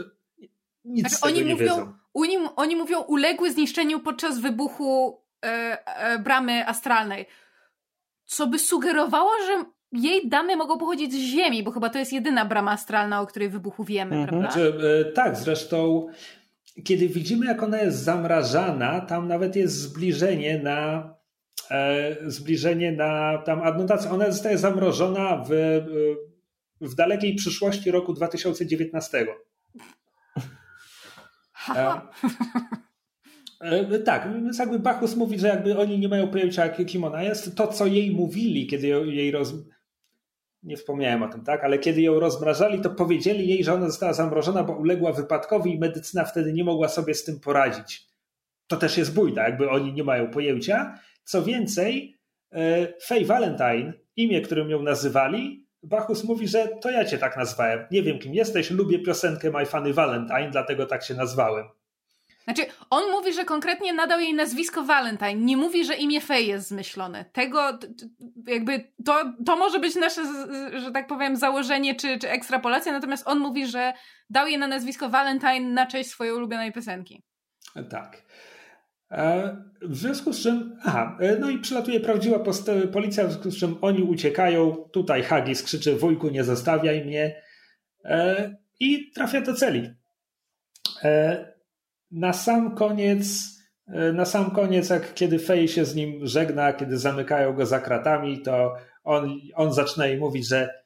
[0.86, 1.94] nic znaczy, oni nie mówią, wiedzą.
[2.14, 7.26] Oni, oni mówią uległy zniszczeniu podczas wybuchu e, e, bramy astralnej.
[8.32, 12.46] Co by sugerowało, że jej dane mogą pochodzić z Ziemi, bo chyba to jest jedyna
[12.46, 14.28] brama astralna, o której wybuchu wiemy, mhm.
[14.28, 14.52] prawda?
[14.52, 14.74] Znaczy,
[15.10, 16.08] e, tak, zresztą
[16.84, 21.14] kiedy widzimy, jak ona jest zamrażana, tam nawet jest zbliżenie na
[21.72, 24.12] e, zbliżenie na tam adnotację.
[24.12, 25.86] Ona zostaje zamrożona w, e,
[26.82, 29.26] w dalekiej przyszłości roku 2019.
[31.70, 32.02] E, e,
[34.06, 37.56] tak, więc jakby Bachus mówi, że jakby oni nie mają pojęcia, kim ona jest.
[37.56, 39.54] To, co jej mówili, kiedy jej roz...
[40.64, 41.64] Nie wspomniałem o tym, tak?
[41.64, 45.80] Ale kiedy ją rozmrażali, to powiedzieli jej, że ona została zamrożona, bo uległa wypadkowi i
[45.80, 48.08] medycyna wtedy nie mogła sobie z tym poradzić.
[48.68, 51.00] To też jest bójda, jakby oni nie mają pojęcia.
[51.24, 52.18] Co więcej,
[52.52, 57.86] e, Faye Valentine, imię, którym ją nazywali, Bachus mówi, że to ja cię tak nazwałem.
[57.92, 61.66] Nie wiem, kim jesteś, lubię piosenkę My Funny Valentine, dlatego tak się nazwałem.
[62.44, 65.36] Znaczy, on mówi, że konkretnie nadał jej nazwisko Valentine.
[65.36, 67.26] Nie mówi, że imię Fej jest zmyślone.
[67.26, 67.80] Tego,
[68.48, 70.22] jakby, to, to może być nasze,
[70.80, 73.94] że tak powiem, założenie czy, czy ekstrapolacja, natomiast on mówi, że
[74.30, 77.24] dał jej na nazwisko Valentine na cześć swojej ulubionej piosenki.
[77.90, 78.24] Tak.
[79.12, 82.40] E, w związku z czym, aha, e, no i przylatuje prawdziwa
[82.92, 84.76] policja, w związku z czym oni uciekają.
[84.76, 87.42] Tutaj Hagis krzyczy: Wujku, nie zostawiaj mnie.
[88.06, 89.94] E, I trafia do celi.
[92.12, 93.28] Na sam koniec,
[94.14, 98.42] na sam koniec, jak kiedy Fej się z nim żegna, kiedy zamykają go za kratami,
[98.42, 98.74] to
[99.04, 100.82] on, on zaczyna jej mówić, że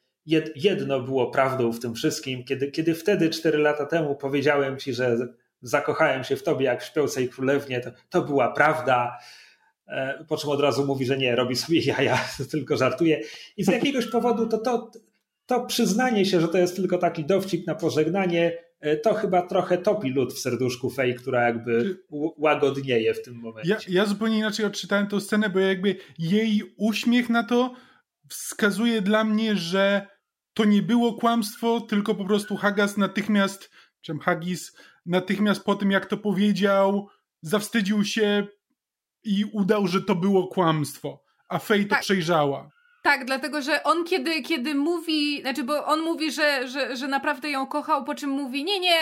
[0.56, 2.44] jedno było prawdą w tym wszystkim.
[2.44, 5.16] Kiedy, kiedy wtedy, cztery lata temu, powiedziałem ci, że
[5.62, 9.18] zakochałem się w tobie jak w śpiącej królewnie, to, to była prawda.
[9.88, 13.20] E, po czym od razu mówi, że nie, robi sobie jaja, tylko żartuje.
[13.56, 14.90] I z jakiegoś powodu to, to,
[15.46, 18.65] to przyznanie się, że to jest tylko taki dowcip na pożegnanie, e,
[19.02, 21.98] to chyba trochę topi lód w serduszku Fej, która jakby
[22.38, 23.70] łagodnieje w tym momencie.
[23.70, 27.74] Ja, ja zupełnie inaczej odczytałem tę scenę, bo jakby jej uśmiech na to
[28.28, 30.06] wskazuje dla mnie, że
[30.54, 34.76] to nie było kłamstwo, tylko po prostu Hagas natychmiast, czym Hagis
[35.06, 37.08] natychmiast po tym, jak to powiedział,
[37.42, 38.46] zawstydził się
[39.24, 42.00] i udał, że to było kłamstwo, a Faye to tak.
[42.00, 42.70] przejrzała.
[43.06, 47.50] Tak, dlatego że on kiedy, kiedy mówi, znaczy, bo on mówi, że, że, że naprawdę
[47.50, 48.98] ją kochał, po czym mówi, nie, nie,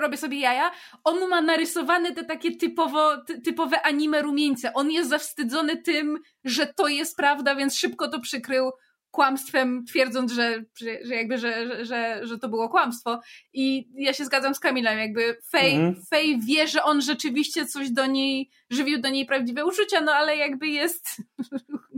[0.00, 0.70] robię sobie jaja,
[1.04, 4.72] on ma narysowane te takie typowo, ty, typowe anime rumieńce.
[4.72, 8.70] On jest zawstydzony tym, że to jest prawda, więc szybko to przykrył,
[9.10, 13.20] kłamstwem, twierdząc, że, że, jakby, że, że, że to było kłamstwo.
[13.52, 16.04] I ja się zgadzam z Kamilem, jakby Fej, mhm.
[16.10, 20.36] Fej wie, że on rzeczywiście coś do niej, żywił do niej prawdziwe uczucia, no ale
[20.36, 21.06] jakby jest,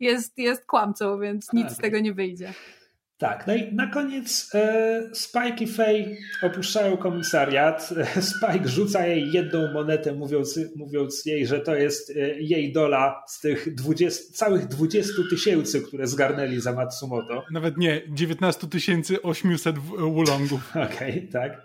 [0.00, 2.52] jest, jest kłamcą, więc nic z tego nie wyjdzie.
[3.18, 7.90] Tak, no i na koniec e, Spike i Faye opuszczają komisariat.
[8.20, 13.40] Spike rzuca jej jedną monetę, mówiąc, mówiąc jej, że to jest e, jej dola z
[13.40, 17.44] tych 20, całych 20 tysięcy, które zgarnęli za Matsumoto.
[17.50, 18.66] Nawet nie, 19
[19.22, 20.70] 800 wulongów.
[20.90, 21.62] Okej, okay, tak.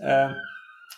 [0.00, 0.34] E,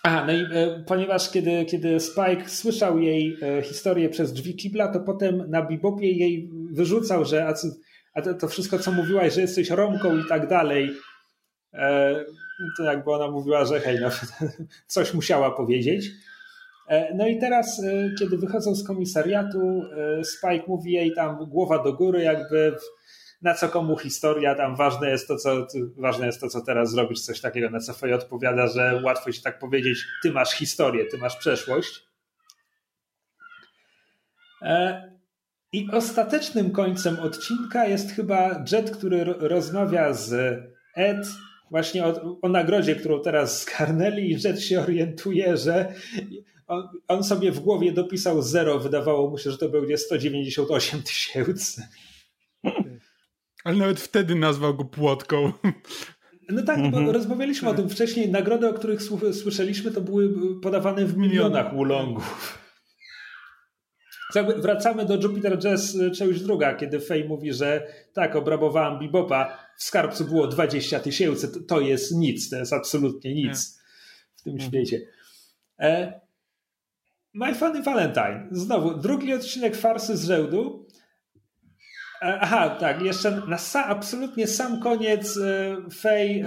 [0.03, 4.89] Aha, no i e, ponieważ kiedy, kiedy Spike słyszał jej e, historię przez drzwi kibla,
[4.89, 7.55] to potem na bibopie jej wyrzucał, że a,
[8.15, 10.91] a to, to, wszystko, co mówiłaś, że jesteś Romką i tak dalej,
[11.75, 12.25] e,
[12.77, 14.09] to jakby ona mówiła, że hej, no,
[14.87, 16.11] coś musiała powiedzieć.
[16.91, 21.83] E, no i teraz, e, kiedy wychodzą z komisariatu, e, Spike mówi jej tam głowa
[21.83, 22.77] do góry, jakby
[23.43, 27.21] na co komu historia, tam ważne jest to, co, ważne jest to, co teraz zrobisz,
[27.21, 31.19] coś takiego, na co Faye odpowiada, że łatwo ci tak powiedzieć, ty masz historię, ty
[31.19, 32.03] masz przeszłość.
[34.63, 35.03] E,
[35.73, 40.61] I ostatecznym końcem odcinka jest chyba Jet, który rozmawia z
[40.95, 41.27] Ed
[41.71, 45.95] właśnie o, o nagrodzie, którą teraz skarnęli i Jet się orientuje, że
[46.67, 51.83] on, on, sobie w głowie dopisał zero, wydawało mu się, że to będzie 198 tysięcy.
[53.65, 55.53] Ale nawet wtedy nazwał go płotką.
[56.53, 57.07] No tak, mhm.
[57.07, 58.31] bo rozmawialiśmy o tym wcześniej.
[58.31, 62.59] Nagrody, o których słyszeliśmy, to były podawane w milionach ulongów.
[64.57, 69.83] Wracamy do Jupiter Jazz y, część druga, kiedy Fej mówi, że tak, obrabowałam Bibopa, w
[69.83, 73.81] skarbcu było 20 tysięcy, to jest nic, to jest absolutnie nic
[74.37, 74.71] w tym mhm.
[74.71, 75.01] świecie.
[75.79, 76.21] E,
[77.35, 78.49] My Funny Valentine.
[78.51, 80.87] Znowu, drugi odcinek farsy z rzędu.
[82.23, 86.47] E, aha, tak, jeszcze na sa, absolutnie sam koniec e, Fej, e,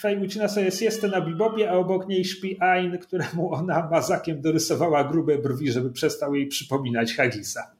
[0.00, 5.04] Fej ucina sobie siestę na bibopie, a obok niej śpi Ain, któremu ona mazakiem dorysowała
[5.04, 7.70] grube brwi, żeby przestał jej przypominać Hagisa.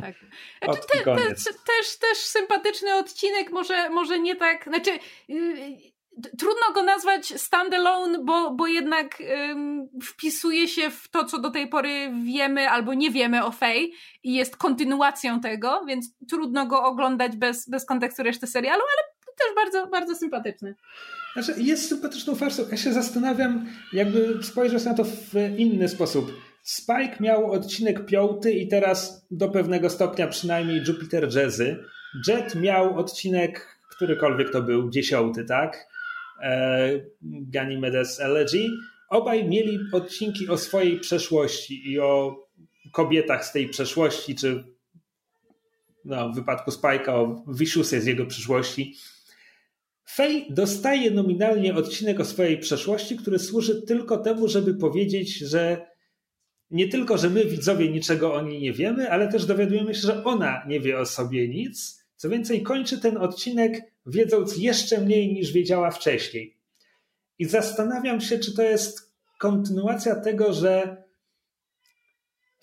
[0.00, 0.14] Tak.
[0.64, 4.90] Znaczy, te, te, te, też, też sympatyczny odcinek, może, może nie tak, znaczy
[5.30, 11.50] y, trudno go nazwać standalone, bo, bo jednak ym, wpisuje się w to, co do
[11.50, 13.88] tej pory wiemy albo nie wiemy o Faye
[14.22, 19.54] i jest kontynuacją tego, więc trudno go oglądać bez, bez kontekstu reszty serialu, ale też
[19.54, 20.74] bardzo, bardzo sympatyczny.
[21.32, 22.62] Znaczy, jest sympatyczną farsą.
[22.70, 26.32] Ja się zastanawiam, jakby spojrzeć na to w inny sposób.
[26.62, 31.84] Spike miał odcinek piąty i teraz do pewnego stopnia przynajmniej Jupiter Jazzy.
[32.28, 35.86] Jet miał odcinek, którykolwiek to był, dziesiąty, tak?
[36.42, 36.90] E,
[37.22, 38.68] Ganymedes Elegy.
[39.08, 42.36] Obaj mieli odcinki o swojej przeszłości i o
[42.92, 44.64] kobietach z tej przeszłości, czy
[46.04, 48.94] no, w wypadku Spike'a o Viciousie z jego przyszłości.
[50.04, 55.86] Faye dostaje nominalnie odcinek o swojej przeszłości, który służy tylko temu, żeby powiedzieć, że
[56.70, 60.24] nie tylko, że my widzowie niczego o niej nie wiemy, ale też dowiadujemy się, że
[60.24, 62.04] ona nie wie o sobie nic.
[62.16, 66.56] Co więcej, kończy ten odcinek wiedząc jeszcze mniej niż wiedziała wcześniej.
[67.38, 71.04] I zastanawiam się, czy to jest kontynuacja tego, że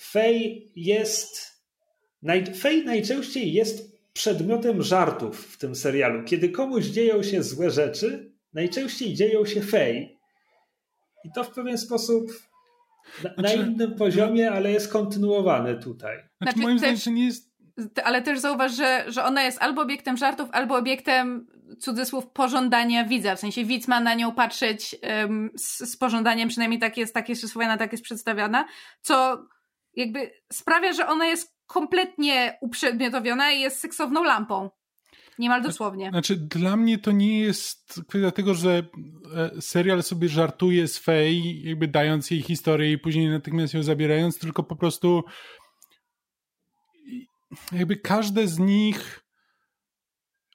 [0.01, 1.53] Fej jest.
[2.59, 6.23] Fej najczęściej jest przedmiotem żartów w tym serialu.
[6.23, 10.17] Kiedy komuś dzieją się złe rzeczy, najczęściej dzieją się Fej.
[11.23, 12.31] I to w pewien sposób
[13.23, 16.17] na, znaczy, na innym poziomie, ale jest kontynuowane tutaj.
[16.17, 17.52] Znaczy, znaczy moim zdaniem, że nie jest
[18.03, 21.47] ale też zauważ, że, że ona jest albo obiektem żartów, albo obiektem
[21.79, 23.35] cudzysłów pożądania widza.
[23.35, 27.29] W sensie widz ma na nią patrzeć um, z, z, pożądaniem, przynajmniej tak jest, tak
[27.29, 28.65] jest przyswojona, tak jest przedstawiana,
[29.01, 29.45] co
[29.95, 34.69] jakby sprawia, że ona jest kompletnie uprzedmiotowiona i jest seksowną lampą.
[35.39, 36.09] Niemal dosłownie.
[36.09, 38.83] Znaczy, dla mnie to nie jest kwestia tego, że
[39.35, 44.39] e, serial sobie żartuje z Fej, jakby dając jej historię i później natychmiast ją zabierając,
[44.39, 45.23] tylko po prostu
[47.71, 49.25] jakby każde z nich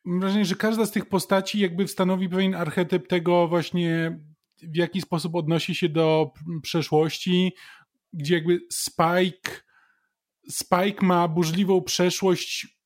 [0.04, 4.18] mam wrażenie, że każda z tych postaci jakby stanowi pewien archetyp tego właśnie
[4.62, 7.52] w jaki sposób odnosi się do przeszłości,
[8.12, 9.50] gdzie jakby Spike
[10.50, 12.78] Spike ma burzliwą przeszłość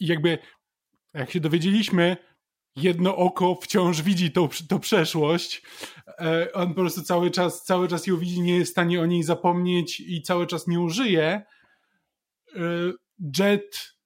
[0.00, 0.38] jakby
[1.14, 2.16] jak się dowiedzieliśmy,
[2.76, 5.62] jedno oko wciąż widzi tą, tą przeszłość.
[6.08, 9.06] E, on po prostu cały czas, cały czas ją widzi, nie jest w stanie o
[9.06, 11.42] niej zapomnieć i cały czas nie użyje.
[13.38, 13.96] Jet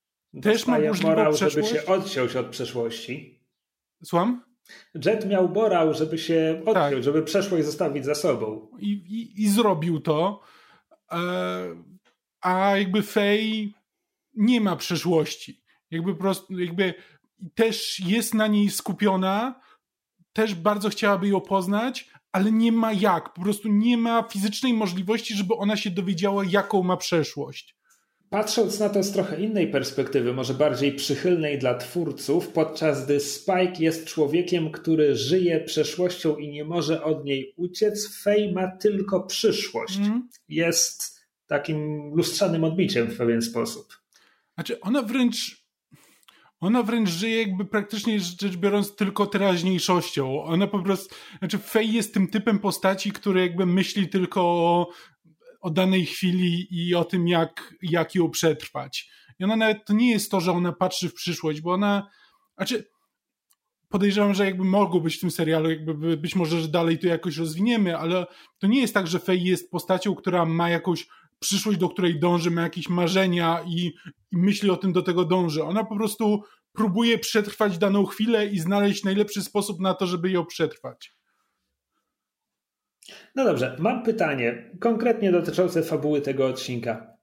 [0.43, 1.69] też ma morał, przeszłość.
[1.69, 3.45] żeby się odciąć od przeszłości.
[4.05, 4.45] Słucham?
[5.05, 7.03] Jet miał morał, żeby się odciąć, tak.
[7.03, 8.69] żeby przeszłość zostawić za sobą.
[8.78, 10.41] I, i, i zrobił to.
[11.12, 11.19] E,
[12.41, 13.74] a jakby Fej
[14.35, 15.65] nie ma przeszłości.
[15.91, 16.16] Jakby
[16.51, 16.95] jakby
[17.55, 19.61] też jest na niej skupiona,
[20.32, 23.32] też bardzo chciałaby ją poznać, ale nie ma jak.
[23.32, 27.77] Po prostu nie ma fizycznej możliwości, żeby ona się dowiedziała, jaką ma przeszłość.
[28.35, 33.74] Patrząc na to z trochę innej perspektywy, może bardziej przychylnej dla twórców, podczas gdy Spike
[33.78, 39.97] jest człowiekiem, który żyje przeszłością i nie może od niej uciec, Faye ma tylko przyszłość.
[39.97, 40.28] Mm.
[40.48, 44.01] Jest takim lustrzanym odbiciem w pewien sposób.
[44.55, 45.65] Znaczy, ona wręcz
[46.61, 50.43] ona wręcz żyje jakby praktycznie rzecz biorąc tylko teraźniejszością.
[50.43, 54.89] Ona po prostu, znaczy Faye jest tym typem postaci, który jakby myśli tylko o,
[55.65, 59.11] o danej chwili i o tym, jak, jak ją przetrwać.
[59.39, 62.11] I ona nawet, to nie jest to, że ona patrzy w przyszłość, bo ona,
[62.57, 62.85] znaczy
[63.89, 67.36] podejrzewam, że jakby mogło być w tym serialu, jakby być może, że dalej to jakoś
[67.36, 68.27] rozwiniemy, ale
[68.59, 71.07] to nie jest tak, że Faye jest postacią, która ma jakąś
[71.39, 73.93] przyszłość, do której dąży, ma jakieś marzenia i,
[74.32, 75.65] i myśli o tym, do tego dąży.
[75.65, 76.43] Ona po prostu
[76.73, 81.12] próbuje przetrwać daną chwilę i znaleźć najlepszy sposób na to, żeby ją przetrwać.
[83.35, 87.16] No dobrze, mam pytanie konkretnie dotyczące fabuły tego odcinka.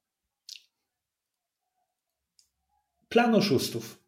[3.09, 4.03] Plan oszustów.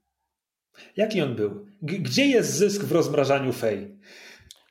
[0.97, 1.65] Jaki on był?
[1.81, 3.99] G gdzie jest zysk w rozmrażaniu fej?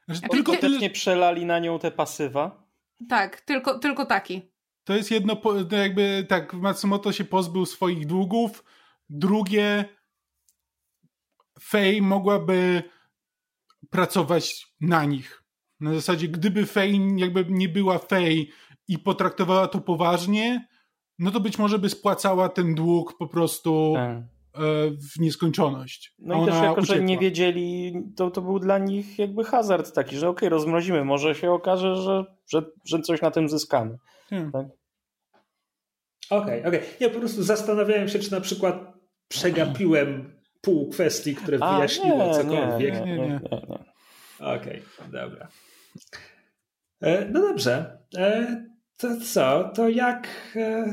[0.04, 0.90] Znaczy, tylko tyle...
[0.90, 2.66] przelali na nią te pasywa?
[3.08, 4.52] Tak, tylko, tylko taki.
[4.84, 8.64] To jest jedno, jakby tak, Matsumoto się pozbył swoich długów.
[9.08, 9.84] Drugie,
[11.62, 12.82] Fej mogłaby
[13.90, 15.41] pracować na nich.
[15.82, 18.50] Na zasadzie, gdyby Fej jakby nie była Fej
[18.88, 20.66] i potraktowała to poważnie,
[21.18, 24.22] no to być może by spłacała ten dług po prostu tak.
[24.54, 26.14] E, w nieskończoność.
[26.18, 26.96] No i też jako, uciekła.
[26.96, 31.04] że nie wiedzieli, to, to był dla nich jakby hazard taki, że okej, okay, rozmrozimy,
[31.04, 33.98] może się okaże, że, że, że coś na tym zyskamy.
[34.30, 34.52] Hmm.
[34.52, 34.66] Tak?
[36.30, 36.80] Okej, okay, okej.
[36.80, 36.96] Okay.
[37.00, 38.94] Ja po prostu zastanawiałem się, czy na przykład
[39.28, 42.94] przegapiłem pół kwestii, które wyjaśniło A, cokolwiek.
[42.94, 43.28] Nie, nie, nie.
[43.28, 43.40] nie, nie.
[44.40, 45.48] Okej, okay, dobra.
[47.00, 47.98] E, no dobrze.
[48.16, 48.64] E,
[48.96, 49.70] to co?
[49.74, 50.84] To jak, e,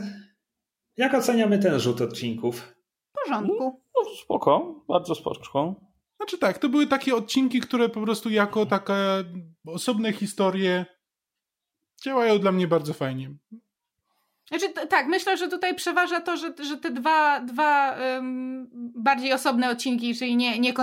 [0.98, 2.76] jak oceniamy ten rzut odcinków?
[3.10, 3.82] W porządku.
[3.96, 5.76] No, spoko, bardzo spoko.
[6.18, 8.94] Znaczy tak, to były takie odcinki, które po prostu jako takie
[9.68, 10.86] osobne historie
[12.04, 13.32] działają dla mnie bardzo fajnie.
[14.50, 19.70] Znaczy, tak, myślę, że tutaj przeważa to, że, że te dwa, dwa um, bardziej osobne
[19.70, 20.74] odcinki, czyli nie, nie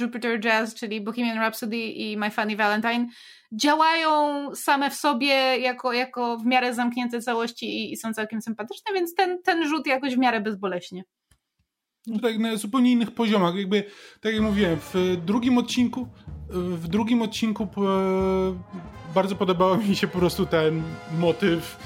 [0.00, 3.06] Jupiter Jazz, czyli Bohemian Rhapsody i My Funny Valentine,
[3.52, 4.10] działają
[4.54, 9.14] same w sobie jako, jako w miarę zamknięte całości i, i są całkiem sympatyczne, więc
[9.14, 11.02] ten, ten rzut jakoś w miarę bezboleśnie.
[12.06, 13.54] No tak, na zupełnie innych poziomach.
[13.54, 13.84] Jakby,
[14.20, 16.08] tak jak mówiłem, w drugim odcinku
[16.50, 17.68] w drugim odcinku
[19.14, 20.82] bardzo podobał mi się po prostu ten
[21.18, 21.78] motyw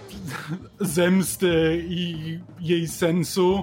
[0.80, 3.62] zemsty i jej sensu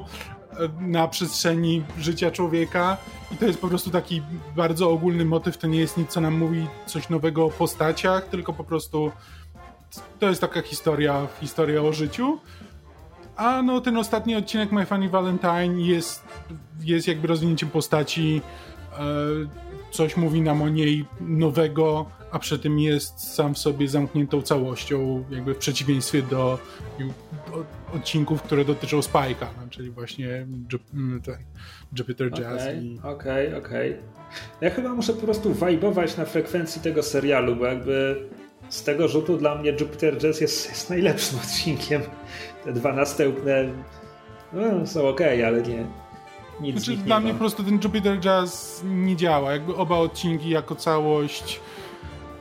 [0.80, 2.98] na przestrzeni życia człowieka.
[3.32, 4.22] I to jest po prostu taki
[4.56, 5.58] bardzo ogólny motyw.
[5.58, 9.12] To nie jest nic, co nam mówi coś nowego o postaciach, tylko po prostu
[10.20, 12.40] to jest taka historia, historia o życiu.
[13.36, 16.24] A no ten ostatni odcinek My Funny Valentine jest,
[16.84, 18.42] jest jakby rozwinięciem postaci.
[18.94, 19.02] E,
[19.92, 22.06] coś mówi nam o niej nowego,
[22.36, 26.60] a przy tym jest sam w sobie zamkniętą całością, jakby w przeciwieństwie do,
[27.00, 30.28] do odcinków, które dotyczą Spike'a, no, czyli właśnie
[30.94, 31.22] mm,
[31.98, 32.62] Jupiter Jazz.
[32.62, 33.98] Okej, okej, okej.
[34.62, 38.16] Ja chyba muszę po prostu wajbować na frekwencji tego serialu, bo jakby
[38.70, 42.02] z tego rzutu dla mnie Jupiter Jazz jest, jest najlepszym odcinkiem.
[42.64, 43.70] Te dwa następne
[44.54, 45.88] no, są ok, ale nie,
[46.62, 49.52] nic znaczy, Dla mnie po prostu ten Jupiter Jazz nie działa.
[49.52, 51.60] Jakby oba odcinki jako całość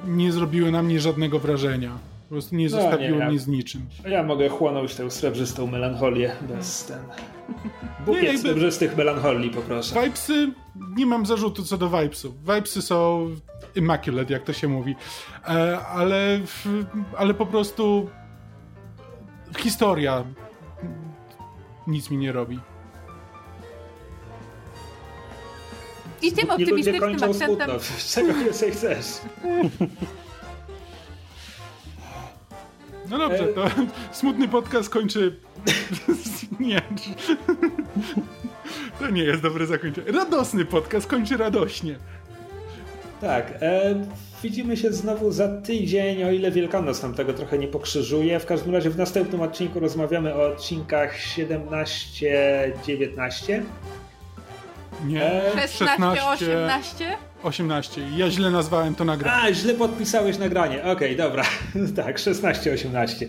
[0.07, 1.99] nie zrobiły na mnie żadnego wrażenia.
[2.29, 3.87] Po prostu nie zostawiły no, nie, mnie z niczym.
[4.09, 6.99] Ja mogę chłonąć tę srebrzystą melancholię bez ten...
[8.07, 8.43] Bukiet nie, jakby...
[8.43, 10.03] srebrzystych melancholii poproszę.
[10.03, 10.53] Vibesy,
[10.97, 12.41] nie mam zarzutu co do vibesów.
[12.41, 13.31] Vibesy są
[13.75, 14.97] immaculate, jak to się mówi.
[15.49, 16.41] E, ale,
[17.17, 18.11] ale po prostu
[19.59, 20.25] historia
[21.87, 22.61] nic mi nie robi.
[26.23, 27.71] I tym optymistycznym akcentem...
[27.71, 28.09] Smutno.
[28.15, 29.07] Czego więcej chcesz?
[33.11, 33.67] No dobrze, to
[34.19, 35.37] smutny podcast kończy...
[36.61, 36.83] nie.
[39.01, 40.13] To nie jest dobre zakończenie.
[40.13, 41.97] Radosny podcast kończy radośnie.
[43.21, 43.53] Tak.
[43.61, 43.95] E,
[44.43, 48.41] widzimy się znowu za tydzień, o ile Wielkanoc nam tego trochę nie pokrzyżuje.
[48.41, 53.63] W każdym razie w następnym odcinku rozmawiamy o odcinkach 17-19.
[55.07, 57.17] Nie, 16, 16 18?
[57.43, 58.03] 18.
[58.17, 59.43] Ja źle nazwałem to nagranie.
[59.43, 60.79] A, źle podpisałeś nagranie.
[60.81, 61.45] Okej, okay, dobra.
[62.05, 63.27] tak, 16-18.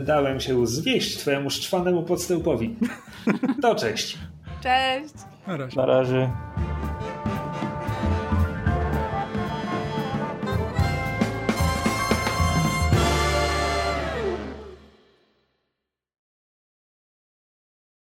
[0.00, 2.76] Dałem się zwieść twojemu szczwanemu podstępowi.
[3.62, 4.18] To cześć.
[4.62, 5.14] Cześć.
[5.46, 5.76] Na razie.
[5.76, 6.30] Na razie.